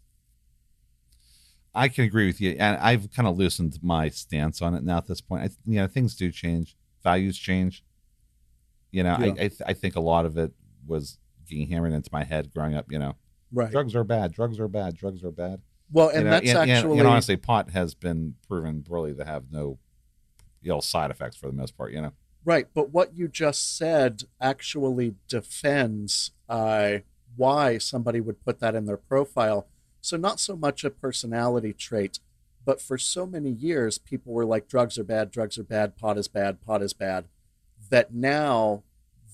I 1.74 1.88
can 1.88 2.04
agree 2.04 2.26
with 2.28 2.42
you, 2.42 2.52
and 2.60 2.78
I've 2.78 3.12
kind 3.12 3.28
of 3.28 3.38
loosened 3.38 3.78
my 3.84 4.10
stance 4.10 4.62
on 4.62 4.74
it 4.74 4.84
now. 4.84 4.98
At 4.98 5.08
this 5.08 5.22
point, 5.22 5.44
I, 5.44 5.50
you 5.66 5.78
know, 5.78 5.88
things 5.88 6.16
do 6.16 6.32
change, 6.32 6.76
values 7.04 7.38
change. 7.38 7.84
You 8.92 9.04
know, 9.04 9.18
Yeah. 9.20 9.26
I 9.26 9.30
I, 9.30 9.34
th- 9.34 9.62
I 9.66 9.74
think 9.74 9.96
a 9.96 10.00
lot 10.00 10.26
of 10.26 10.38
it 10.38 10.52
was 10.88 11.20
getting 11.48 11.68
hammered 11.68 11.94
into 11.94 12.10
my 12.12 12.24
head 12.24 12.52
growing 12.54 12.76
up. 12.76 12.92
You 12.92 13.00
know, 13.00 13.16
Right. 13.52 13.72
drugs 13.72 13.96
are 13.96 14.04
bad, 14.04 14.32
drugs 14.34 14.60
are 14.60 14.68
bad, 14.68 14.96
drugs 14.96 15.24
are 15.24 15.32
bad. 15.32 15.62
Well, 15.92 16.10
and 16.10 16.20
you 16.20 16.24
know, 16.26 16.30
that's 16.32 16.50
and, 16.50 16.58
and- 16.60 16.72
actually 16.72 17.00
and 17.00 17.08
honestly, 17.08 17.38
pot 17.38 17.70
has 17.72 17.94
been 17.94 18.36
proven 18.48 18.84
really 18.90 19.14
to 19.16 19.26
have 19.26 19.52
no 19.52 19.78
ill 20.64 20.82
side 20.82 21.12
effects 21.12 21.36
for 21.38 21.48
the 21.48 21.54
most 21.54 21.78
part. 21.78 21.92
You 21.94 22.02
know, 22.02 22.14
Right, 22.46 22.68
but 22.74 22.90
what 22.92 23.16
you 23.16 23.28
just 23.28 23.78
said 23.78 24.24
actually 24.42 25.16
defends 25.28 26.32
uh, 26.48 27.00
why 27.36 27.78
somebody 27.78 28.20
would 28.22 28.44
put 28.44 28.60
that 28.60 28.74
in 28.76 28.86
their 28.86 28.98
profile. 28.98 29.68
So, 30.02 30.18
not 30.18 30.40
so 30.40 30.56
much 30.56 30.84
a 30.84 30.90
personality 30.90 31.74
trait, 31.74 32.20
but 32.66 32.82
for 32.82 32.98
so 32.98 33.26
many 33.26 33.50
years, 33.50 33.98
people 33.98 34.34
were 34.34 34.46
like, 34.46 34.68
drugs 34.68 34.98
are 34.98 35.04
bad, 35.04 35.32
drugs 35.32 35.58
are 35.58 35.64
bad, 35.64 35.98
pot 35.98 36.18
is 36.18 36.28
bad, 36.28 36.62
pot 36.62 36.82
is 36.82 36.94
bad, 36.94 37.26
that 37.90 38.14
now 38.14 38.84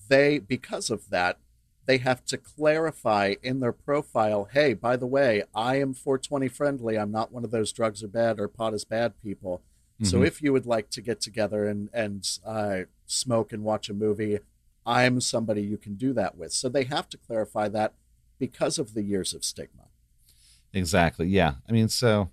they, 0.07 0.39
because 0.39 0.89
of 0.89 1.09
that, 1.09 1.39
they 1.85 1.97
have 1.99 2.25
to 2.25 2.37
clarify 2.37 3.35
in 3.43 3.59
their 3.59 3.71
profile 3.71 4.45
hey, 4.51 4.73
by 4.73 4.95
the 4.95 5.05
way, 5.05 5.43
I 5.53 5.79
am 5.79 5.93
420 5.93 6.47
friendly. 6.47 6.97
I'm 6.97 7.11
not 7.11 7.31
one 7.31 7.43
of 7.43 7.51
those 7.51 7.71
drugs 7.71 8.03
are 8.03 8.07
bad 8.07 8.39
or 8.39 8.47
pot 8.47 8.73
is 8.73 8.85
bad 8.85 9.13
people. 9.21 9.61
So 10.01 10.19
Mhm. 10.19 10.27
if 10.27 10.41
you 10.41 10.51
would 10.51 10.65
like 10.65 10.89
to 10.89 11.01
get 11.01 11.21
together 11.21 11.67
and 11.67 11.89
and 11.93 12.27
uh, 12.43 12.81
smoke 13.05 13.53
and 13.53 13.63
watch 13.63 13.87
a 13.89 13.93
movie, 13.93 14.39
I'm 14.85 15.21
somebody 15.21 15.61
you 15.61 15.77
can 15.77 15.95
do 15.95 16.11
that 16.13 16.37
with. 16.37 16.51
So 16.53 16.69
they 16.69 16.83
have 16.85 17.07
to 17.09 17.17
clarify 17.17 17.69
that 17.69 17.93
because 18.39 18.77
of 18.79 18.93
the 18.93 19.03
years 19.03 19.33
of 19.33 19.45
stigma. 19.45 19.83
Exactly. 20.75 21.27
Yeah. 21.27 21.53
I 21.67 21.71
mean, 21.71 21.89
so 21.89 22.29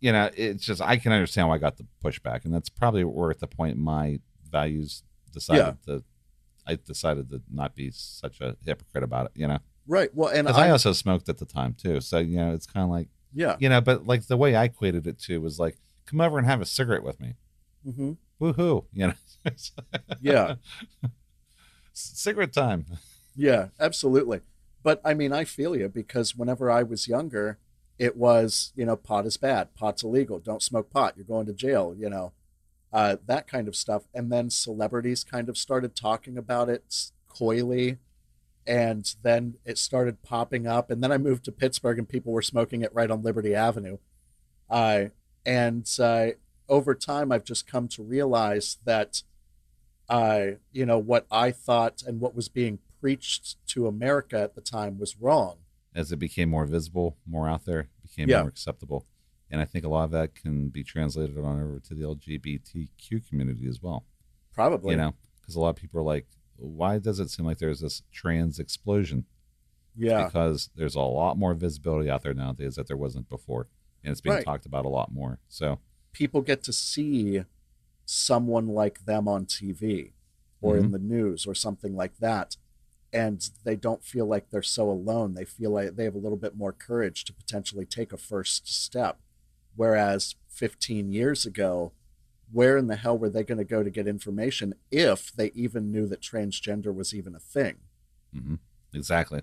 you 0.00 0.10
know, 0.10 0.30
it's 0.36 0.64
just 0.64 0.82
I 0.82 0.96
can 0.96 1.12
understand 1.12 1.48
why 1.48 1.54
I 1.54 1.58
got 1.58 1.76
the 1.76 1.86
pushback, 2.04 2.44
and 2.44 2.52
that's 2.52 2.68
probably 2.68 3.04
where 3.04 3.30
at 3.30 3.38
the 3.38 3.46
point 3.46 3.76
my 3.78 4.18
values 4.50 5.04
decided 5.32 5.76
to. 5.86 6.02
I 6.66 6.76
decided 6.76 7.28
to 7.30 7.42
not 7.52 7.74
be 7.74 7.90
such 7.90 8.40
a 8.40 8.56
hypocrite 8.64 9.02
about 9.02 9.26
it, 9.26 9.32
you 9.34 9.48
know, 9.48 9.58
Right. 9.86 10.10
Well, 10.14 10.28
and 10.28 10.48
I 10.48 10.68
I, 10.68 10.70
also 10.70 10.92
smoked 10.92 11.28
at 11.28 11.38
the 11.38 11.44
time 11.44 11.74
too. 11.74 12.00
So 12.00 12.18
you 12.18 12.36
know, 12.36 12.52
it's 12.52 12.66
kind 12.66 12.84
of 12.84 12.90
like 12.90 13.08
yeah. 13.32 13.56
you 13.58 13.68
know, 13.68 13.80
but 13.80 14.06
like 14.06 14.26
the 14.26 14.36
way 14.36 14.54
I 14.54 14.64
equated 14.64 15.06
it 15.06 15.18
too 15.18 15.40
was 15.40 15.58
like, 15.58 15.76
come 16.06 16.20
over 16.20 16.38
and 16.38 16.46
have 16.46 16.60
a 16.60 16.66
cigarette 16.66 17.02
with 17.02 17.20
me, 17.20 17.34
hmm 17.84 18.12
woohoo, 18.40 18.84
you 18.92 19.06
know, 19.06 19.14
Yeah. 20.20 20.56
cigarette 21.92 22.52
time. 22.52 22.86
Yeah. 23.36 23.68
Absolutely. 23.78 24.40
But 24.82 25.00
I 25.04 25.14
mean, 25.14 25.32
I 25.32 25.44
feel 25.44 25.76
you 25.76 25.88
because 25.88 26.36
whenever 26.36 26.70
I 26.70 26.82
was 26.82 27.08
younger, 27.08 27.58
it 27.98 28.16
was 28.16 28.72
you 28.74 28.84
know 28.84 28.96
pot 28.96 29.26
is 29.26 29.36
bad, 29.36 29.74
pot's 29.74 30.02
illegal, 30.02 30.38
don't 30.38 30.62
smoke 30.62 30.90
pot, 30.90 31.14
you're 31.16 31.24
going 31.24 31.46
to 31.46 31.52
jail, 31.52 31.94
you 31.96 32.10
know, 32.10 32.32
uh, 32.92 33.16
that 33.26 33.46
kind 33.46 33.68
of 33.68 33.76
stuff. 33.76 34.04
And 34.14 34.30
then 34.30 34.50
celebrities 34.50 35.24
kind 35.24 35.48
of 35.48 35.56
started 35.56 35.96
talking 35.96 36.36
about 36.36 36.68
it 36.68 37.10
coyly, 37.28 37.98
and 38.66 39.14
then 39.22 39.54
it 39.64 39.78
started 39.78 40.22
popping 40.22 40.66
up. 40.66 40.90
And 40.90 41.02
then 41.02 41.12
I 41.12 41.18
moved 41.18 41.44
to 41.46 41.52
Pittsburgh, 41.52 41.98
and 41.98 42.08
people 42.08 42.32
were 42.32 42.42
smoking 42.42 42.82
it 42.82 42.94
right 42.94 43.10
on 43.10 43.22
Liberty 43.22 43.54
Avenue. 43.54 43.98
Uh, 44.68 45.06
and 45.44 45.88
uh, 45.98 46.28
over 46.68 46.94
time, 46.94 47.32
I've 47.32 47.44
just 47.44 47.66
come 47.66 47.88
to 47.88 48.02
realize 48.02 48.78
that, 48.84 49.22
uh, 50.08 50.42
you 50.72 50.86
know, 50.86 50.98
what 50.98 51.26
I 51.30 51.50
thought 51.50 52.02
and 52.06 52.20
what 52.20 52.34
was 52.34 52.48
being 52.48 52.78
preached 53.02 53.56
to 53.66 53.88
America 53.88 54.38
at 54.38 54.54
the 54.54 54.60
time 54.60 54.96
was 54.96 55.16
wrong. 55.20 55.58
As 55.92 56.12
it 56.12 56.18
became 56.18 56.48
more 56.48 56.64
visible, 56.66 57.18
more 57.26 57.48
out 57.48 57.64
there, 57.64 57.88
became 58.00 58.28
Yeah. 58.28 58.42
more 58.42 58.48
acceptable. 58.48 59.06
And 59.50 59.60
I 59.60 59.64
think 59.64 59.84
a 59.84 59.88
lot 59.88 60.04
of 60.04 60.12
that 60.12 60.36
can 60.36 60.68
be 60.68 60.84
translated 60.84 61.36
on 61.36 61.60
over 61.60 61.80
to 61.80 61.94
the 61.94 62.04
LGBTQ 62.04 63.20
community 63.28 63.66
as 63.66 63.82
well. 63.82 64.06
Probably, 64.52 64.92
You 64.92 64.98
know, 64.98 65.14
because 65.40 65.56
a 65.56 65.60
lot 65.60 65.70
of 65.70 65.76
people 65.76 65.98
are 65.98 66.04
like, 66.04 66.28
why 66.56 66.98
does 67.00 67.18
it 67.18 67.28
seem 67.28 67.44
like 67.44 67.58
there's 67.58 67.80
this 67.80 68.02
trans 68.12 68.58
explosion? 68.60 69.26
yeah, 69.96 70.24
Because 70.24 70.70
there's 70.76 70.94
a 70.94 71.00
lot 71.00 71.36
more 71.36 71.52
visibility 71.54 72.08
out 72.08 72.22
there 72.22 72.32
nowadays 72.32 72.76
that 72.76 72.86
there 72.86 72.96
wasn't 72.96 73.28
before. 73.28 73.66
And 74.04 74.12
it's 74.12 74.20
being 74.20 74.36
Right. 74.36 74.44
talked 74.44 74.64
about 74.64 74.86
a 74.86 74.88
lot 74.88 75.12
more. 75.12 75.40
So, 75.48 75.80
people 76.12 76.40
get 76.40 76.62
to 76.64 76.72
see 76.72 77.44
someone 78.06 78.68
like 78.68 79.04
them 79.04 79.26
on 79.28 79.44
TV 79.44 80.12
or 80.62 80.76
in 80.76 80.84
mm-hmm. 80.84 80.92
the 80.92 80.98
news 80.98 81.44
or 81.46 81.54
something 81.54 81.94
like 81.94 82.18
that. 82.18 82.56
And 83.12 83.46
they 83.64 83.76
don't 83.76 84.02
feel 84.02 84.24
like 84.26 84.50
they're 84.50 84.62
so 84.62 84.88
alone. 84.90 85.34
They 85.34 85.44
feel 85.44 85.70
like 85.70 85.96
they 85.96 86.04
have 86.04 86.14
a 86.14 86.18
little 86.18 86.38
bit 86.38 86.56
more 86.56 86.72
courage 86.72 87.24
to 87.24 87.32
potentially 87.32 87.84
take 87.84 88.12
a 88.12 88.16
first 88.16 88.66
step. 88.72 89.18
Whereas 89.76 90.34
15 90.48 91.12
years 91.12 91.44
ago, 91.46 91.92
where 92.50 92.76
in 92.76 92.86
the 92.86 92.96
hell 92.96 93.16
were 93.18 93.28
they 93.30 93.42
going 93.44 93.58
to 93.58 93.64
go 93.64 93.82
to 93.82 93.90
get 93.90 94.06
information 94.06 94.74
if 94.90 95.32
they 95.32 95.50
even 95.54 95.90
knew 95.90 96.06
that 96.06 96.20
transgender 96.20 96.94
was 96.94 97.14
even 97.14 97.34
a 97.34 97.38
thing? 97.38 97.76
Mm-hmm. 98.34 98.54
exactly. 98.94 99.42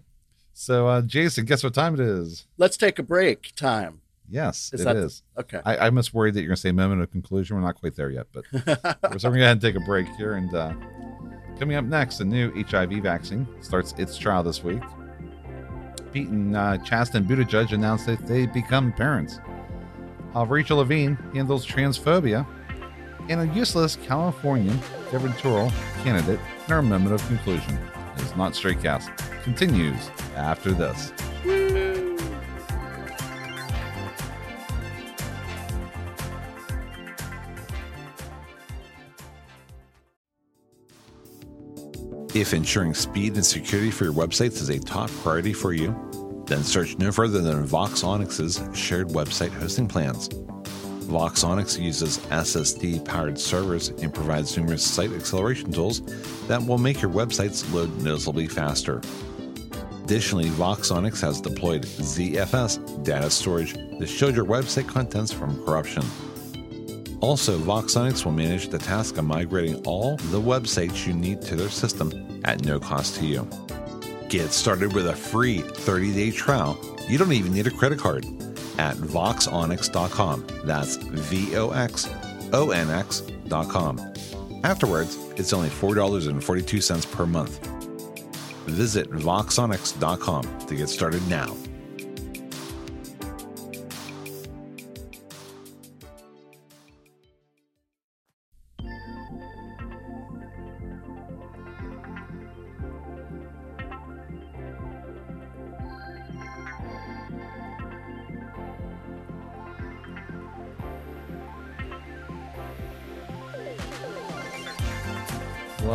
So, 0.54 0.88
uh, 0.88 1.02
Jason, 1.04 1.46
guess 1.46 1.64
what 1.64 1.74
time 1.74 1.94
it 1.94 2.00
is? 2.00 2.46
Let's 2.58 2.76
take 2.76 2.98
a 3.00 3.04
break 3.04 3.54
time. 3.56 4.02
Yes, 4.28 4.72
Is 4.74 4.82
it 4.82 4.84
that- 4.86 4.96
is. 4.96 5.24
Okay. 5.40 5.62
I, 5.66 5.78
I'm 5.88 5.96
just 5.96 6.14
worried 6.14 6.34
that 6.36 6.42
you're 6.42 6.50
going 6.50 6.56
to 6.56 6.62
say 6.62 6.72
moment 6.72 7.02
of 7.02 7.12
conclusion. 7.12 7.56
We're 7.56 7.64
not 7.64 7.76
quite 7.76 7.96
there 7.96 8.10
yet, 8.12 8.28
but 8.32 8.46
so 8.54 8.60
we're 8.64 8.68
going 8.68 9.20
to 9.20 9.20
go 9.20 9.30
ahead 9.30 9.52
and 9.52 9.62
take 9.62 9.76
a 9.76 9.80
break 9.80 10.08
here. 10.18 10.34
And 10.34 10.54
uh, 10.54 10.74
coming 11.60 11.76
up 11.76 11.86
next, 11.86 12.18
the 12.18 12.26
new 12.26 12.52
HIV 12.64 13.04
vaccine 13.04 13.46
starts 13.62 13.94
its 13.98 14.18
trial 14.18 14.42
this 14.42 14.64
week. 14.64 14.82
Pete 16.14 16.30
and 16.30 16.56
uh, 16.56 16.78
Chasten 16.78 17.26
Buttigieg 17.26 17.74
announced 17.74 18.06
that 18.06 18.26
they 18.26 18.46
become 18.46 18.94
parents. 18.94 19.40
How 20.34 20.46
Rachel 20.46 20.78
Levine 20.78 21.16
handles 21.34 21.68
transphobia, 21.68 22.48
and 23.28 23.42
a 23.42 23.54
useless 23.54 23.96
Californian 23.98 24.80
gubernatorial 25.12 25.72
candidate 26.04 26.40
in 26.66 26.74
our 26.74 26.82
moment 26.82 27.14
of 27.14 27.28
conclusion. 27.28 27.78
Is 28.18 28.36
not 28.36 28.56
straight 28.56 28.82
cast. 28.82 29.16
Continues 29.44 30.10
after 30.36 30.72
this. 30.72 31.14
If 42.40 42.54
ensuring 42.54 42.94
speed 42.94 43.36
and 43.36 43.46
security 43.46 43.92
for 43.92 44.06
your 44.06 44.14
websites 44.14 44.62
is 44.62 44.70
a 44.70 44.80
top 44.80 45.12
priority 45.24 45.52
for 45.52 45.74
you, 45.74 45.94
then 46.46 46.64
search 46.64 46.98
no 46.98 47.12
further 47.12 47.42
than 47.42 47.66
Vox 47.66 48.02
Onyx's 48.02 48.62
shared 48.74 49.10
website 49.10 49.52
hosting 49.52 49.90
plans. 49.90 50.30
Vox 51.10 51.44
Onyx 51.44 51.78
uses 51.78 52.20
SSD 52.30 53.04
powered 53.04 53.38
servers 53.38 53.90
and 53.90 54.14
provides 54.14 54.56
numerous 54.56 54.86
site 54.86 55.12
acceleration 55.12 55.74
tools 55.74 56.00
that 56.48 56.66
will 56.66 56.78
make 56.78 57.02
your 57.02 57.12
websites 57.12 57.70
load 57.74 57.94
noticeably 58.02 58.48
faster. 58.48 59.02
Additionally, 60.06 60.48
Vox 60.48 60.92
Onyx 60.92 61.20
has 61.20 61.42
deployed 61.42 61.84
ZFS 61.84 63.04
data 63.04 63.30
storage 63.30 63.74
to 63.74 64.08
shield 64.08 64.38
your 64.38 64.46
website 64.46 64.88
contents 64.88 65.34
from 65.34 65.62
corruption. 65.66 66.04
Also, 67.20 67.60
Voxonics 67.60 68.24
will 68.24 68.32
manage 68.32 68.70
the 68.70 68.78
task 68.78 69.18
of 69.18 69.26
migrating 69.26 69.76
all 69.86 70.16
the 70.32 70.40
websites 70.40 71.06
you 71.06 71.14
need 71.14 71.42
to 71.42 71.58
their 71.58 71.68
system 71.68 72.29
at 72.46 72.64
no 72.66 72.80
cost 72.80 73.16
to 73.16 73.26
you. 73.26 73.48
Get 74.30 74.52
started 74.52 74.94
with 74.94 75.08
a 75.08 75.16
free 75.16 75.60
30 75.60 76.14
day 76.14 76.32
trial. 76.32 76.80
You 77.08 77.18
don't 77.18 77.34
even 77.34 77.54
need 77.54 77.68
a 77.68 77.72
credit 77.72 78.00
card 78.00 78.26
at 78.78 78.96
voxonyx.com. 78.96 80.46
That's 80.64 80.96
V 80.98 81.56
O 81.58 81.72
X 81.72 82.10
O 82.54 82.72
N 82.72 82.90
X.com. 82.90 84.14
Afterwards, 84.64 85.18
it's 85.38 85.54
only 85.54 85.70
$4.42 85.70 87.12
per 87.12 87.26
month. 87.26 87.66
Visit 88.66 89.10
voxonyx.com 89.10 90.68
to 90.68 90.76
get 90.76 90.90
started 90.90 91.28
now. 91.28 91.56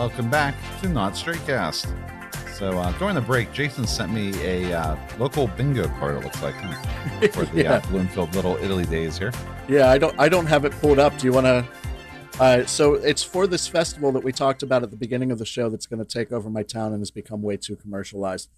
Welcome 0.05 0.29
back 0.29 0.55
to 0.83 0.89
Not 0.91 1.17
Straight 1.17 1.43
Cast. 1.47 1.87
So 2.53 2.79
uh, 2.79 2.93
during 2.99 3.15
the 3.15 3.23
break, 3.23 3.51
Jason 3.55 3.87
sent 3.87 4.13
me 4.13 4.35
a 4.45 4.71
uh, 4.79 4.99
local 5.19 5.47
bingo 5.47 5.89
card. 5.99 6.17
It 6.17 6.25
looks 6.25 6.43
like 6.43 6.55
huh? 6.57 7.29
for 7.33 7.47
the 7.47 7.63
Yeah. 7.63 7.73
uh, 7.77 7.81
Bloomfield 7.89 8.35
Little 8.35 8.59
Italy 8.59 8.85
days 8.85 9.17
here. 9.17 9.33
Yeah, 9.67 9.91
I 9.91 9.97
don't 9.97 10.15
I 10.21 10.29
don't 10.29 10.45
have 10.45 10.67
it 10.67 10.73
pulled 10.73 10.99
up. 10.99 11.17
Do 11.17 11.27
you 11.27 11.33
want 11.33 11.47
to 11.47 11.67
uh, 12.39 12.67
so 12.67 12.97
it's 12.97 13.23
for 13.23 13.47
this 13.47 13.67
festival 13.67 14.13
that 14.13 14.23
we 14.23 14.31
talked 14.31 14.63
about 14.63 14.83
at 14.83 14.91
the 14.91 14.97
beginning 14.99 15.31
of 15.33 15.39
the 15.39 15.47
show 15.47 15.71
that's 15.71 15.87
going 15.87 16.05
to 16.05 16.05
take 16.05 16.33
over 16.33 16.51
my 16.51 16.63
town 16.63 16.93
and 16.93 17.01
has 17.01 17.11
become 17.11 17.41
way 17.41 17.57
too 17.57 17.75
commercialized. 17.75 18.51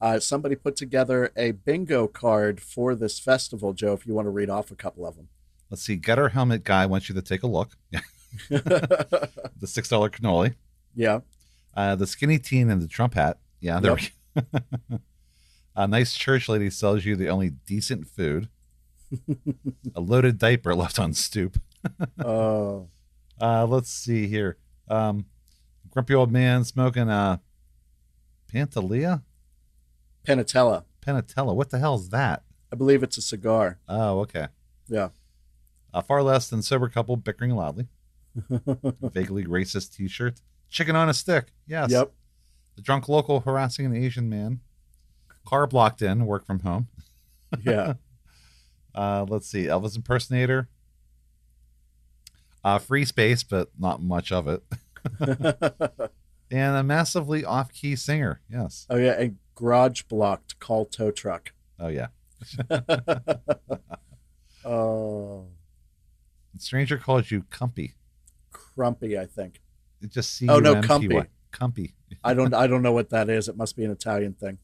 Uh, 0.00 0.18
somebody 0.18 0.54
put 0.54 0.74
together 0.74 1.30
a 1.36 1.50
bingo 1.50 2.06
card 2.06 2.62
for 2.62 2.94
this 2.94 3.18
festival, 3.18 3.74
Joe. 3.74 3.92
If 3.92 4.06
you 4.06 4.14
want 4.14 4.24
to 4.24 4.30
read 4.30 4.48
off 4.48 4.70
a 4.70 4.74
couple 4.74 5.06
of 5.06 5.16
them. 5.16 5.28
Let's 5.68 5.82
see. 5.82 5.96
Gutter 5.96 6.30
Helmet 6.30 6.64
Guy 6.64 6.86
wants 6.86 7.10
you 7.10 7.14
to 7.14 7.20
take 7.20 7.42
a 7.42 7.46
look. 7.46 7.76
the 8.48 9.28
six 9.66 9.88
dollar 9.88 10.08
cannoli, 10.08 10.54
yeah, 10.94 11.20
uh, 11.74 11.94
the 11.96 12.06
skinny 12.06 12.38
teen 12.38 12.70
in 12.70 12.80
the 12.80 12.88
Trump 12.88 13.14
hat. 13.14 13.38
Yeah, 13.60 13.80
there 13.80 13.94
we 13.94 14.10
go. 14.36 15.00
a 15.76 15.86
nice 15.88 16.14
church 16.14 16.48
lady 16.48 16.70
sells 16.70 17.04
you 17.04 17.16
the 17.16 17.28
only 17.28 17.50
decent 17.50 18.06
food. 18.06 18.48
a 19.94 20.00
loaded 20.00 20.38
diaper 20.38 20.74
left 20.74 20.98
on 20.98 21.12
stoop. 21.14 21.60
oh, 22.24 22.88
Uh, 23.40 23.66
let's 23.66 23.90
see 23.90 24.26
here. 24.26 24.56
Um, 24.88 25.26
grumpy 25.90 26.14
old 26.14 26.30
man 26.32 26.64
smoking 26.64 27.08
a 27.08 27.40
Pantalea? 28.52 29.22
Penatella. 30.26 30.84
Panatella. 31.04 31.54
What 31.54 31.70
the 31.70 31.78
hell 31.78 31.96
is 31.96 32.08
that? 32.10 32.44
I 32.72 32.76
believe 32.76 33.02
it's 33.02 33.18
a 33.18 33.22
cigar. 33.22 33.78
Oh, 33.88 34.20
okay. 34.20 34.48
Yeah. 34.88 35.08
A 35.92 36.02
far 36.02 36.22
less 36.22 36.48
than 36.48 36.62
sober 36.62 36.88
couple 36.88 37.16
bickering 37.16 37.52
loudly. 37.54 37.86
Vaguely 39.00 39.44
racist 39.44 39.94
t 39.96 40.08
shirt. 40.08 40.40
Chicken 40.70 40.96
on 40.96 41.08
a 41.08 41.14
stick. 41.14 41.52
Yes. 41.66 41.90
Yep. 41.90 42.12
The 42.76 42.82
drunk 42.82 43.08
local 43.08 43.40
harassing 43.40 43.86
an 43.86 43.94
Asian 43.96 44.28
man. 44.28 44.60
Car 45.46 45.66
blocked 45.66 46.02
in, 46.02 46.26
work 46.26 46.46
from 46.46 46.60
home. 46.60 46.88
Yeah. 47.64 47.94
Uh, 48.96 49.26
let's 49.28 49.48
see. 49.48 49.64
Elvis 49.64 49.96
impersonator. 49.96 50.68
Uh, 52.62 52.78
free 52.78 53.04
space, 53.04 53.42
but 53.42 53.68
not 53.76 54.00
much 54.00 54.30
of 54.30 54.46
it. 54.46 54.62
and 56.52 56.76
a 56.76 56.82
massively 56.84 57.44
off 57.44 57.72
key 57.72 57.96
singer. 57.96 58.40
Yes. 58.48 58.86
oh 58.88 58.96
yeah, 58.96 59.12
and 59.20 59.38
garage 59.56 60.02
blocked 60.02 60.60
call 60.60 60.84
tow 60.84 61.10
truck. 61.10 61.52
Oh, 61.80 61.88
yeah. 61.88 62.06
Oh, 64.64 65.48
Stranger 66.58 66.96
calls 66.96 67.30
you 67.32 67.42
Cumpy. 67.50 67.94
crumpy. 68.52 69.18
I 69.18 69.26
think. 69.26 69.60
It 70.04 70.10
just 70.12 70.34
C 70.36 70.46
Oh, 70.48 70.58
no, 70.60 70.72
U 70.72 70.76
M 70.88 71.00
P 71.00 71.08
Y. 71.08 71.26
Cumpy. 71.52 71.92
I 72.22 72.34
don't. 72.34 72.52
I 72.62 72.66
don't 72.66 72.82
know 72.82 72.92
what 72.92 73.10
that 73.10 73.28
is. 73.28 73.48
It 73.48 73.56
must 73.56 73.76
be 73.76 73.84
an 73.84 73.90
Italian 73.90 74.34
thing. 74.34 74.58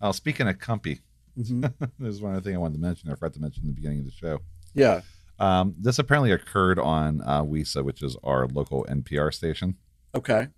Oh, 0.00 0.12
speaking 0.12 0.46
of 0.48 0.58
Cumpy, 0.58 1.00
Mhm. 1.38 1.72
there's 1.98 2.20
one 2.20 2.32
other 2.32 2.40
thing 2.42 2.54
I 2.54 2.58
wanted 2.58 2.74
to 2.74 2.80
mention. 2.80 3.10
I 3.10 3.14
forgot 3.14 3.32
to 3.34 3.40
mention 3.40 3.62
in 3.64 3.68
the 3.68 3.74
beginning 3.74 4.00
of 4.00 4.04
the 4.04 4.10
show. 4.12 4.40
Yeah. 4.74 5.00
Um, 5.40 5.74
this 5.80 5.98
apparently 5.98 6.30
occurred 6.30 6.78
on 6.78 7.20
uh, 7.22 7.42
WESA, 7.42 7.82
which 7.84 8.02
is 8.02 8.16
our 8.22 8.46
local 8.46 8.84
NPR 8.88 9.32
station. 9.34 9.76
Okay. 10.14 10.48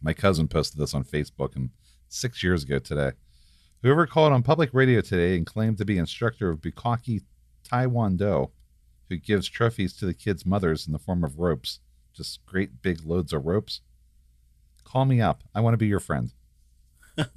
My 0.00 0.14
cousin 0.14 0.48
posted 0.48 0.80
this 0.80 0.94
on 0.94 1.04
Facebook 1.04 1.56
and 1.56 1.70
six 2.08 2.42
years 2.42 2.62
ago 2.64 2.78
today. 2.78 3.12
Whoever 3.82 4.06
called 4.06 4.32
on 4.32 4.42
public 4.42 4.70
radio 4.72 5.00
today 5.02 5.36
and 5.36 5.44
claimed 5.44 5.76
to 5.78 5.84
be 5.84 5.98
instructor 5.98 6.48
of 6.50 6.60
Bukkake 6.60 7.22
Taekwondo, 7.70 8.50
who 9.08 9.16
gives 9.18 9.48
trophies 9.48 9.92
to 9.94 10.06
the 10.06 10.14
kids' 10.14 10.46
mothers 10.46 10.86
in 10.86 10.92
the 10.92 10.98
form 10.98 11.22
of 11.24 11.38
ropes, 11.38 11.80
just 12.18 12.44
great 12.44 12.82
big 12.82 13.04
loads 13.06 13.32
of 13.32 13.46
ropes. 13.46 13.80
Call 14.84 15.06
me 15.06 15.20
up. 15.22 15.42
I 15.54 15.60
want 15.60 15.72
to 15.74 15.78
be 15.78 15.86
your 15.86 16.00
friend. 16.00 16.32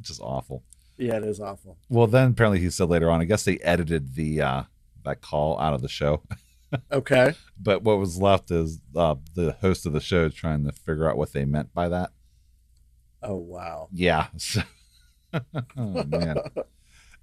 Just 0.00 0.20
awful. 0.20 0.64
Yeah, 0.98 1.16
it 1.16 1.24
is 1.24 1.40
awful. 1.40 1.78
Well, 1.88 2.06
then 2.06 2.30
apparently 2.32 2.58
he 2.60 2.70
said 2.70 2.88
later 2.88 3.10
on, 3.10 3.20
I 3.20 3.24
guess 3.24 3.44
they 3.44 3.58
edited 3.58 4.14
the 4.14 4.40
uh 4.42 4.62
that 5.04 5.20
call 5.20 5.58
out 5.58 5.74
of 5.74 5.80
the 5.82 5.88
show. 5.88 6.22
Okay. 6.90 7.34
but 7.60 7.82
what 7.82 7.98
was 7.98 8.16
left 8.18 8.50
is 8.50 8.80
uh 8.96 9.16
the 9.34 9.52
host 9.60 9.84
of 9.84 9.92
the 9.92 10.00
show 10.00 10.30
trying 10.30 10.64
to 10.64 10.72
figure 10.72 11.06
out 11.06 11.18
what 11.18 11.34
they 11.34 11.44
meant 11.44 11.74
by 11.74 11.86
that. 11.90 12.12
Oh 13.22 13.36
wow. 13.36 13.88
Yeah. 13.92 14.28
So, 14.38 14.62
oh 15.76 16.04
man. 16.04 16.38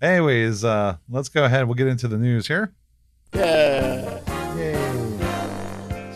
Anyways, 0.02 0.64
uh 0.64 0.98
let's 1.10 1.30
go 1.30 1.46
ahead. 1.46 1.66
We'll 1.66 1.74
get 1.74 1.88
into 1.88 2.08
the 2.08 2.18
news 2.20 2.48
here. 2.48 2.74
Yeah. 3.34 4.20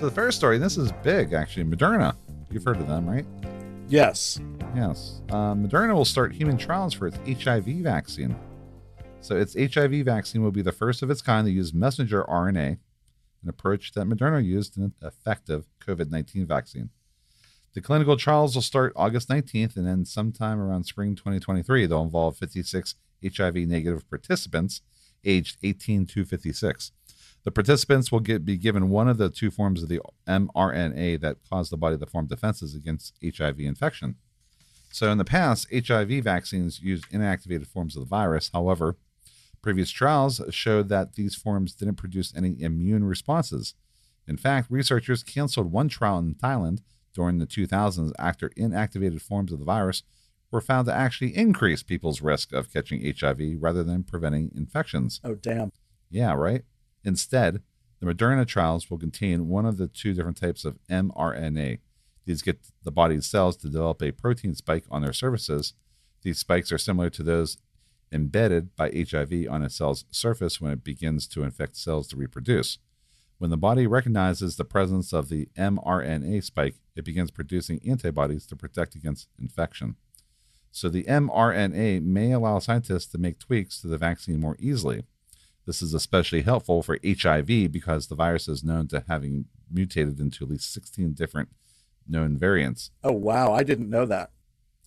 So 0.03 0.09
the 0.09 0.15
first 0.15 0.37
story, 0.37 0.57
this 0.57 0.75
is 0.75 0.91
big 1.01 1.31
actually, 1.31 1.63
Moderna. 1.63 2.13
You've 2.51 2.65
heard 2.65 2.75
of 2.75 2.89
them, 2.89 3.09
right? 3.09 3.25
Yes. 3.87 4.37
Yes. 4.75 5.21
Uh, 5.29 5.53
Moderna 5.53 5.93
will 5.93 6.03
start 6.03 6.33
human 6.33 6.57
trials 6.57 6.93
for 6.93 7.07
its 7.07 7.17
HIV 7.25 7.67
vaccine. 7.77 8.35
So, 9.21 9.37
its 9.37 9.55
HIV 9.55 10.03
vaccine 10.03 10.43
will 10.43 10.51
be 10.51 10.61
the 10.61 10.73
first 10.73 11.03
of 11.03 11.09
its 11.09 11.21
kind 11.21 11.47
to 11.47 11.51
use 11.53 11.73
messenger 11.73 12.25
RNA, 12.25 12.79
an 13.43 13.47
approach 13.47 13.93
that 13.93 14.05
Moderna 14.05 14.43
used 14.43 14.75
in 14.75 14.83
an 14.83 14.93
effective 15.01 15.67
COVID 15.79 16.11
19 16.11 16.47
vaccine. 16.47 16.89
The 17.73 17.79
clinical 17.79 18.17
trials 18.17 18.55
will 18.55 18.61
start 18.61 18.91
August 18.97 19.29
19th, 19.29 19.77
and 19.77 19.87
then 19.87 20.03
sometime 20.03 20.59
around 20.59 20.83
spring 20.83 21.15
2023, 21.15 21.85
they'll 21.85 22.01
involve 22.01 22.35
56 22.35 22.95
HIV 23.23 23.55
negative 23.55 24.09
participants 24.09 24.81
aged 25.23 25.59
18 25.63 26.05
to 26.07 26.25
56. 26.25 26.91
The 27.43 27.51
participants 27.51 28.11
will 28.11 28.21
get, 28.21 28.45
be 28.45 28.57
given 28.57 28.89
one 28.89 29.09
of 29.09 29.17
the 29.17 29.29
two 29.29 29.51
forms 29.51 29.83
of 29.83 29.89
the 29.89 30.01
mRNA 30.27 31.19
that 31.21 31.37
cause 31.49 31.69
the 31.69 31.77
body 31.77 31.97
to 31.97 32.05
form 32.05 32.27
defenses 32.27 32.73
against 32.73 33.17
HIV 33.23 33.59
infection. 33.59 34.15
So, 34.91 35.11
in 35.11 35.17
the 35.17 35.25
past, 35.25 35.67
HIV 35.73 36.23
vaccines 36.23 36.81
used 36.81 37.09
inactivated 37.09 37.67
forms 37.67 37.95
of 37.95 38.01
the 38.01 38.09
virus. 38.09 38.51
However, 38.53 38.95
previous 39.61 39.89
trials 39.89 40.39
showed 40.51 40.89
that 40.89 41.15
these 41.15 41.35
forms 41.35 41.73
didn't 41.73 41.95
produce 41.95 42.33
any 42.35 42.61
immune 42.61 43.03
responses. 43.03 43.73
In 44.27 44.37
fact, 44.37 44.69
researchers 44.69 45.23
canceled 45.23 45.71
one 45.71 45.89
trial 45.89 46.19
in 46.19 46.35
Thailand 46.35 46.81
during 47.13 47.39
the 47.39 47.47
2000s 47.47 48.11
after 48.17 48.49
inactivated 48.49 49.21
forms 49.21 49.51
of 49.51 49.59
the 49.59 49.65
virus 49.65 50.03
were 50.51 50.61
found 50.61 50.85
to 50.85 50.93
actually 50.93 51.35
increase 51.35 51.83
people's 51.83 52.21
risk 52.21 52.53
of 52.53 52.71
catching 52.71 53.01
HIV 53.03 53.57
rather 53.59 53.83
than 53.83 54.03
preventing 54.03 54.51
infections. 54.55 55.19
Oh 55.23 55.35
damn. 55.35 55.71
Yeah, 56.09 56.33
right? 56.33 56.63
Instead, 57.03 57.61
the 57.99 58.13
Moderna 58.13 58.45
trials 58.45 58.89
will 58.89 58.97
contain 58.97 59.47
one 59.47 59.65
of 59.65 59.77
the 59.77 59.87
two 59.87 60.13
different 60.13 60.37
types 60.37 60.65
of 60.65 60.77
mRNA. 60.89 61.79
These 62.25 62.41
get 62.41 62.59
the 62.83 62.91
body's 62.91 63.25
cells 63.25 63.57
to 63.57 63.69
develop 63.69 64.01
a 64.01 64.11
protein 64.11 64.55
spike 64.55 64.85
on 64.89 65.01
their 65.01 65.13
surfaces. 65.13 65.73
These 66.21 66.39
spikes 66.39 66.71
are 66.71 66.77
similar 66.77 67.09
to 67.11 67.23
those 67.23 67.57
embedded 68.11 68.75
by 68.75 68.91
HIV 68.91 69.47
on 69.49 69.63
a 69.63 69.69
cell's 69.69 70.05
surface 70.11 70.61
when 70.61 70.71
it 70.71 70.83
begins 70.83 71.27
to 71.27 71.43
infect 71.43 71.75
cells 71.75 72.07
to 72.09 72.15
reproduce. 72.15 72.77
When 73.39 73.49
the 73.49 73.57
body 73.57 73.87
recognizes 73.87 74.55
the 74.55 74.63
presence 74.63 75.11
of 75.11 75.29
the 75.29 75.49
mRNA 75.57 76.43
spike, 76.43 76.75
it 76.95 77.03
begins 77.03 77.31
producing 77.31 77.81
antibodies 77.85 78.45
to 78.47 78.55
protect 78.55 78.95
against 78.95 79.27
infection. 79.39 79.95
So 80.71 80.89
the 80.89 81.03
mRNA 81.03 82.03
may 82.03 82.31
allow 82.31 82.59
scientists 82.59 83.07
to 83.07 83.17
make 83.17 83.39
tweaks 83.39 83.81
to 83.81 83.87
the 83.87 83.97
vaccine 83.97 84.39
more 84.39 84.55
easily. 84.59 85.03
This 85.65 85.81
is 85.81 85.93
especially 85.93 86.41
helpful 86.41 86.83
for 86.83 86.99
HIV 87.05 87.71
because 87.71 88.07
the 88.07 88.15
virus 88.15 88.47
is 88.47 88.63
known 88.63 88.87
to 88.89 89.03
having 89.07 89.45
mutated 89.71 90.19
into 90.19 90.43
at 90.43 90.49
least 90.49 90.73
16 90.73 91.13
different 91.13 91.49
known 92.07 92.37
variants. 92.37 92.91
Oh 93.03 93.13
wow. 93.13 93.53
I 93.53 93.63
didn't 93.63 93.89
know 93.89 94.05
that. 94.05 94.31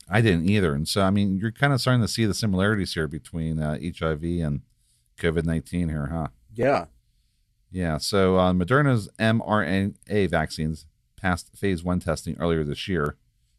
I 0.08 0.20
didn't 0.20 0.48
either. 0.48 0.74
And 0.74 0.86
so, 0.86 1.02
I 1.02 1.10
mean, 1.10 1.36
you're 1.36 1.50
kind 1.50 1.72
of 1.72 1.80
starting 1.80 2.02
to 2.02 2.08
see 2.08 2.26
the 2.26 2.34
similarities 2.34 2.94
here 2.94 3.08
between 3.08 3.60
uh, 3.60 3.78
HIV 3.80 4.22
and 4.22 4.62
COVID 5.18 5.44
19 5.44 5.88
here, 5.88 6.06
huh? 6.06 6.28
Yeah. 6.54 6.86
Yeah. 7.70 7.98
So, 7.98 8.36
uh, 8.36 8.52
Moderna's 8.52 9.08
mRNA 9.18 10.30
vaccines 10.30 10.86
passed 11.16 11.56
phase 11.56 11.82
one 11.82 12.00
testing 12.00 12.36
earlier 12.38 12.62
this 12.62 12.86
year. 12.86 13.16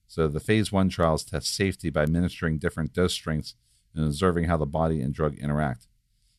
So, 0.07 0.27
the 0.27 0.39
phase 0.39 0.71
one 0.71 0.87
trials 0.87 1.25
test 1.25 1.53
safety 1.53 1.89
by 1.89 2.03
administering 2.03 2.59
different 2.59 2.93
dose 2.93 3.13
strengths 3.13 3.55
and 3.93 4.05
observing 4.05 4.45
how 4.45 4.57
the 4.57 4.65
body 4.65 5.01
and 5.01 5.13
drug 5.13 5.37
interact. 5.37 5.86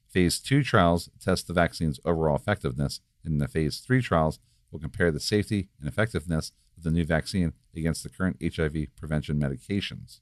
Phase 0.09 0.39
two 0.39 0.65
trials 0.65 1.11
test 1.23 1.47
the 1.47 1.53
vaccine's 1.53 2.01
overall 2.05 2.37
effectiveness, 2.37 3.01
and 3.25 3.41
the 3.41 3.49
phase 3.49 3.79
three 3.79 4.01
trials 4.01 4.39
will 4.71 4.81
compare 4.81 5.11
the 5.11 5.21
safety 5.21 5.69
and 5.79 5.89
effectiveness 5.89 6.53
of 6.77 6.83
the 6.83 6.91
new 6.91 7.05
vaccine 7.05 7.53
against 7.77 8.03
the 8.03 8.09
current 8.09 8.37
HIV 8.43 8.89
prevention 8.97 9.39
medications. 9.39 10.21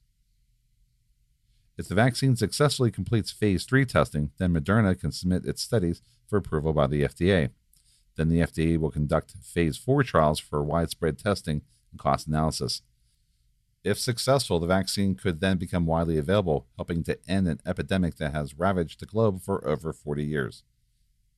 If 1.77 1.87
the 1.87 1.95
vaccine 1.95 2.35
successfully 2.35 2.91
completes 2.91 3.31
phase 3.31 3.63
three 3.63 3.85
testing, 3.85 4.31
then 4.37 4.53
Moderna 4.53 4.99
can 4.99 5.11
submit 5.11 5.45
its 5.45 5.61
studies 5.61 6.01
for 6.27 6.37
approval 6.37 6.73
by 6.73 6.87
the 6.87 7.03
FDA. 7.03 7.51
Then 8.15 8.29
the 8.29 8.39
FDA 8.39 8.79
will 8.79 8.89
conduct 8.89 9.35
phase 9.43 9.77
four 9.77 10.03
trials 10.03 10.39
for 10.39 10.63
widespread 10.63 11.19
testing 11.19 11.61
and 11.91 11.99
cost 11.99 12.27
analysis. 12.27 12.81
If 13.87 13.99
successful, 13.99 14.59
the 14.59 14.67
vaccine 14.67 15.15
could 15.15 15.39
then 15.39 15.57
become 15.57 15.85
widely 15.85 16.17
available, 16.17 16.67
helping 16.75 17.03
to 17.03 17.17
end 17.27 17.47
an 17.47 17.61
epidemic 17.65 18.17
that 18.17 18.33
has 18.33 18.57
ravaged 18.59 18.99
the 18.99 19.05
globe 19.05 19.41
for 19.41 19.65
over 19.65 19.93
40 19.93 20.25
years. 20.25 20.63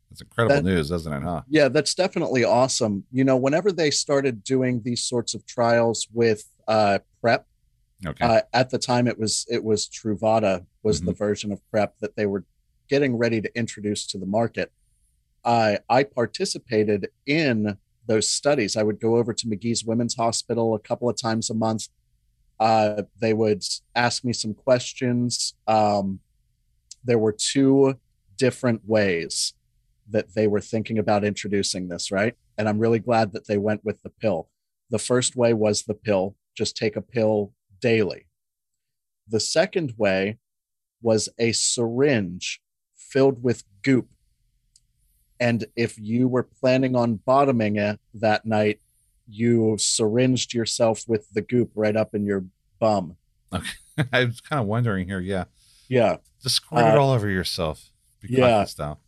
That's 0.10 0.22
incredible 0.22 0.56
That- 0.56 0.64
news, 0.64 0.89
isn't 0.91 1.14
it, 1.14 1.22
huh? 1.22 1.43
Yeah, 1.47 1.68
that's 1.70 1.93
definitely 1.93 2.43
awesome. 2.43 3.04
You 3.12 3.24
know, 3.24 3.38
whenever 3.38 3.72
they 3.72 3.91
started 3.91 4.43
doing 4.43 4.82
these 4.82 5.04
sorts 5.04 5.36
of 5.36 5.45
trials 5.45 6.08
with 6.12 6.45
uh, 6.68 7.00
PrEP, 7.22 7.45
Okay. 8.06 8.26
uh, 8.26 8.41
at 8.54 8.70
the 8.72 8.80
time 8.80 9.08
it 9.08 9.20
was 9.20 9.45
it 9.50 9.64
was 9.64 9.88
Truvada 9.88 10.66
was 10.84 11.02
the 11.02 11.12
version 11.14 11.52
of 11.52 11.60
PrEP 11.70 12.00
that 12.00 12.16
they 12.16 12.26
were 12.26 12.45
getting 12.88 13.18
ready 13.18 13.41
to 13.41 13.58
introduce 13.58 14.08
to 14.08 14.18
the 14.18 14.26
market. 14.26 14.72
I 15.45 15.80
I 15.89 16.04
participated 16.06 17.10
in 17.28 17.78
those 18.08 18.28
studies. 18.30 18.76
I 18.78 18.84
would 18.84 19.00
go 19.00 19.18
over 19.18 19.34
to 19.34 19.47
Magee's 19.47 19.84
Women's 19.84 20.16
Hospital 20.16 20.74
a 20.74 20.80
couple 20.80 21.08
of 21.10 21.18
times 21.22 21.50
a 21.50 21.54
month. 21.54 21.89
Uh, 22.60 23.03
they 23.20 23.34
would 23.34 23.64
ask 23.95 24.24
me 24.24 24.34
some 24.34 24.53
questions. 24.53 25.55
Um, 25.68 26.20
there 27.03 27.20
were 27.20 27.32
two 27.32 27.95
different 28.38 28.82
ways 28.88 29.53
that 30.10 30.34
they 30.34 30.47
were 30.47 30.62
thinking 30.62 30.97
about 30.97 31.24
introducing 31.24 31.88
this, 31.88 32.12
right? 32.12 32.36
And 32.57 32.68
I'm 32.68 32.80
really 32.80 32.99
glad 32.99 33.32
that 33.34 33.47
they 33.47 33.57
went 33.57 33.86
with 33.86 34.01
the 34.01 34.10
pill. 34.10 34.49
The 34.89 34.99
first 34.99 35.36
way 35.36 35.53
was 35.53 35.84
the 35.84 35.93
pill, 35.93 36.36
just 36.57 36.76
take 36.76 36.95
a 36.95 37.01
pill 37.01 37.53
daily. 37.80 38.26
The 39.28 39.39
second 39.39 39.93
way 39.97 40.39
was 41.01 41.30
a 41.38 41.51
syringe 41.51 42.60
filled 42.95 43.43
with 43.43 43.64
goop. 43.84 44.10
And 45.39 45.66
if 45.76 45.97
you 45.97 46.28
were 46.28 46.43
planning 46.43 46.95
on 46.95 47.16
bottoming 47.16 47.78
it 47.78 47.99
that 48.16 48.45
night, 48.45 48.82
you 49.30 49.75
syringed 49.77 50.53
yourself 50.53 51.03
with 51.07 51.30
the 51.34 51.41
goop 51.41 51.71
right 51.75 51.95
up 51.95 52.13
in 52.15 52.25
your 52.25 52.45
bum. 52.80 53.15
Okay. 53.53 53.67
I 54.13 54.25
was 54.25 54.41
kind 54.41 54.61
of 54.61 54.67
wondering 54.67 55.07
here. 55.07 55.19
Yeah. 55.19 55.45
Yeah. 55.88 56.17
Just 56.41 56.55
squirt 56.55 56.86
it 56.86 56.97
Uh, 56.97 57.01
all 57.01 57.11
over 57.11 57.30
yourself. 57.30 57.89
Yeah. 58.27 58.63
Style. 58.65 58.99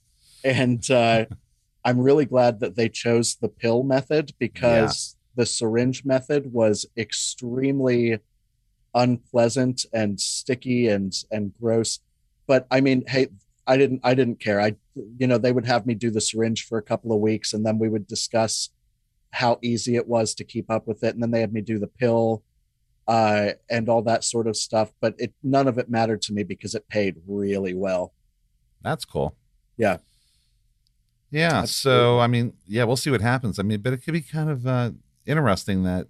and 0.44 0.90
uh, 0.92 1.26
I'm 1.86 2.00
really 2.00 2.26
glad 2.26 2.60
that 2.60 2.76
they 2.76 2.90
chose 2.90 3.36
the 3.36 3.48
pill 3.50 3.84
method 3.84 4.34
because 4.40 5.16
the 5.36 5.46
syringe 5.46 6.06
method 6.06 6.54
was 6.54 6.86
extremely 6.98 8.20
unpleasant 8.94 9.86
and 9.94 10.20
sticky 10.20 10.88
and 10.88 11.14
and 11.32 11.54
gross. 11.60 12.00
But 12.48 12.68
I 12.70 12.82
mean, 12.82 13.04
hey, 13.08 13.28
I 13.66 13.78
didn't 13.78 14.02
I 14.04 14.14
didn't 14.14 14.40
care. 14.40 14.60
I 14.60 14.76
you 15.18 15.28
know 15.28 15.38
they 15.38 15.52
would 15.52 15.66
have 15.66 15.86
me 15.86 15.94
do 15.94 16.12
the 16.12 16.22
syringe 16.22 16.66
for 16.66 16.78
a 16.78 16.82
couple 16.84 17.12
of 17.14 17.20
weeks, 17.20 17.54
and 17.54 17.66
then 17.66 17.80
we 17.80 17.90
would 17.90 18.08
discuss 18.08 18.70
how 19.32 19.60
easy 19.62 19.96
it 19.96 20.08
was 20.08 20.36
to 20.36 20.44
keep 20.44 20.70
up 20.70 20.88
with 20.88 21.04
it, 21.04 21.14
and 21.14 21.24
then 21.24 21.32
they 21.32 21.42
had 21.42 21.54
me 21.54 21.62
do 21.62 21.80
the 21.80 21.88
pill. 21.88 22.44
Uh, 23.08 23.54
and 23.70 23.90
all 23.90 24.02
that 24.04 24.24
sort 24.24 24.48
of 24.48 24.56
stuff, 24.56 24.94
but 25.02 25.16
it 25.18 25.34
none 25.44 25.68
of 25.68 25.78
it 25.78 25.90
mattered 25.90 26.22
to 26.22 26.32
me 26.32 26.44
because 26.44 26.76
it 26.76 26.88
paid 26.88 27.16
really 27.28 27.74
well. 27.74 28.14
That's 28.84 29.04
cool. 29.06 29.36
Yeah. 29.76 29.98
Yeah. 31.32 31.66
So, 31.66 32.20
I 32.20 32.28
mean, 32.28 32.54
yeah, 32.68 32.84
we'll 32.84 32.96
see 32.96 33.10
what 33.10 33.22
happens. 33.22 33.58
I 33.58 33.64
mean, 33.64 33.82
but 33.82 33.92
it 33.94 34.04
could 34.04 34.14
be 34.14 34.22
kind 34.22 34.50
of 34.50 34.68
uh, 34.68 34.92
interesting 35.26 35.84
that 35.84 36.08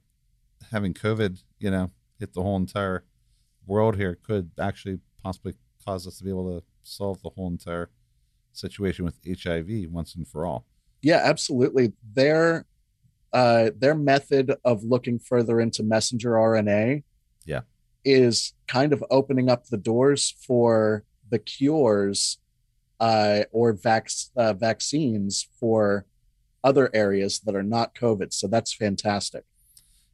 having 0.71 0.93
COVID, 0.93 1.41
you 1.59 1.71
know, 1.71 1.91
hit 2.19 2.33
the 2.33 2.41
whole 2.41 2.57
entire 2.57 3.03
world 3.65 3.95
here 3.95 4.17
could 4.21 4.51
actually 4.59 4.99
possibly 5.23 5.53
cause 5.85 6.07
us 6.07 6.17
to 6.17 6.23
be 6.23 6.29
able 6.29 6.59
to 6.59 6.65
solve 6.83 7.21
the 7.21 7.29
whole 7.29 7.47
entire 7.47 7.89
situation 8.51 9.05
with 9.05 9.15
HIV 9.25 9.89
once 9.89 10.15
and 10.15 10.27
for 10.27 10.45
all. 10.45 10.65
Yeah, 11.01 11.21
absolutely. 11.23 11.93
Their 12.13 12.65
uh, 13.33 13.71
their 13.77 13.95
method 13.95 14.53
of 14.65 14.83
looking 14.83 15.19
further 15.19 15.59
into 15.61 15.83
messenger 15.83 16.31
RNA, 16.31 17.03
Yeah. 17.45 17.61
is 18.03 18.53
kind 18.67 18.93
of 18.93 19.03
opening 19.09 19.49
up 19.49 19.67
the 19.67 19.77
doors 19.77 20.35
for 20.45 21.03
the 21.29 21.39
cures 21.39 22.39
uh, 22.99 23.43
or 23.51 23.73
vac- 23.73 24.09
uh, 24.35 24.53
vaccines 24.53 25.47
for 25.59 26.05
other 26.63 26.89
areas 26.93 27.39
that 27.39 27.55
are 27.55 27.63
not 27.63 27.95
COVID. 27.95 28.31
So 28.33 28.47
that's 28.47 28.73
fantastic. 28.73 29.43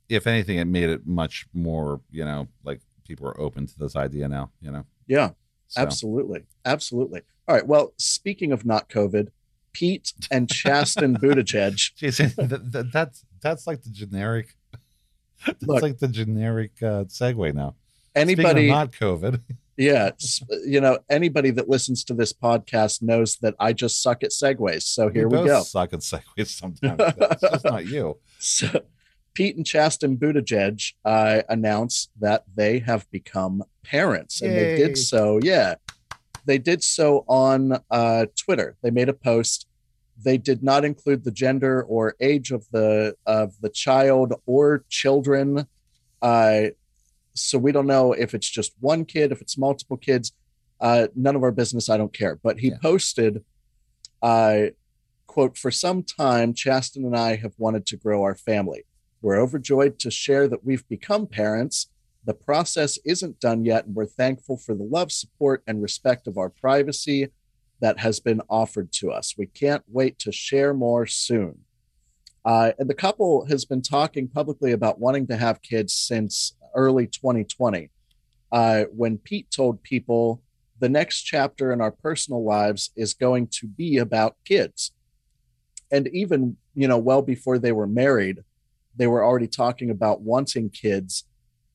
If 0.09 0.25
anything, 0.27 0.57
it 0.59 0.65
made 0.65 0.89
it 0.89 1.05
much 1.05 1.47
more, 1.53 1.99
you 2.11 2.23
know, 2.23 2.47
like 2.63 2.79
people 3.05 3.27
are 3.27 3.39
open 3.41 3.65
to 3.67 3.77
this 3.79 3.95
idea 3.97 4.27
now, 4.29 4.51
you 4.61 4.71
know? 4.71 4.85
Yeah, 5.07 5.31
So, 5.67 5.81
absolutely. 5.81 6.43
Absolutely. 6.63 7.21
All 7.47 7.55
right. 7.55 7.67
Well, 7.67 7.93
speaking 7.97 8.51
of 8.53 8.65
not 8.65 8.87
COVID, 8.89 9.29
Pete 9.77 10.11
and 10.31 10.49
Chasten 10.49 11.15
Buttigieg. 11.17 11.93
Jason, 11.95 12.33
that, 12.37 12.71
that, 12.71 12.91
that's, 12.91 13.23
that's 13.43 13.67
like 13.67 13.83
the 13.83 13.91
generic, 13.91 14.55
that's 15.45 15.61
Look. 15.61 15.83
like 15.83 15.99
the 15.99 16.07
generic 16.07 16.71
uh, 16.81 17.03
segue 17.03 17.53
now. 17.53 17.75
Anybody, 18.15 18.69
not 18.71 18.91
COVID. 18.91 19.39
yeah, 19.77 20.09
you 20.65 20.81
know, 20.81 20.97
anybody 21.11 21.51
that 21.51 21.69
listens 21.69 22.03
to 22.05 22.15
this 22.15 22.33
podcast 22.33 23.03
knows 23.03 23.35
that 23.43 23.53
I 23.59 23.71
just 23.71 24.01
suck 24.01 24.23
at 24.23 24.31
segues. 24.31 24.81
So 24.81 25.09
here 25.09 25.27
we 25.27 25.37
both 25.37 25.47
go. 25.47 25.61
Suck 25.61 25.93
at 25.93 25.99
segues 25.99 26.47
sometimes. 26.47 26.97
That's 26.97 27.41
just 27.41 27.65
not 27.65 27.85
you. 27.87 28.17
So, 28.39 28.81
Pete 29.35 29.57
and 29.57 29.65
Chasten 29.65 30.17
Buttigieg 30.17 30.93
uh, 31.05 31.43
announced 31.49 32.09
that 32.19 32.45
they 32.55 32.79
have 32.79 33.07
become 33.11 33.63
parents, 33.83 34.41
and 34.41 34.55
they 34.55 34.77
did 34.77 34.97
so. 34.97 35.39
Yeah, 35.43 35.75
they 36.47 36.57
did 36.57 36.83
so 36.83 37.23
on 37.27 37.77
uh, 37.91 38.25
Twitter. 38.35 38.77
They 38.81 38.89
made 38.89 39.09
a 39.09 39.13
post. 39.13 39.66
They 40.23 40.37
did 40.37 40.63
not 40.63 40.83
include 40.83 41.23
the 41.23 41.31
gender 41.31 41.83
or 41.83 42.15
age 42.19 42.51
of 42.51 42.65
the 42.71 43.15
of 43.25 43.59
the 43.61 43.69
child 43.69 44.33
or 44.45 44.83
children. 44.89 45.67
Uh, 46.21 46.67
so 47.33 47.57
we 47.59 47.71
don't 47.71 47.85
know 47.85 48.13
if 48.13 48.33
it's 48.33 48.49
just 48.49 48.73
one 48.79 49.05
kid, 49.05 49.31
if 49.31 49.41
it's 49.41 49.57
multiple 49.57 49.97
kids. 49.97 50.33
Uh, 50.79 51.07
none 51.15 51.35
of 51.35 51.43
our 51.43 51.51
business. 51.51 51.89
I 51.89 51.97
don't 51.97 52.13
care. 52.13 52.35
But 52.35 52.59
he 52.59 52.69
Yeah. 52.69 52.77
posted, 52.81 53.43
uh, 54.21 54.67
quote, 55.27 55.57
for 55.57 55.69
some 55.71 56.03
time, 56.03 56.53
Chasten 56.53 57.05
and 57.05 57.15
I 57.15 57.35
have 57.35 57.53
wanted 57.57 57.85
to 57.87 57.97
grow 57.97 58.23
our 58.23 58.35
family. 58.35 58.85
We're 59.21 59.39
overjoyed 59.39 59.99
to 59.99 60.11
share 60.11 60.47
that 60.47 60.63
we've 60.63 60.87
become 60.87 61.27
parents. 61.27 61.89
The 62.25 62.33
process 62.33 62.97
isn't 63.05 63.39
done 63.39 63.65
yet, 63.65 63.85
and 63.85 63.95
we're 63.95 64.05
thankful 64.05 64.57
for 64.57 64.73
the 64.75 64.83
love, 64.83 65.11
support, 65.11 65.63
and 65.67 65.81
respect 65.81 66.27
of 66.27 66.37
our 66.37 66.49
privacy 66.49 67.29
that 67.79 67.99
has 67.99 68.19
been 68.19 68.41
offered 68.49 68.91
to 68.91 69.11
us. 69.11 69.35
We 69.37 69.45
can't 69.47 69.83
wait 69.87 70.17
to 70.19 70.31
share 70.31 70.73
more 70.73 71.05
soon. 71.05 71.59
Uh, 72.43 72.71
and 72.79 72.89
the 72.89 72.95
couple 72.95 73.45
has 73.45 73.65
been 73.65 73.81
talking 73.81 74.27
publicly 74.27 74.71
about 74.71 74.99
wanting 74.99 75.27
to 75.27 75.35
have 75.35 75.61
kids 75.61 75.93
since 75.93 76.55
early 76.73 77.07
2020, 77.07 77.89
uh, 78.51 78.83
when 78.95 79.17
Pete 79.17 79.51
told 79.51 79.83
people 79.83 80.41
the 80.79 80.89
next 80.89 81.23
chapter 81.23 81.73
in 81.73 81.81
our 81.81 81.91
personal 81.91 82.43
lives 82.43 82.91
is 82.95 83.13
going 83.13 83.47
to 83.47 83.67
be 83.67 83.97
about 83.97 84.37
kids. 84.45 84.91
And 85.91 86.07
even, 86.09 86.57
you 86.73 86.87
know, 86.87 86.97
well 86.97 87.21
before 87.21 87.57
they 87.57 87.71
were 87.71 87.87
married, 87.87 88.43
they 88.95 89.07
were 89.07 89.23
already 89.23 89.47
talking 89.47 89.89
about 89.89 90.21
wanting 90.21 90.69
kids. 90.69 91.25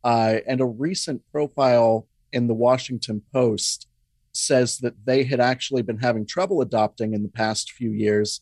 Uh, 0.05 0.39
and 0.49 0.61
a 0.61 0.67
recent 0.67 1.23
profile 1.31 2.07
in 2.33 2.47
the 2.47 2.55
Washington 2.55 3.23
Post 3.33 3.89
says 4.33 4.79
that 4.79 5.05
they 5.05 5.25
had 5.25 5.41
actually 5.41 5.83
been 5.83 5.99
having 5.99 6.27
trouble 6.27 6.61
adopting 6.61 7.15
in 7.15 7.23
the 7.23 7.29
past 7.29 7.71
few 7.71 7.91
years. 7.91 8.41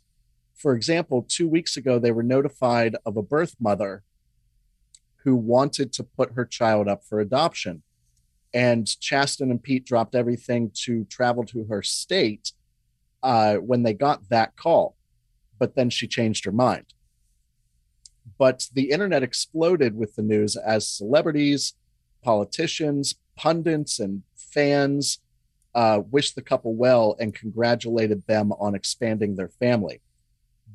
For 0.55 0.75
example, 0.75 1.27
two 1.29 1.49
weeks 1.49 1.77
ago, 1.77 1.99
they 1.99 2.13
were 2.13 2.23
notified 2.23 2.97
of 3.05 3.17
a 3.17 3.23
birth 3.23 3.57
mother 3.61 4.05
who 5.25 5.35
wanted 5.37 5.93
to 5.93 6.05
put 6.05 6.33
her 6.33 6.45
child 6.45 6.89
up 6.89 7.05
for 7.05 7.21
adoption. 7.21 7.83
And 8.55 8.87
Chasten 9.01 9.51
and 9.51 9.63
Pete 9.63 9.85
dropped 9.85 10.15
everything 10.15 10.71
to 10.85 11.05
travel 11.05 11.45
to 11.47 11.65
her 11.65 11.83
state 11.83 12.53
uh, 13.23 13.57
when 13.57 13.83
they 13.83 13.93
got 13.93 14.29
that 14.29 14.57
call. 14.57 14.97
But 15.59 15.75
then 15.75 15.91
she 15.91 16.07
changed 16.07 16.45
her 16.45 16.53
mind. 16.53 16.87
But 18.39 18.69
the 18.73 18.91
internet 18.91 19.23
exploded 19.23 19.95
with 19.95 20.15
the 20.17 20.23
news 20.23 20.57
as 20.57 20.89
celebrities, 20.89 21.75
politicians, 22.23 23.17
pundits, 23.37 24.01
and 24.01 24.23
fans 24.35 25.19
uh, 25.75 26.03
wished 26.11 26.35
the 26.35 26.43
couple 26.43 26.75
well 26.75 27.17
and 27.19 27.35
congratulated 27.35 28.27
them 28.27 28.53
on 28.53 28.75
expanding 28.75 29.37
their 29.37 29.49
family. 29.49 30.01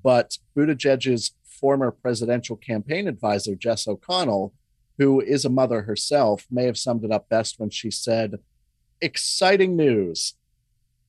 But 0.03 0.37
Buttigieg's 0.55 1.33
former 1.43 1.91
presidential 1.91 2.55
campaign 2.55 3.07
advisor, 3.07 3.55
Jess 3.55 3.87
O'Connell, 3.87 4.53
who 4.97 5.19
is 5.19 5.45
a 5.45 5.49
mother 5.49 5.83
herself, 5.83 6.45
may 6.49 6.65
have 6.65 6.77
summed 6.77 7.03
it 7.03 7.11
up 7.11 7.27
best 7.29 7.59
when 7.59 7.69
she 7.69 7.91
said, 7.91 8.39
Exciting 9.01 9.75
news. 9.75 10.35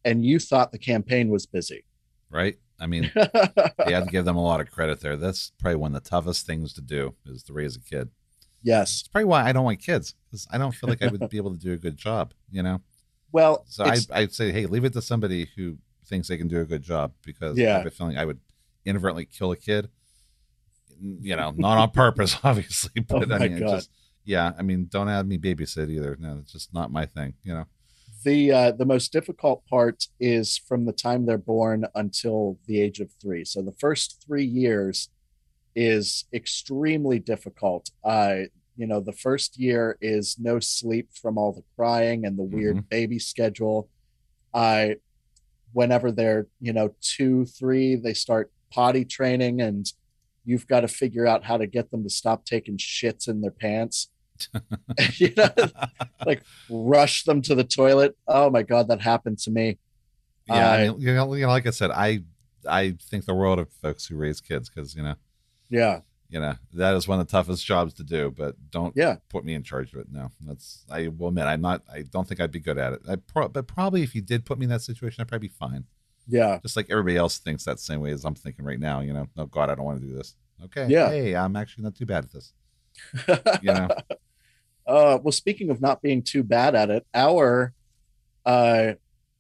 And 0.05 0.25
you 0.25 0.39
thought 0.39 0.73
the 0.73 0.79
campaign 0.79 1.31
was 1.31 1.47
busy. 1.47 1.85
Right? 2.31 2.57
I 2.81 2.87
mean, 2.87 3.11
you 3.17 3.95
have 3.95 4.05
to 4.05 4.11
give 4.11 4.25
them 4.25 4.37
a 4.37 4.43
lot 4.43 4.61
of 4.61 4.71
credit 4.71 5.01
there. 5.01 5.17
That's 5.17 5.53
probably 5.59 5.77
one 5.77 5.95
of 5.95 6.03
the 6.03 6.09
toughest 6.09 6.47
things 6.47 6.73
to 6.75 6.81
do 6.81 7.15
is 7.27 7.43
to 7.45 7.53
raise 7.53 7.77
a 7.77 7.81
kid. 7.81 8.11
yes. 8.63 9.01
It's 9.01 9.09
probably 9.09 9.27
why 9.27 9.45
I 9.45 9.53
don't 9.53 9.65
want 9.65 9.81
kids 9.81 10.15
because 10.27 10.47
I 10.51 10.59
don't 10.59 10.75
feel 10.75 10.89
like 10.91 11.03
I 11.03 11.09
would 11.09 11.29
be 11.29 11.37
able 11.37 11.53
to 11.53 11.61
do 11.61 11.73
a 11.73 11.79
good 11.79 11.97
job, 11.97 12.35
you 12.51 12.63
know? 12.63 12.81
Well, 13.37 13.67
So 13.69 13.85
I, 13.85 13.99
I'd 14.13 14.33
say, 14.33 14.51
hey, 14.51 14.65
leave 14.65 14.87
it 14.87 14.95
to 14.95 15.03
somebody 15.03 15.51
who 15.57 15.77
thinks 16.07 16.27
they 16.29 16.39
can 16.39 16.49
do 16.49 16.63
a 16.63 16.65
good 16.65 16.81
job 16.81 17.13
because 17.23 17.59
I 17.61 17.65
have 17.65 17.85
a 17.85 17.91
feeling 17.91 18.17
I 18.17 18.25
would 18.25 18.41
inadvertently 18.87 19.27
kill 19.27 19.53
a 19.53 19.57
kid. 19.57 19.91
You 20.99 21.37
know, 21.37 21.53
not 21.55 21.77
on 21.77 21.91
purpose, 21.91 22.39
obviously, 22.45 22.99
but 23.07 23.31
Oh 23.31 23.35
I 23.35 23.47
mean, 23.47 23.59
just 23.59 23.91
yeah. 24.25 24.53
I 24.59 24.63
mean, 24.63 24.89
don't 24.91 25.09
have 25.09 25.27
me 25.27 25.37
babysit 25.37 25.91
either. 25.91 26.17
No, 26.19 26.39
it's 26.41 26.51
just 26.51 26.73
not 26.73 26.91
my 26.91 27.05
thing. 27.05 27.35
You 27.45 27.53
know, 27.53 27.65
the 28.25 28.53
uh, 28.53 28.73
the 28.73 28.87
most 28.87 29.13
difficult 29.13 29.67
part 29.67 30.07
is 30.19 30.57
from 30.57 30.87
the 30.87 30.95
time 30.95 31.27
they're 31.27 31.37
born 31.37 31.85
until 31.95 32.59
the 32.65 32.81
age 32.81 33.01
of 33.01 33.11
three. 33.21 33.45
So 33.45 33.61
the 33.61 33.77
first 33.79 34.25
three 34.27 34.47
years 34.47 35.11
is 35.75 36.25
extremely 36.33 37.19
difficult. 37.19 37.91
Uh, 38.03 38.45
you 38.77 38.87
know, 38.87 39.01
the 39.01 39.13
first 39.13 39.59
year 39.59 39.97
is 40.01 40.37
no 40.39 40.61
sleep 40.61 41.09
from 41.13 41.39
all 41.39 41.53
the 41.53 41.65
crying 41.77 42.25
and 42.25 42.39
the 42.39 42.43
mm-hmm. 42.43 42.57
weird 42.57 42.89
baby 42.89 43.19
schedule. 43.19 43.89
i 44.55 44.97
whenever 45.73 46.11
they're 46.11 46.47
you 46.61 46.73
know 46.73 46.95
two, 47.01 47.45
three, 47.45 47.97
they 47.97 48.15
start 48.15 48.51
potty 48.71 49.05
training, 49.05 49.61
and 49.61 49.93
you've 50.45 50.67
got 50.67 50.81
to 50.81 50.89
figure 50.89 51.27
out 51.27 51.45
how 51.45 51.57
to 51.57 51.67
get 51.67 51.91
them 51.91 52.03
to 52.03 52.11
stop 52.11 52.45
taking 52.45 52.77
shits 52.77 53.29
in 53.29 53.41
their 53.41 53.51
pants. 53.51 54.09
you 55.15 55.33
know, 55.37 55.49
like 56.25 56.43
rush 56.69 57.25
them 57.25 57.41
to 57.43 57.55
the 57.55 57.65
toilet. 57.65 58.17
Oh 58.29 58.51
my 58.51 58.63
god, 58.63 58.89
that 58.89 59.01
happened 59.01 59.39
to 59.41 59.51
me. 59.51 59.79
yeah. 60.47 60.71
I 60.71 60.89
mean, 60.89 61.01
you 61.01 61.15
know, 61.15 61.35
you 61.35 61.47
know, 61.47 61.49
like 61.49 61.67
I 61.67 61.71
said, 61.71 61.91
I 61.91 62.21
I 62.69 62.95
think 63.11 63.25
the 63.25 63.35
world 63.35 63.59
of 63.59 63.71
folks 63.83 64.07
who 64.07 64.17
raise 64.17 64.41
kids 64.41 64.69
because 64.69 64.95
you 64.95 65.03
know, 65.03 65.15
Yeah, 65.71 66.01
you 66.29 66.41
know, 66.41 66.55
that 66.73 66.95
is 66.95 67.07
one 67.07 67.21
of 67.21 67.27
the 67.27 67.31
toughest 67.31 67.65
jobs 67.65 67.95
to 67.95 68.05
do. 68.05 68.33
But 68.37 68.57
don't 68.71 68.95
Yeah. 68.97 69.17
put 69.29 69.45
me 69.45 69.55
in 69.55 69.63
charge 69.63 69.93
of 69.93 70.01
it. 70.01 70.07
No, 70.11 70.31
that's 70.41 70.85
I 70.91 71.09
will 71.09 71.29
admit 71.29 71.45
I'm 71.47 71.61
not. 71.61 71.83
I 71.93 72.03
don't 72.03 72.27
think 72.27 72.41
I'd 72.41 72.51
be 72.53 72.61
good 72.61 72.79
at 72.79 72.93
it. 72.95 73.01
I 73.09 73.17
pro- 73.17 73.49
but 73.49 73.67
probably 73.67 74.03
if 74.03 74.15
you 74.15 74.23
did 74.23 74.45
put 74.45 74.59
me 74.59 74.65
in 74.65 74.71
that 74.71 74.83
situation, 74.83 75.21
I'd 75.23 75.29
probably 75.29 75.49
be 75.49 75.55
fine. 75.55 75.85
yeah, 76.29 76.59
just 76.63 76.77
like 76.77 76.87
everybody 76.91 77.17
else 77.17 77.39
thinks 77.39 77.65
that 77.65 77.79
same 77.79 78.01
way 78.01 78.11
as 78.11 78.25
I'm 78.25 78.35
thinking 78.35 78.65
right 78.65 78.81
now. 78.81 79.01
You 79.01 79.13
know, 79.13 79.29
oh 79.37 79.47
God, 79.47 79.71
I 79.71 79.75
don't 79.77 79.85
want 79.85 80.01
to 80.01 80.07
do 80.07 80.13
this. 80.15 80.35
Okay, 80.65 80.87
Yeah. 80.89 81.09
hey, 81.11 81.37
I'm 81.37 81.55
actually 81.55 81.85
not 81.85 81.95
too 81.95 82.07
bad 82.07 82.25
at 82.25 82.33
this. 82.33 82.53
You 83.63 83.73
know, 83.75 83.89
uh, 84.87 85.19
well, 85.23 85.33
speaking 85.33 85.71
of 85.71 85.81
not 85.81 86.01
being 86.03 86.23
too 86.23 86.43
bad 86.43 86.75
at 86.75 86.91
it, 86.91 87.07
our 87.15 87.73
uh, 88.45 88.95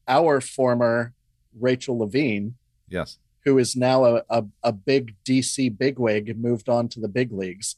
our 0.06 0.40
former 0.40 1.14
Rachel 1.58 1.98
Levine, 1.98 2.54
yes, 2.88 3.18
who 3.46 3.58
is 3.58 3.74
now 3.76 4.04
a, 4.04 4.22
a, 4.28 4.44
a 4.64 4.72
big 4.72 5.14
DC 5.24 5.78
bigwig, 5.78 6.36
moved 6.38 6.68
on 6.68 6.88
to 6.88 7.00
the 7.00 7.08
big 7.08 7.32
leagues. 7.32 7.76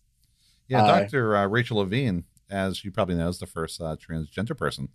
yeah. 0.67 0.83
Uh, 0.83 1.01
Doctor 1.01 1.37
uh, 1.37 1.47
Rachel 1.47 1.77
Levine, 1.77 2.25
as 2.51 2.83
you 2.85 2.91
probably 2.91 3.15
know, 3.15 3.29
is 3.29 3.39
the 3.39 3.47
first 3.47 3.81
uh, 3.81 3.95
transgender 3.97 4.57
person 4.57 4.89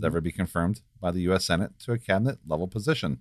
to 0.00 0.06
ever 0.06 0.20
be 0.20 0.32
confirmed 0.32 0.80
by 1.00 1.10
the 1.10 1.20
U.S. 1.22 1.44
Senate 1.44 1.72
to 1.80 1.92
a 1.92 1.98
cabinet 1.98 2.38
level 2.46 2.68
position. 2.68 3.20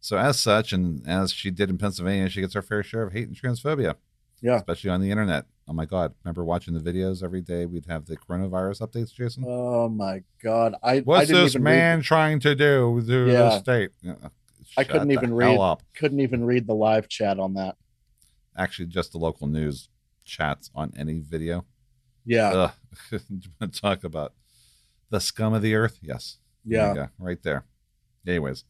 So, 0.00 0.16
as 0.18 0.40
such, 0.40 0.72
and 0.72 1.06
as 1.06 1.30
she 1.32 1.50
did 1.50 1.70
in 1.70 1.78
Pennsylvania, 1.78 2.28
she 2.28 2.40
gets 2.40 2.54
her 2.54 2.62
fair 2.62 2.82
share 2.82 3.02
of 3.04 3.12
hate 3.12 3.28
and 3.28 3.36
transphobia. 3.36 3.94
Yeah. 4.40 4.56
especially 4.56 4.90
on 4.90 5.00
the 5.00 5.10
internet. 5.12 5.44
Oh 5.68 5.72
my 5.72 5.84
God! 5.84 6.14
Remember 6.24 6.42
watching 6.44 6.74
the 6.74 6.80
videos 6.80 7.22
every 7.22 7.40
day? 7.42 7.64
We'd 7.64 7.86
have 7.86 8.06
the 8.06 8.16
coronavirus 8.16 8.80
updates, 8.80 9.14
Jason. 9.14 9.44
Oh 9.46 9.88
my 9.88 10.24
god, 10.42 10.74
I 10.82 10.96
I 10.96 11.00
What's 11.02 11.28
didn't 11.28 11.44
this 11.44 11.56
man 11.58 11.98
read, 11.98 12.04
trying 12.04 12.40
to 12.40 12.56
do 12.56 13.00
to 13.06 13.26
Yeah. 13.30 13.38
the 13.42 13.58
state? 13.60 13.90
Yeah, 14.02 14.14
I 14.76 14.84
couldn't 14.84 15.10
even 15.10 15.34
read. 15.34 15.58
Up. 15.58 15.82
couldn't 15.94 16.20
even 16.20 16.44
read 16.44 16.66
the 16.66 16.74
live 16.74 17.08
chat 17.08 17.38
on 17.38 17.54
that. 17.54 17.76
Actually, 18.56 18.86
just 18.86 19.12
the 19.12 19.18
local 19.18 19.46
news 19.46 19.88
chats 20.24 20.70
on 20.74 20.92
any 20.96 21.18
video. 21.18 21.64
Yeah, 22.24 22.50
Ugh. 22.50 22.72
You 23.28 23.40
wanna 23.60 23.72
talk 23.72 24.04
about 24.04 24.34
the 25.10 25.20
scum 25.20 25.54
of 25.54 25.62
the 25.62 25.74
earth? 25.74 25.98
Yes. 26.02 26.38
Yeah, 26.64 26.94
go, 26.94 27.08
right 27.18 27.42
there. 27.42 27.64
Anyways, 28.26 28.64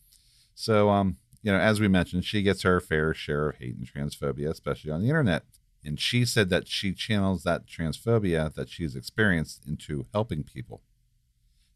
so 0.54 0.88
um, 0.88 1.18
you 1.42 1.52
know, 1.52 1.58
as 1.58 1.80
we 1.80 1.88
mentioned, 1.88 2.24
she 2.24 2.42
gets 2.42 2.62
her 2.62 2.80
fair 2.80 3.12
share 3.12 3.50
of 3.50 3.56
hate 3.56 3.76
and 3.76 3.86
transphobia, 3.86 4.48
especially 4.48 4.90
on 4.90 5.02
the 5.02 5.08
internet. 5.08 5.44
And 5.84 5.98
she 5.98 6.24
said 6.24 6.48
that 6.50 6.68
she 6.68 6.92
channels 6.92 7.42
that 7.42 7.66
transphobia 7.66 8.54
that 8.54 8.68
she's 8.68 8.94
experienced 8.94 9.66
into 9.66 10.06
helping 10.12 10.44
people. 10.44 10.80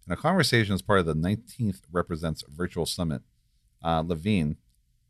In 0.07 0.13
a 0.13 0.17
conversation 0.17 0.75
as 0.75 0.83
part 0.83 1.01
of 1.01 1.07
the 1.07 1.15
19th 1.15 1.81
Represents 1.91 2.45
Virtual 2.49 2.87
Summit, 2.87 3.23
uh, 3.83 4.03
Levine 4.07 4.57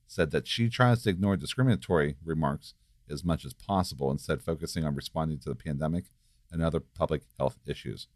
said 0.06 0.30
that 0.30 0.46
she 0.46 0.68
tries 0.68 1.02
to 1.02 1.10
ignore 1.10 1.36
discriminatory 1.36 2.16
remarks 2.24 2.74
as 3.08 3.24
much 3.24 3.44
as 3.44 3.54
possible, 3.54 4.10
instead, 4.10 4.42
focusing 4.42 4.84
on 4.84 4.94
responding 4.94 5.38
to 5.38 5.48
the 5.48 5.54
pandemic 5.54 6.06
and 6.50 6.62
other 6.62 6.80
public 6.80 7.22
health 7.38 7.58
issues. 7.66 8.08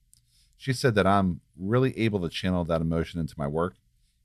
She 0.57 0.73
said 0.73 0.95
that 0.95 1.07
I'm 1.07 1.41
really 1.57 1.97
able 1.99 2.21
to 2.21 2.29
channel 2.29 2.65
that 2.65 2.81
emotion 2.81 3.21
into 3.21 3.35
my 3.37 3.47
work 3.47 3.77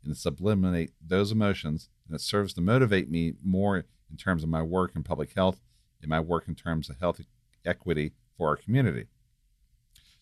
and 0.03 0.15
sublimate 0.15 0.91
those 1.05 1.31
emotions, 1.31 1.89
and 2.07 2.15
it 2.15 2.21
serves 2.21 2.53
to 2.53 2.61
motivate 2.61 3.09
me 3.09 3.33
more 3.43 3.85
in 4.09 4.17
terms 4.17 4.43
of 4.43 4.49
my 4.49 4.61
work 4.61 4.91
in 4.95 5.03
public 5.03 5.33
health 5.33 5.61
and 6.01 6.09
my 6.09 6.19
work 6.19 6.47
in 6.47 6.55
terms 6.55 6.89
of 6.89 6.99
health 6.99 7.21
equity 7.65 8.13
for 8.37 8.49
our 8.49 8.55
community. 8.55 9.05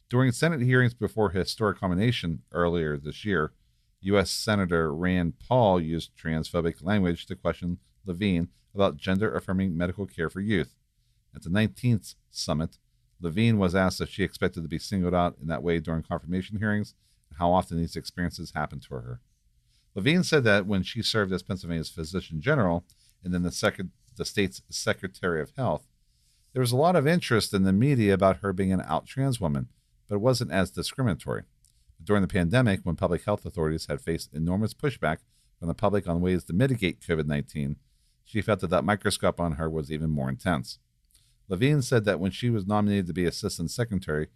During 0.10 0.32
Senate 0.32 0.62
hearings 0.62 0.93
before 0.93 1.32
historic 1.32 1.80
culmination 1.80 2.43
earlier 2.51 2.97
this 2.97 3.26
year, 3.26 3.51
U.S. 4.04 4.32
Senator 4.32 4.93
Rand 4.93 5.34
Paul 5.39 5.80
used 5.80 6.12
transphobic 6.18 6.84
language 6.84 7.26
to 7.28 7.36
question 7.36 7.78
Levine 8.06 8.49
about 8.74 8.97
gender 8.97 9.34
affirming 9.34 9.78
medical 9.78 10.06
care 10.06 10.30
for 10.30 10.41
youth. 10.41 10.76
At 11.36 11.43
the 11.43 11.49
19th 11.49 12.16
summit, 12.30 12.78
Levine 13.22 13.58
was 13.58 13.76
asked 13.76 14.01
if 14.01 14.10
she 14.10 14.24
expected 14.24 14.64
to 14.64 14.70
be 14.70 14.78
singled 14.78 15.14
out 15.14 15.38
in 15.41 15.47
that 15.47 15.64
way 15.64 15.80
during 15.80 16.04
confirmation 16.04 16.58
hearings 16.58 16.93
and 17.30 17.39
how 17.39 17.51
often 17.51 17.78
these 17.78 17.95
experiences 17.95 18.51
happened 18.54 18.82
to 18.84 18.95
her. 18.95 19.22
Levine 19.95 20.24
said 20.24 20.43
that 20.43 20.66
when 20.66 20.84
she 20.84 21.01
served 21.01 21.32
as 21.32 21.43
Pennsylvania's 21.43 21.89
physician 21.89 22.41
general 22.41 22.84
and 23.24 23.34
then 23.34 23.43
the, 23.43 23.51
sec- 23.51 23.80
the 24.18 24.26
state's 24.26 24.62
secretary 24.70 25.41
of 25.41 25.54
health, 25.56 25.88
there 26.51 26.62
was 26.62 26.72
a 26.72 26.78
lot 26.78 26.95
of 26.95 27.08
interest 27.08 27.54
in 27.54 27.64
the 27.64 27.74
media 27.74 28.14
about 28.14 28.38
her 28.38 28.54
being 28.54 28.74
an 28.74 28.82
out 28.82 29.06
trans 29.06 29.39
woman, 29.39 29.70
but 30.08 30.16
it 30.16 30.22
wasn't 30.22 30.51
as 30.51 30.70
discriminatory. 30.70 31.43
During 32.04 32.22
the 32.22 32.28
pandemic, 32.28 32.82
when 32.84 32.95
public 32.95 33.24
health 33.24 33.45
authorities 33.45 33.86
had 33.88 34.01
faced 34.01 34.34
enormous 34.34 34.74
pushback 34.74 35.20
from 35.58 35.68
the 35.68 35.74
public 35.74 36.08
on 36.08 36.22
ways 36.22 36.43
to 36.45 36.54
mitigate 36.54 36.99
COVID 36.99 37.26
19, 37.26 37.78
she 38.26 38.41
felt 38.41 38.60
that 38.62 38.70
that 38.70 38.84
microscope 38.84 39.39
on 39.39 39.54
her 39.54 39.70
was 39.70 39.91
even 39.91 40.10
more 40.10 40.30
intense. 40.30 40.80
Levine 41.47 41.82
said 41.82 42.06
that 42.06 42.20
when 42.20 42.32
she 42.32 42.49
was 42.49 42.66
nominated 42.66 43.08
to 43.08 43.14
be 43.14 43.26
assistant 43.26 43.72
secretary, 43.72 44.28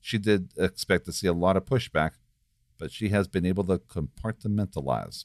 she 0.00 0.18
did 0.18 0.52
expect 0.56 1.04
to 1.06 1.12
see 1.12 1.26
a 1.26 1.32
lot 1.32 1.56
of 1.56 1.64
pushback, 1.64 2.12
but 2.78 2.90
she 2.90 3.08
has 3.10 3.28
been 3.28 3.46
able 3.46 3.64
to 3.64 3.78
compartmentalize. 3.78 5.24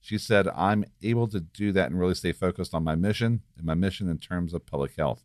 She 0.00 0.18
said, 0.18 0.48
I'm 0.48 0.84
able 1.02 1.28
to 1.28 1.40
do 1.40 1.72
that 1.72 1.90
and 1.90 1.98
really 1.98 2.14
stay 2.14 2.32
focused 2.32 2.74
on 2.74 2.84
my 2.84 2.94
mission 2.94 3.42
and 3.56 3.66
my 3.66 3.74
mission 3.74 4.08
in 4.08 4.18
terms 4.18 4.54
of 4.54 4.66
public 4.66 4.92
health. 4.96 5.22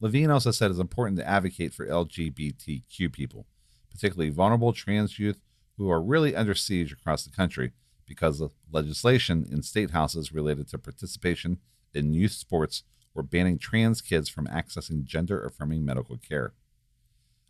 Levine 0.00 0.30
also 0.30 0.50
said 0.50 0.70
it's 0.70 0.80
important 0.80 1.18
to 1.18 1.28
advocate 1.28 1.74
for 1.74 1.86
LGBTQ 1.86 3.12
people, 3.12 3.46
particularly 3.90 4.30
vulnerable 4.30 4.72
trans 4.72 5.18
youth 5.18 5.40
who 5.76 5.90
are 5.90 6.02
really 6.02 6.36
under 6.36 6.54
siege 6.54 6.92
across 6.92 7.24
the 7.24 7.30
country 7.30 7.72
because 8.06 8.40
of 8.40 8.52
legislation 8.70 9.46
in 9.50 9.62
state 9.62 9.90
houses 9.90 10.32
related 10.32 10.68
to 10.68 10.78
participation 10.78 11.58
in 11.94 12.12
youth 12.12 12.32
sports 12.32 12.82
or 13.14 13.22
banning 13.22 13.58
trans 13.58 14.00
kids 14.00 14.28
from 14.28 14.46
accessing 14.46 15.04
gender 15.04 15.44
affirming 15.44 15.84
medical 15.84 16.16
care. 16.16 16.52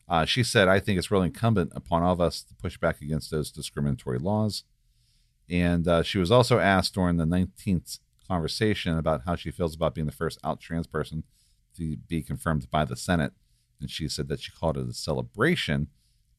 Uh, 0.09 0.25
she 0.25 0.43
said, 0.43 0.69
I 0.69 0.81
think 0.81 0.99
it's 0.99 1.11
really 1.11 1.27
incumbent 1.27 1.73
upon 1.75 2.03
all 2.03 2.13
of 2.13 2.21
us 2.21 2.43
to 2.43 2.55
push 2.55 2.77
back 2.77 3.01
against 3.01 3.31
those 3.31 3.51
discriminatory 3.51 4.19
laws. 4.19 4.65
And 5.49 5.87
uh, 5.87 6.03
she 6.03 6.19
was 6.19 6.31
also 6.31 6.59
asked 6.59 6.95
during 6.95 7.17
the 7.17 7.25
19th 7.25 8.01
conversation 8.27 8.99
about 8.99 9.23
how 9.27 9.37
she 9.37 9.51
feels 9.51 9.75
about 9.75 9.95
being 9.95 10.07
the 10.07 10.13
first 10.13 10.39
out 10.45 10.61
trans 10.61 10.87
person 10.87 11.25
to 11.77 11.97
be 11.97 12.23
confirmed 12.23 12.71
by 12.71 12.85
the 12.85 12.97
Senate. 12.97 13.33
And 13.81 13.91
she 13.91 14.09
said 14.09 14.29
that 14.29 14.41
she 14.41 14.51
called 14.51 14.77
it 14.77 14.89
a 14.89 14.93
celebration, 14.93 15.89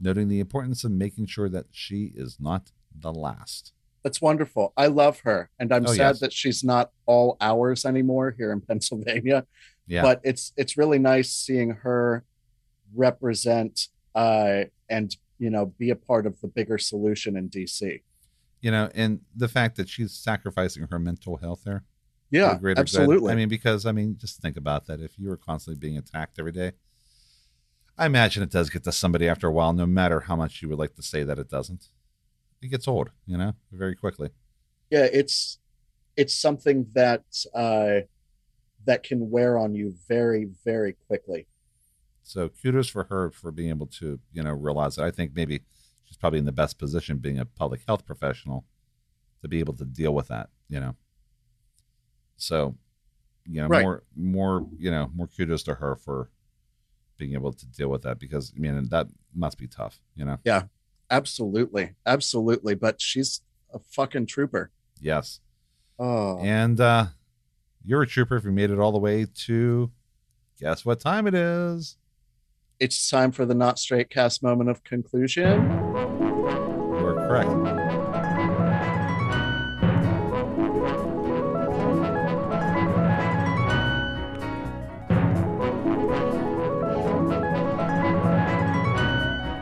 noting 0.02 0.28
the 0.28 0.40
importance 0.40 0.84
of 0.84 0.92
making 0.92 1.28
sure 1.28 1.48
that 1.50 1.68
she 1.72 2.12
is 2.16 2.38
not 2.40 2.72
the 3.00 3.14
last. 3.14 3.72
That's 4.04 4.20
wonderful. 4.22 4.74
I 4.76 4.88
love 4.88 5.20
her, 5.22 5.50
and 5.60 5.72
I'm 5.72 5.86
Oh, 5.86 5.92
sad 5.94 5.98
yes. 6.16 6.20
that 6.22 6.34
she's 6.34 6.64
not 6.64 6.92
all 7.06 7.38
hours 7.40 7.86
anymore 7.86 8.34
here 8.38 8.52
in 8.52 8.60
Pennsylvania. 8.62 9.46
Yeah. 9.88 10.02
But 10.02 10.22
it's 10.24 10.54
it's 10.58 10.76
really 10.78 11.00
nice 11.00 11.32
seeing 11.32 11.72
her 11.72 12.24
represent 12.96 13.88
uh, 14.16 14.64
and 14.90 15.16
you 15.40 15.50
know 15.50 15.68
be 15.78 15.90
a 15.90 15.96
part 15.96 16.26
of 16.26 16.40
the 16.42 16.48
bigger 16.48 16.78
solution 16.78 17.36
in 17.38 17.50
DC. 17.50 18.02
you 18.62 18.70
know, 18.72 18.90
and 18.94 19.22
the 19.36 19.48
fact 19.48 19.76
that 19.78 19.90
she's 19.90 20.14
sacrificing 20.14 20.88
her 20.92 21.00
mental 21.00 21.38
health 21.38 21.62
there. 21.66 21.84
Yeah, 22.30 22.54
the 22.54 22.60
greater 22.60 22.76
good. 22.76 22.82
absolutely. 22.82 23.34
I 23.34 23.36
mean, 23.36 23.50
because 23.50 23.86
I 23.86 23.92
mean, 23.92 24.18
just 24.20 24.42
think 24.42 24.56
about 24.58 24.86
that. 24.88 25.00
If 25.02 25.18
you 25.20 25.28
were 25.30 25.38
constantly 25.38 25.80
being 25.80 25.98
attacked 25.98 26.40
every 26.40 26.52
day, 26.54 26.72
I 27.98 28.06
imagine 28.06 28.42
it 28.44 28.50
does 28.52 28.70
get 28.70 28.84
to 28.86 28.92
somebody 28.92 29.28
after 29.28 29.48
a 29.48 29.52
while, 29.52 29.74
no 29.74 29.86
matter 29.86 30.22
how 30.22 30.36
much 30.36 30.62
you 30.62 30.70
would 30.70 30.80
like 30.80 30.96
to 30.96 31.04
say 31.04 31.24
that 31.24 31.38
it 31.38 31.50
doesn't. 31.50 31.88
It 32.62 32.70
gets 32.70 32.88
old, 32.88 33.12
you 33.26 33.38
know, 33.38 33.54
very 33.72 33.96
quickly. 33.96 34.30
yeah, 34.90 35.08
it's 35.12 35.60
it's 36.18 36.36
something 36.36 36.88
that 36.94 37.24
uh, 37.54 38.02
that 38.86 39.04
can 39.04 39.30
wear 39.30 39.58
on 39.58 39.74
you 39.76 39.94
very 40.08 40.50
very 40.66 40.94
quickly. 41.08 41.48
So 42.24 42.50
kudos 42.50 42.88
for 42.90 43.06
her 43.06 43.32
for 43.32 43.52
being 43.52 43.70
able 43.70 43.88
to, 43.88 44.20
you 44.32 44.44
know, 44.44 44.52
realize 44.52 44.96
that. 44.96 45.06
I 45.06 45.12
think 45.12 45.32
maybe 45.36 45.62
she's 46.06 46.18
probably 46.18 46.40
in 46.40 46.46
the 46.46 46.52
best 46.52 46.78
position 46.78 47.18
being 47.18 47.40
a 47.40 47.46
public 47.46 47.82
health 47.88 48.06
professional 48.06 48.66
to 49.42 49.48
be 49.48 49.60
able 49.60 49.74
to 49.76 49.86
deal 49.86 50.14
with 50.14 50.28
that, 50.28 50.50
you 50.70 50.80
know. 50.80 50.96
So, 52.38 52.76
you 53.46 53.62
know, 53.62 53.68
Right. 53.68 53.82
more 53.84 54.04
more, 54.16 54.68
you 54.78 54.92
know, 54.92 55.10
more 55.16 55.28
kudos 55.28 55.64
to 55.64 55.76
her 55.76 55.96
for 55.96 56.30
being 57.22 57.34
able 57.34 57.54
to 57.54 57.66
deal 57.68 57.88
with 57.88 58.02
that 58.02 58.18
because 58.18 58.52
I 58.56 58.60
mean 58.60 58.90
that 58.90 59.06
must 59.36 59.60
be 59.60 59.68
tough, 59.68 60.02
you 60.16 60.26
know. 60.26 60.40
Yeah, 60.44 60.64
absolutely, 61.12 61.94
absolutely. 62.04 62.74
But 62.74 63.00
she's 63.00 63.42
a 63.72 63.78
fucking 63.78 64.26
trooper. 64.26 64.72
Yes. 65.00 65.40
Oh, 66.00 66.40
And 66.40 66.80
uh 66.82 67.06
you're 67.86 68.02
a 68.02 68.08
trooper 68.08 68.36
if 68.38 68.44
you 68.44 68.52
made 68.52 68.72
it 68.72 68.80
all 68.80 68.92
the 68.92 68.98
way 68.98 69.28
to 69.46 69.92
guess 70.60 70.84
what 70.84 71.00
time 71.00 71.28
it 71.28 71.36
is. 71.36 71.98
it's 72.80 73.08
time 73.10 73.32
for 73.32 73.46
the 73.46 73.54
not 73.54 73.78
straight 73.78 74.10
cast 74.10 74.42
moment 74.42 74.70
of 74.72 74.84
conclusion. 74.84 75.62
You're 77.00 77.16
correct. 77.28 78.01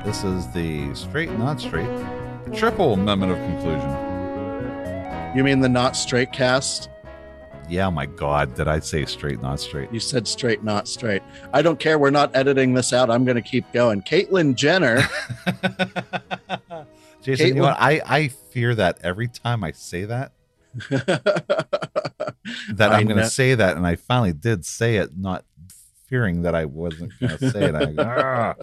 This 0.09 0.23
is 0.23 0.47
the 0.53 0.91
straight, 0.95 1.29
not 1.37 1.61
straight, 1.61 1.87
triple 2.51 2.95
moment 2.95 3.31
of 3.31 3.37
conclusion. 3.37 5.37
You 5.37 5.43
mean 5.43 5.59
the 5.59 5.69
not 5.69 5.95
straight 5.95 6.31
cast? 6.31 6.89
Yeah, 7.69 7.91
my 7.91 8.07
God, 8.07 8.55
did 8.55 8.67
I 8.67 8.79
say 8.79 9.05
straight, 9.05 9.39
not 9.39 9.59
straight? 9.59 9.93
You 9.93 9.99
said 9.99 10.27
straight, 10.27 10.63
not 10.63 10.87
straight. 10.87 11.21
I 11.53 11.61
don't 11.61 11.79
care. 11.79 11.99
We're 11.99 12.09
not 12.09 12.35
editing 12.35 12.73
this 12.73 12.91
out. 12.91 13.11
I'm 13.11 13.23
going 13.23 13.35
to 13.35 13.43
keep 13.43 13.71
going. 13.71 14.01
Caitlyn 14.01 14.55
Jenner. 14.55 15.07
Jason, 17.21 17.47
you 17.49 17.53
know 17.53 17.61
what? 17.61 17.77
I, 17.79 18.01
I 18.03 18.27
fear 18.29 18.73
that 18.73 18.97
every 19.03 19.27
time 19.27 19.63
I 19.63 19.73
say 19.73 20.05
that, 20.05 20.31
that 20.89 21.77
I'm 22.79 23.05
going 23.05 23.17
to 23.17 23.29
say 23.29 23.53
that, 23.53 23.77
and 23.77 23.85
I 23.85 23.95
finally 23.95 24.33
did 24.33 24.65
say 24.65 24.95
it, 24.95 25.15
not 25.15 25.45
fearing 26.07 26.41
that 26.41 26.55
I 26.55 26.65
wasn't 26.65 27.11
going 27.19 27.37
to 27.37 27.51
say 27.51 27.65
it. 27.65 27.75
I 27.75 27.85
go, 27.85 28.03
"Ah." 28.07 28.55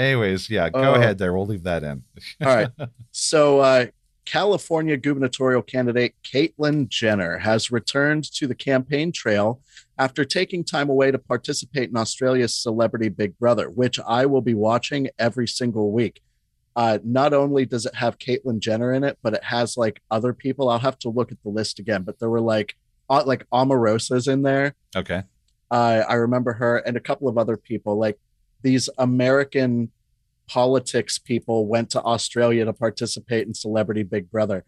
Anyways, 0.00 0.48
yeah, 0.48 0.70
go 0.70 0.80
Oh. 0.80 0.94
ahead 0.94 1.18
there. 1.18 1.34
We'll 1.34 1.46
leave 1.46 1.64
that 1.64 1.82
in. 1.84 2.02
All 2.42 2.54
right. 2.56 2.68
So, 3.12 3.58
uh, 3.60 3.86
California 4.24 4.96
gubernatorial 4.96 5.62
candidate 5.62 6.14
Caitlyn 6.22 6.88
Jenner 6.88 7.38
has 7.38 7.70
returned 7.72 8.24
to 8.34 8.46
the 8.46 8.54
campaign 8.54 9.10
trail 9.10 9.60
after 9.98 10.24
taking 10.24 10.62
time 10.62 10.88
away 10.88 11.10
to 11.10 11.18
participate 11.18 11.90
in 11.90 11.96
Australia's 11.96 12.54
Celebrity 12.54 13.08
Big 13.08 13.36
Brother, 13.38 13.68
which 13.68 13.98
I 14.06 14.26
will 14.26 14.40
be 14.42 14.54
watching 14.54 15.08
every 15.18 15.48
single 15.48 15.90
week. 15.90 16.22
Uh, 16.76 16.98
not 17.02 17.32
only 17.34 17.66
does 17.66 17.84
it 17.86 17.94
have 17.96 18.18
Caitlyn 18.18 18.60
Jenner 18.60 18.92
in 18.92 19.02
it, 19.02 19.18
but 19.22 19.34
it 19.34 19.42
has 19.42 19.76
like 19.76 20.00
other 20.10 20.32
people. 20.32 20.68
I'll 20.68 20.78
have 20.78 20.98
to 21.00 21.08
look 21.10 21.32
at 21.32 21.42
the 21.42 21.50
list 21.50 21.78
again, 21.80 22.02
but 22.04 22.20
there 22.20 22.30
were 22.30 22.40
like 22.40 22.76
uh, 23.10 23.24
like 23.26 23.44
Omarosa's 23.50 24.28
in 24.28 24.42
there. 24.42 24.74
Okay. 24.94 25.24
Uh, 25.70 26.04
I 26.08 26.14
remember 26.14 26.52
her 26.52 26.78
and 26.78 26.96
a 26.96 27.00
couple 27.00 27.26
of 27.28 27.36
other 27.36 27.56
people. 27.56 27.98
Like 27.98 28.18
these 28.62 28.88
American 28.98 29.90
politics 30.48 31.18
people 31.18 31.66
went 31.66 31.90
to 31.90 32.02
Australia 32.02 32.64
to 32.64 32.72
participate 32.72 33.46
in 33.46 33.54
Celebrity 33.54 34.02
Big 34.02 34.30
Brother. 34.30 34.64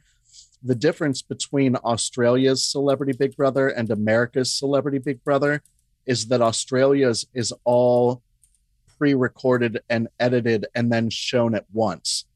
The 0.62 0.74
difference 0.74 1.22
between 1.22 1.76
Australia's 1.76 2.64
Celebrity 2.64 3.14
Big 3.18 3.36
Brother 3.36 3.68
and 3.68 3.90
America's 3.90 4.55
Celebrity 4.55 4.99
Big 4.99 5.22
Brother 5.24 5.62
is 6.07 6.26
that 6.28 6.40
Australia's 6.40 7.26
is 7.34 7.53
all 7.64 8.22
pre 8.97 9.14
recorded 9.14 9.80
and 9.88 10.09
edited 10.20 10.66
and 10.74 10.93
then 10.93 11.11
shown 11.11 11.55
at 11.55 11.66
once. 11.72 12.26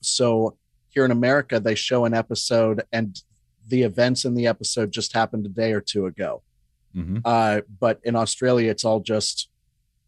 So 0.00 0.56
here 0.88 1.04
in 1.04 1.10
America, 1.10 1.60
they 1.60 1.74
show 1.74 2.04
an 2.04 2.14
episode 2.14 2.82
and 2.92 3.20
the 3.66 3.82
events 3.82 4.24
in 4.24 4.34
the 4.34 4.46
episode 4.46 4.90
just 4.90 5.12
happened 5.14 5.46
a 5.46 5.48
day 5.48 5.72
or 5.72 5.80
two 5.80 6.06
ago 6.06 6.42
hmm 6.94 7.18
Uh, 7.24 7.60
but 7.80 8.00
in 8.04 8.16
Australia, 8.16 8.70
it's 8.70 8.84
all 8.84 9.00
just 9.00 9.50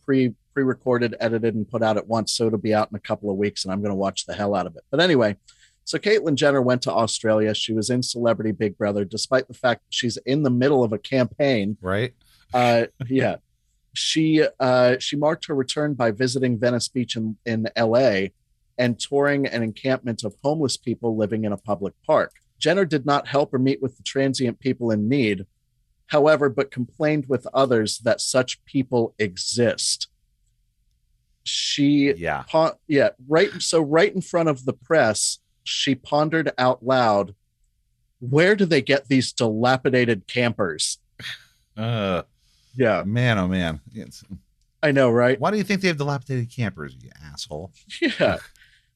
pre 0.04 0.34
pre 0.57 0.64
recorded, 0.64 1.14
edited, 1.20 1.54
and 1.54 1.68
put 1.68 1.82
out 1.82 1.98
at 1.98 2.09
once. 2.09 2.32
So 2.32 2.46
it'll 2.46 2.59
be 2.59 2.72
out 2.72 2.88
in 2.90 2.96
a 2.96 3.00
couple 3.00 3.30
of 3.30 3.36
weeks, 3.36 3.62
and 3.62 3.72
I'm 3.72 3.82
going 3.82 3.90
to 3.90 3.94
watch 3.94 4.24
the 4.24 4.32
hell 4.32 4.54
out 4.54 4.66
of 4.66 4.74
it. 4.74 4.84
But 4.90 5.00
anyway, 5.00 5.36
so 5.84 5.98
Caitlyn 5.98 6.34
Jenner 6.34 6.62
went 6.62 6.80
to 6.82 6.92
Australia. 6.92 7.52
She 7.52 7.74
was 7.74 7.90
in 7.90 8.02
Celebrity 8.02 8.52
Big 8.52 8.78
Brother, 8.78 9.04
despite 9.04 9.48
the 9.48 9.54
fact 9.54 9.82
that 9.82 9.92
she's 9.92 10.16
in 10.24 10.44
the 10.44 10.50
middle 10.50 10.82
of 10.82 10.94
a 10.94 10.98
campaign. 10.98 11.76
Right. 11.82 12.14
Uh, 12.54 12.86
yeah, 13.07 13.36
she 13.92 14.46
uh, 14.59 14.96
she 14.98 15.14
marked 15.14 15.44
her 15.44 15.54
return 15.54 15.92
by 15.92 16.11
visiting 16.11 16.59
Venice 16.59 16.88
Beach 16.88 17.16
in, 17.16 17.36
in 17.44 17.68
L.A. 17.76 18.32
and 18.78 18.98
touring 18.98 19.46
an 19.46 19.62
encampment 19.62 20.24
of 20.24 20.36
homeless 20.42 20.78
people 20.78 21.18
living 21.18 21.44
in 21.44 21.52
a 21.52 21.59
public 21.59 21.92
park. 22.07 22.32
Jenner 22.59 22.86
did 22.86 23.04
not 23.04 23.28
help 23.28 23.52
or 23.52 23.59
meet 23.59 23.82
with 23.82 23.98
the 23.98 24.02
transient 24.02 24.59
people 24.59 24.90
in 24.90 25.07
need, 25.07 25.44
however, 26.07 26.48
but 26.48 26.70
complained 26.70 27.26
with 27.28 27.46
others 27.52 27.98
that 27.98 28.22
such 28.22 28.64
people 28.64 29.14
exist. 29.18 30.09
She 31.47 32.12
Yeah. 32.14 32.44
yeah, 32.88 33.11
right. 33.28 33.51
So 33.61 33.80
right 33.80 34.14
in 34.14 34.20
front 34.20 34.49
of 34.49 34.64
the 34.64 34.72
press, 34.72 35.38
she 35.64 35.94
pondered 35.94 36.51
out 36.59 36.84
loud, 36.84 37.34
"Where 38.20 38.57
do 38.57 38.64
they 38.66 38.82
get 38.82 39.09
these 39.09 39.32
dilapidated 39.32 40.26
campers?" 40.26 40.99
Uh, 41.76 42.22
Yeah, 42.74 43.03
man, 43.05 43.36
oh 43.38 43.47
man. 43.49 43.80
It's, 43.94 44.24
I 44.82 44.92
know, 44.92 45.11
right? 45.11 45.38
why 45.38 45.51
do 45.51 45.59
you 45.59 45.62
think 45.64 45.82
they 45.82 45.88
have 45.88 45.99
dilapidated 45.99 46.51
campers, 46.51 46.97
you 47.03 47.11
asshole? 47.22 47.70
Yeah. 48.01 48.38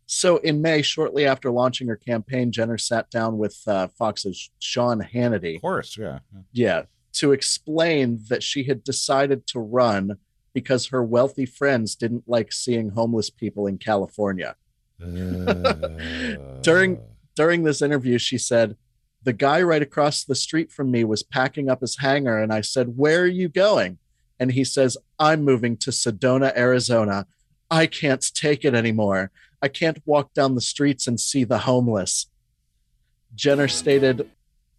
So 0.06 0.38
in 0.38 0.60
May, 0.62 0.80
shortly 0.82 1.26
after 1.26 1.50
launching 1.50 1.86
her 1.88 1.96
campaign, 1.96 2.50
Jenner 2.50 2.78
sat 2.78 3.10
down 3.10 3.36
with 3.38 3.60
uh, 3.66 3.88
Fox's 3.98 4.50
Sean 4.58 5.00
Hannity. 5.00 5.56
Of 5.56 5.60
course, 5.62 5.96
yeah. 5.98 6.18
Yeah, 6.52 6.82
to 7.12 7.32
explain 7.32 8.20
that 8.28 8.42
she 8.42 8.64
had 8.64 8.82
decided 8.82 9.46
to 9.48 9.60
run 9.60 10.16
because 10.52 10.86
her 10.86 11.02
wealthy 11.02 11.46
friends 11.46 11.94
didn't 11.94 12.24
like 12.26 12.52
seeing 12.52 12.90
homeless 12.90 13.30
people 13.30 13.66
in 13.66 13.78
California. 13.78 14.56
Uh. 15.02 15.54
During- 16.62 17.00
During 17.36 17.62
this 17.62 17.80
interview, 17.80 18.18
she 18.18 18.36
said, 18.38 18.76
The 19.22 19.32
guy 19.32 19.62
right 19.62 19.80
across 19.82 20.24
the 20.24 20.34
street 20.34 20.70
from 20.72 20.90
me 20.90 21.04
was 21.04 21.22
packing 21.22 21.70
up 21.70 21.80
his 21.80 21.98
hangar, 21.98 22.38
and 22.42 22.52
I 22.52 22.60
said, 22.60 22.96
Where 22.98 23.22
are 23.22 23.26
you 23.26 23.48
going? 23.48 23.98
And 24.38 24.52
he 24.52 24.64
says, 24.64 24.96
I'm 25.18 25.42
moving 25.44 25.76
to 25.78 25.90
Sedona, 25.90 26.54
Arizona. 26.56 27.26
I 27.70 27.86
can't 27.86 28.24
take 28.34 28.64
it 28.64 28.74
anymore. 28.74 29.30
I 29.62 29.68
can't 29.68 30.02
walk 30.06 30.32
down 30.34 30.54
the 30.54 30.60
streets 30.60 31.06
and 31.06 31.20
see 31.20 31.44
the 31.44 31.58
homeless. 31.58 32.26
Jenner 33.34 33.68
stated, 33.68 34.28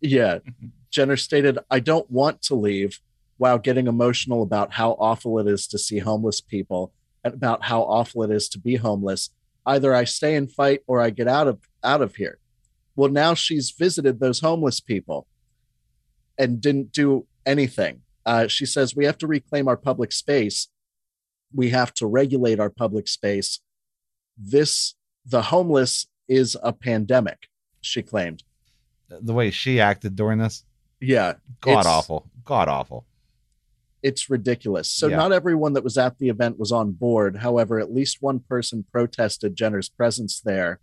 Yeah, 0.01 0.39
Jenner 0.91 1.17
stated, 1.17 1.57
I 1.69 1.79
don't 1.79 2.09
want 2.11 2.41
to 2.43 2.55
leave 2.55 2.99
while 3.41 3.57
getting 3.57 3.87
emotional 3.87 4.43
about 4.43 4.71
how 4.73 4.91
awful 4.99 5.39
it 5.39 5.47
is 5.47 5.65
to 5.65 5.79
see 5.79 5.97
homeless 5.97 6.39
people 6.39 6.93
and 7.23 7.33
about 7.33 7.63
how 7.63 7.81
awful 7.81 8.21
it 8.21 8.29
is 8.29 8.47
to 8.47 8.59
be 8.59 8.75
homeless. 8.75 9.31
Either 9.65 9.95
I 9.95 10.03
stay 10.03 10.35
and 10.35 10.51
fight 10.51 10.81
or 10.85 11.01
I 11.01 11.09
get 11.09 11.27
out 11.27 11.47
of 11.47 11.57
out 11.83 12.03
of 12.03 12.17
here. 12.17 12.37
Well, 12.95 13.09
now 13.09 13.33
she's 13.33 13.71
visited 13.71 14.19
those 14.19 14.41
homeless 14.41 14.79
people 14.79 15.25
and 16.37 16.61
didn't 16.61 16.91
do 16.91 17.25
anything. 17.43 18.01
Uh, 18.27 18.45
she 18.45 18.67
says 18.67 18.95
we 18.95 19.05
have 19.05 19.17
to 19.17 19.25
reclaim 19.25 19.67
our 19.67 19.75
public 19.75 20.11
space. 20.11 20.67
We 21.51 21.71
have 21.71 21.95
to 21.95 22.05
regulate 22.05 22.59
our 22.59 22.69
public 22.69 23.07
space. 23.07 23.59
This, 24.37 24.93
the 25.25 25.41
homeless, 25.41 26.05
is 26.27 26.55
a 26.61 26.73
pandemic. 26.73 27.47
She 27.81 28.03
claimed. 28.03 28.43
the 29.09 29.33
way 29.33 29.49
she 29.49 29.79
acted 29.79 30.15
during 30.15 30.37
this, 30.37 30.63
Yeah, 30.99 31.33
god 31.59 31.87
awful. 31.87 32.27
God 32.45 32.67
awful. 32.67 33.07
It's 34.03 34.29
ridiculous. 34.29 34.89
So 34.89 35.07
Yeah. 35.07 35.17
not 35.17 35.31
everyone 35.31 35.73
that 35.73 35.83
was 35.83 35.97
at 35.97 36.17
the 36.17 36.29
event 36.29 36.57
was 36.57 36.71
on 36.71 36.91
board. 36.91 37.37
However, 37.37 37.79
at 37.79 37.93
least 37.93 38.21
one 38.21 38.39
person 38.39 38.85
protested 38.91 39.55
Jenner's 39.55 39.89
presence 39.89 40.41
there 40.41 40.79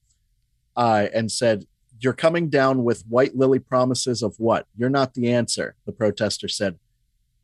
uh, 0.76 1.08
and 1.12 1.30
said, 1.30 1.66
"You're 1.98 2.12
coming 2.12 2.48
down 2.48 2.84
with 2.84 3.06
white 3.08 3.36
lily 3.36 3.58
promises 3.58 4.22
of 4.22 4.38
what? 4.38 4.66
You're 4.76 4.90
not 4.90 5.14
the 5.14 5.32
answer." 5.32 5.74
The 5.84 5.92
protester 5.92 6.48
said, 6.48 6.78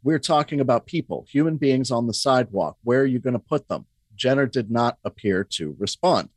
"We're 0.02 0.20
talking 0.20 0.60
about 0.60 0.86
people, 0.86 1.26
human 1.28 1.56
beings 1.56 1.90
on 1.90 2.06
the 2.06 2.14
sidewalk. 2.14 2.76
Where 2.84 3.00
are 3.00 3.06
you 3.06 3.18
going 3.18 3.32
to 3.32 3.38
put 3.40 3.68
them?" 3.68 3.86
Jenner 4.14 4.46
did 4.46 4.70
not 4.70 4.98
appear 5.04 5.42
to 5.42 5.74
respond. 5.78 6.28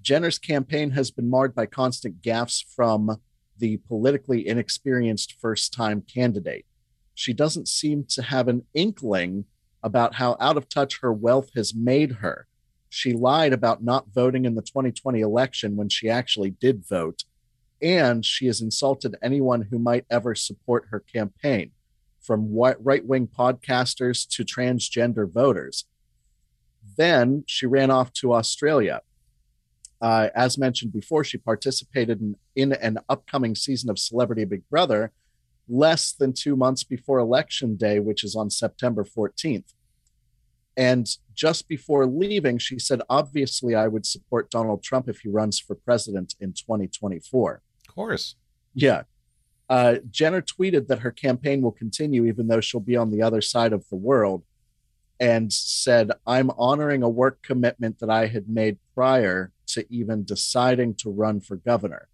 Jenner's 0.00 0.40
campaign 0.40 0.90
has 0.90 1.12
been 1.12 1.30
marred 1.30 1.54
by 1.54 1.66
constant 1.66 2.20
gaffes 2.20 2.64
from 2.64 3.20
the 3.56 3.76
politically 3.76 4.48
inexperienced 4.48 5.34
first-time 5.40 6.02
candidate 6.02 6.66
she 7.14 7.32
doesn't 7.32 7.68
seem 7.68 8.04
to 8.10 8.22
have 8.22 8.48
an 8.48 8.64
inkling 8.74 9.44
about 9.82 10.14
how 10.14 10.36
out 10.40 10.56
of 10.56 10.68
touch 10.68 11.00
her 11.00 11.12
wealth 11.12 11.50
has 11.54 11.74
made 11.74 12.12
her. 12.12 12.46
She 12.88 13.12
lied 13.12 13.52
about 13.52 13.82
not 13.82 14.08
voting 14.14 14.44
in 14.44 14.54
the 14.54 14.62
2020 14.62 15.20
election 15.20 15.76
when 15.76 15.88
she 15.88 16.08
actually 16.08 16.50
did 16.50 16.86
vote, 16.86 17.24
and 17.80 18.24
she 18.24 18.46
has 18.46 18.60
insulted 18.60 19.16
anyone 19.22 19.62
who 19.70 19.78
might 19.78 20.04
ever 20.10 20.34
support 20.34 20.86
her 20.90 21.00
campaign, 21.00 21.72
from 22.20 22.54
right 22.54 23.04
wing 23.04 23.26
podcasters 23.26 24.28
to 24.28 24.44
transgender 24.44 25.30
voters. 25.30 25.86
Then 26.96 27.44
she 27.46 27.66
ran 27.66 27.90
off 27.90 28.12
to 28.14 28.34
Australia. 28.34 29.00
Uh, 30.00 30.28
as 30.34 30.58
mentioned 30.58 30.92
before, 30.92 31.24
she 31.24 31.38
participated 31.38 32.20
in, 32.20 32.36
in 32.56 32.72
an 32.72 32.98
upcoming 33.08 33.54
season 33.54 33.88
of 33.88 33.98
Celebrity 33.98 34.44
Big 34.44 34.68
Brother 34.68 35.12
less 35.68 36.12
than 36.12 36.32
two 36.32 36.56
months 36.56 36.84
before 36.84 37.18
Election 37.18 37.76
Day, 37.76 37.98
which 37.98 38.24
is 38.24 38.36
on 38.36 38.50
September 38.50 39.04
14th. 39.04 39.72
And 40.76 41.06
just 41.34 41.68
before 41.68 42.06
leaving, 42.06 42.58
she 42.58 42.78
said, 42.78 43.02
Obviously, 43.10 43.74
I 43.74 43.88
would 43.88 44.06
support 44.06 44.50
Donald 44.50 44.82
Trump 44.82 45.08
if 45.08 45.20
he 45.20 45.28
runs 45.28 45.58
for 45.58 45.74
president 45.74 46.34
in 46.40 46.52
2024. 46.52 47.62
Of 47.88 47.94
course. 47.94 48.36
Yeah. 48.74 49.02
Uh, 49.68 49.96
Jenner 50.10 50.42
tweeted 50.42 50.88
that 50.88 51.00
her 51.00 51.10
campaign 51.10 51.62
will 51.62 51.72
continue 51.72 52.26
even 52.26 52.48
though 52.48 52.60
she'll 52.60 52.80
be 52.80 52.96
on 52.96 53.10
the 53.10 53.22
other 53.22 53.40
side 53.40 53.72
of 53.72 53.88
the 53.88 53.96
world 53.96 54.44
and 55.20 55.52
said, 55.52 56.10
I'm 56.26 56.50
honoring 56.58 57.02
a 57.02 57.08
work 57.08 57.42
commitment 57.42 58.00
that 58.00 58.10
I 58.10 58.26
had 58.26 58.48
made 58.48 58.78
prior 58.94 59.52
to 59.68 59.86
even 59.88 60.24
deciding 60.24 60.94
to 60.96 61.10
run 61.10 61.40
for 61.40 61.56
governor. 61.56 62.08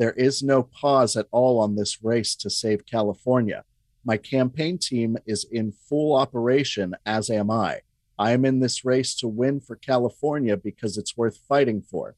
There 0.00 0.12
is 0.12 0.42
no 0.42 0.62
pause 0.62 1.14
at 1.14 1.26
all 1.30 1.58
on 1.58 1.76
this 1.76 2.02
race 2.02 2.34
to 2.36 2.48
save 2.48 2.86
California. 2.86 3.64
My 4.02 4.16
campaign 4.16 4.78
team 4.78 5.18
is 5.26 5.44
in 5.52 5.72
full 5.72 6.16
operation, 6.16 6.94
as 7.04 7.28
am 7.28 7.50
I. 7.50 7.82
I 8.18 8.30
am 8.30 8.46
in 8.46 8.60
this 8.60 8.82
race 8.82 9.14
to 9.16 9.28
win 9.28 9.60
for 9.60 9.76
California 9.76 10.56
because 10.56 10.96
it's 10.96 11.18
worth 11.18 11.36
fighting 11.46 11.82
for. 11.82 12.16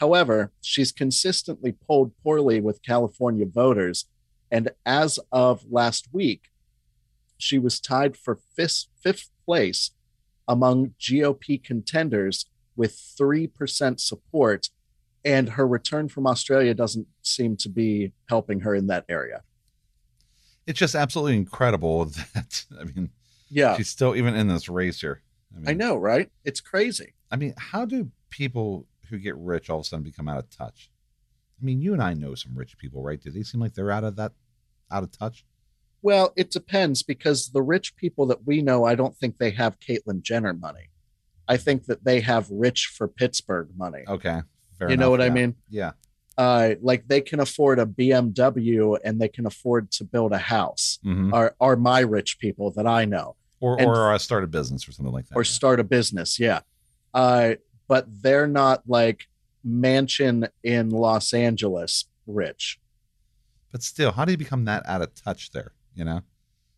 However, 0.00 0.50
she's 0.60 0.90
consistently 0.90 1.70
polled 1.70 2.18
poorly 2.20 2.60
with 2.60 2.82
California 2.82 3.46
voters, 3.46 4.06
and 4.50 4.70
as 4.84 5.20
of 5.30 5.70
last 5.70 6.08
week, 6.10 6.50
she 7.36 7.60
was 7.60 7.78
tied 7.78 8.16
for 8.16 8.40
fifth, 8.56 8.86
fifth 9.00 9.30
place 9.46 9.92
among 10.48 10.94
GOP 10.98 11.62
contenders 11.62 12.46
with 12.74 13.00
3% 13.16 14.00
support, 14.00 14.70
and 15.24 15.48
her 15.48 15.66
return 15.66 16.08
from 16.08 16.26
Australia 16.26 16.74
doesn't 16.74 17.06
seem 17.22 17.56
to 17.58 17.68
be 17.68 18.12
helping 18.28 18.60
her 18.60 18.74
in 18.74 18.86
that 18.88 19.04
area. 19.08 19.42
It's 20.66 20.78
just 20.78 20.94
absolutely 20.94 21.36
incredible 21.36 22.04
that 22.34 22.64
I 22.78 22.84
mean 22.84 23.10
Yeah, 23.48 23.76
she's 23.76 23.88
still 23.88 24.14
even 24.16 24.34
in 24.34 24.48
this 24.48 24.68
race 24.68 25.00
here. 25.00 25.22
I, 25.54 25.58
mean, 25.58 25.68
I 25.68 25.72
know, 25.72 25.96
right? 25.96 26.30
It's 26.44 26.60
crazy. 26.60 27.14
I 27.30 27.36
mean, 27.36 27.54
how 27.56 27.84
do 27.84 28.10
people 28.30 28.86
who 29.08 29.18
get 29.18 29.36
rich 29.36 29.70
all 29.70 29.78
of 29.78 29.82
a 29.82 29.88
sudden 29.88 30.04
become 30.04 30.28
out 30.28 30.38
of 30.38 30.50
touch? 30.50 30.90
I 31.60 31.64
mean, 31.64 31.80
you 31.80 31.92
and 31.92 32.02
I 32.02 32.14
know 32.14 32.34
some 32.34 32.54
rich 32.54 32.78
people, 32.78 33.02
right? 33.02 33.20
Do 33.20 33.30
they 33.30 33.42
seem 33.42 33.60
like 33.60 33.74
they're 33.74 33.90
out 33.90 34.04
of 34.04 34.16
that 34.16 34.32
out 34.90 35.02
of 35.02 35.10
touch? 35.10 35.44
Well, 36.00 36.32
it 36.36 36.50
depends 36.50 37.02
because 37.02 37.48
the 37.48 37.62
rich 37.62 37.96
people 37.96 38.26
that 38.26 38.46
we 38.46 38.62
know, 38.62 38.84
I 38.84 38.94
don't 38.94 39.16
think 39.16 39.38
they 39.38 39.50
have 39.50 39.80
Caitlyn 39.80 40.22
Jenner 40.22 40.52
money. 40.52 40.90
I 41.48 41.56
think 41.56 41.86
that 41.86 42.04
they 42.04 42.20
have 42.20 42.48
rich 42.50 42.92
for 42.94 43.08
Pittsburgh 43.08 43.70
money. 43.76 44.04
Okay. 44.06 44.42
Fair 44.78 44.90
you 44.90 44.96
know 44.96 45.14
enough, 45.14 45.20
what 45.20 45.20
I 45.22 45.30
mean? 45.30 45.54
Yeah. 45.68 45.92
Uh, 46.36 46.74
like 46.80 47.08
they 47.08 47.20
can 47.20 47.40
afford 47.40 47.78
a 47.80 47.86
BMW 47.86 48.96
and 49.04 49.20
they 49.20 49.28
can 49.28 49.44
afford 49.46 49.90
to 49.92 50.04
build 50.04 50.32
a 50.32 50.38
house. 50.38 50.98
hmm 51.02 51.34
Are 51.34 51.56
are 51.60 51.74
my 51.76 52.00
rich 52.00 52.38
people 52.38 52.70
that 52.72 52.86
I 52.86 53.04
know 53.06 53.34
Or 53.60 53.76
And- 53.78 53.88
or 53.88 54.12
uh, 54.12 54.18
start 54.18 54.44
a 54.44 54.46
business 54.46 54.88
or 54.88 54.92
something 54.92 55.12
like 55.12 55.26
that. 55.28 55.36
or 55.36 55.42
yeah. 55.42 55.50
start 55.50 55.80
a 55.80 55.84
business? 55.84 56.38
Yeah, 56.38 56.60
uh, 57.12 57.54
but 57.88 58.06
they're 58.22 58.46
not 58.46 58.82
like 58.86 59.26
mansion 59.64 60.46
in 60.62 60.90
Los 60.90 61.34
Angeles 61.34 62.04
rich. 62.26 62.78
But 63.72 63.82
still, 63.82 64.12
how 64.12 64.24
do 64.24 64.30
you 64.32 64.38
become 64.38 64.64
that 64.66 64.82
out 64.86 65.02
of 65.02 65.14
touch 65.14 65.50
there? 65.50 65.72
You 65.94 66.04
know, 66.04 66.20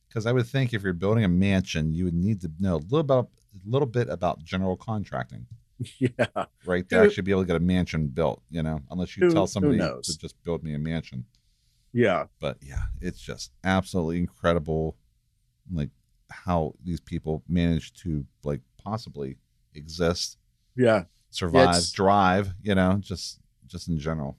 because 0.09 0.25
I 0.27 0.33
would 0.33 0.47
think 0.47 0.73
if 0.73 0.83
you're 0.83 0.93
building 0.95 1.25
a 1.25 1.29
mansion, 1.29 1.93
you 1.93 2.05
would 2.07 2.15
need 2.15 2.41
to 2.41 2.51
know 2.59 2.77
a 2.77 2.79
little 2.79 3.01
about 3.01 3.29
a 3.55 3.69
little 3.69 3.87
bit 3.87 4.09
about 4.09 4.43
general 4.43 4.77
contracting, 4.77 5.47
yeah, 5.99 6.45
right? 6.67 6.85
Who- 6.91 6.97
actually 6.97 7.23
be 7.23 7.31
able 7.31 7.43
to 7.43 7.47
get 7.47 7.57
a 7.57 7.61
mansion 7.61 8.09
built. 8.09 8.43
You 8.51 8.63
know, 8.63 8.81
unless 8.91 9.17
you 9.17 9.27
Who- 9.27 9.33
tell 9.33 9.47
somebody 9.47 9.79
to 9.79 10.19
just 10.19 10.43
build 10.45 10.63
me 10.63 10.75
a 10.75 10.79
mansion. 10.79 11.25
yeah. 11.93 12.25
But 12.41 12.59
yeah, 12.63 12.85
it's 13.01 13.21
just 13.21 13.51
absolutely 13.65 14.19
incredible 14.19 14.97
like 15.73 15.91
how 16.31 16.75
these 16.85 17.01
people 17.01 17.43
manage 17.49 17.93
to 18.03 18.25
like 18.45 18.61
possibly 18.83 19.37
exist, 19.75 20.37
Yeah, 20.77 21.05
survive, 21.31 21.83
drive, 21.93 22.55
you 22.63 22.75
know, 22.75 22.99
just 23.01 23.41
just 23.67 23.89
in 23.89 23.99
general. 23.99 24.37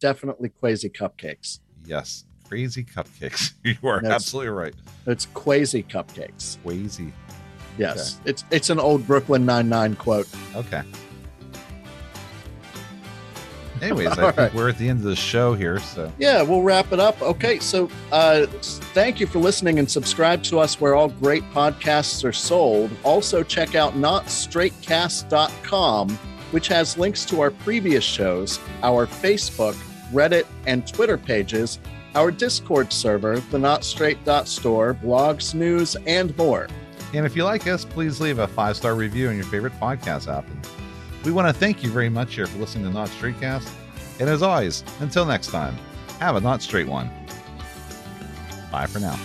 definitely 0.00 0.48
crazy 0.50 0.88
Cupcakes. 0.88 1.58
Yes. 1.84 2.24
Crazy 2.48 2.82
cupcakes. 2.84 3.52
you 3.64 3.76
are 3.86 4.00
That's- 4.00 4.14
absolutely 4.22 4.50
right. 4.50 4.74
It's 5.06 5.26
crazy 5.34 5.82
Cupcakes. 5.82 6.56
Crazy. 6.64 7.12
Yes, 7.78 8.20
it's 8.24 8.44
it's 8.50 8.70
an 8.70 8.80
old 8.80 9.06
Brooklyn 9.06 9.44
Nine 9.46 9.68
Nine 9.68 9.94
quote. 9.96 10.26
Okay. 10.54 10.82
Anyways, 13.80 14.08
I 14.08 14.14
think 14.16 14.36
right. 14.36 14.52
we're 14.54 14.68
at 14.70 14.78
the 14.78 14.88
end 14.88 14.98
of 14.98 15.04
the 15.04 15.14
show 15.16 15.54
here, 15.54 15.78
so 15.78 16.12
Yeah, 16.18 16.42
we'll 16.42 16.62
wrap 16.62 16.92
it 16.92 16.98
up. 17.00 17.20
Okay, 17.22 17.58
so 17.60 17.88
uh, 18.10 18.46
thank 18.46 19.20
you 19.20 19.26
for 19.26 19.38
listening 19.38 19.78
and 19.78 19.88
subscribe 19.90 20.42
to 20.44 20.58
us 20.58 20.80
where 20.80 20.94
all 20.96 21.08
great 21.08 21.44
podcasts 21.52 22.24
are 22.24 22.32
sold. 22.32 22.90
Also, 23.04 23.42
check 23.44 23.74
out 23.76 23.94
notstraightcast.com, 23.94 26.08
which 26.50 26.68
has 26.68 26.98
links 26.98 27.24
to 27.26 27.40
our 27.40 27.50
previous 27.50 28.04
shows, 28.04 28.58
our 28.82 29.06
Facebook, 29.06 29.74
Reddit, 30.12 30.46
and 30.66 30.86
Twitter 30.86 31.18
pages, 31.18 31.78
our 32.14 32.30
Discord 32.30 32.92
server, 32.92 33.38
the 33.38 33.58
notstraight.store, 33.58 34.94
blogs, 34.94 35.54
news, 35.54 35.96
and 36.06 36.36
more. 36.36 36.68
And 37.14 37.24
if 37.24 37.34
you 37.34 37.44
like 37.44 37.66
us, 37.66 37.84
please 37.84 38.20
leave 38.20 38.38
a 38.38 38.46
five 38.46 38.76
star 38.76 38.94
review 38.94 39.28
on 39.28 39.36
your 39.36 39.44
favorite 39.46 39.72
podcast 39.80 40.32
app. 40.32 40.46
And 40.48 40.66
we 41.24 41.32
want 41.32 41.48
to 41.48 41.52
thank 41.52 41.82
you 41.82 41.90
very 41.90 42.08
much 42.08 42.34
here 42.34 42.46
for 42.46 42.58
listening 42.58 42.84
to 42.84 42.90
Not 42.90 43.08
Straight 43.08 43.40
Cast. 43.40 43.72
And 44.20 44.28
as 44.28 44.42
always, 44.42 44.84
until 45.00 45.24
next 45.24 45.48
time, 45.48 45.76
have 46.20 46.36
a 46.36 46.40
not 46.40 46.62
straight 46.62 46.88
one. 46.88 47.10
Bye 48.70 48.86
for 48.86 48.98
now. 48.98 49.18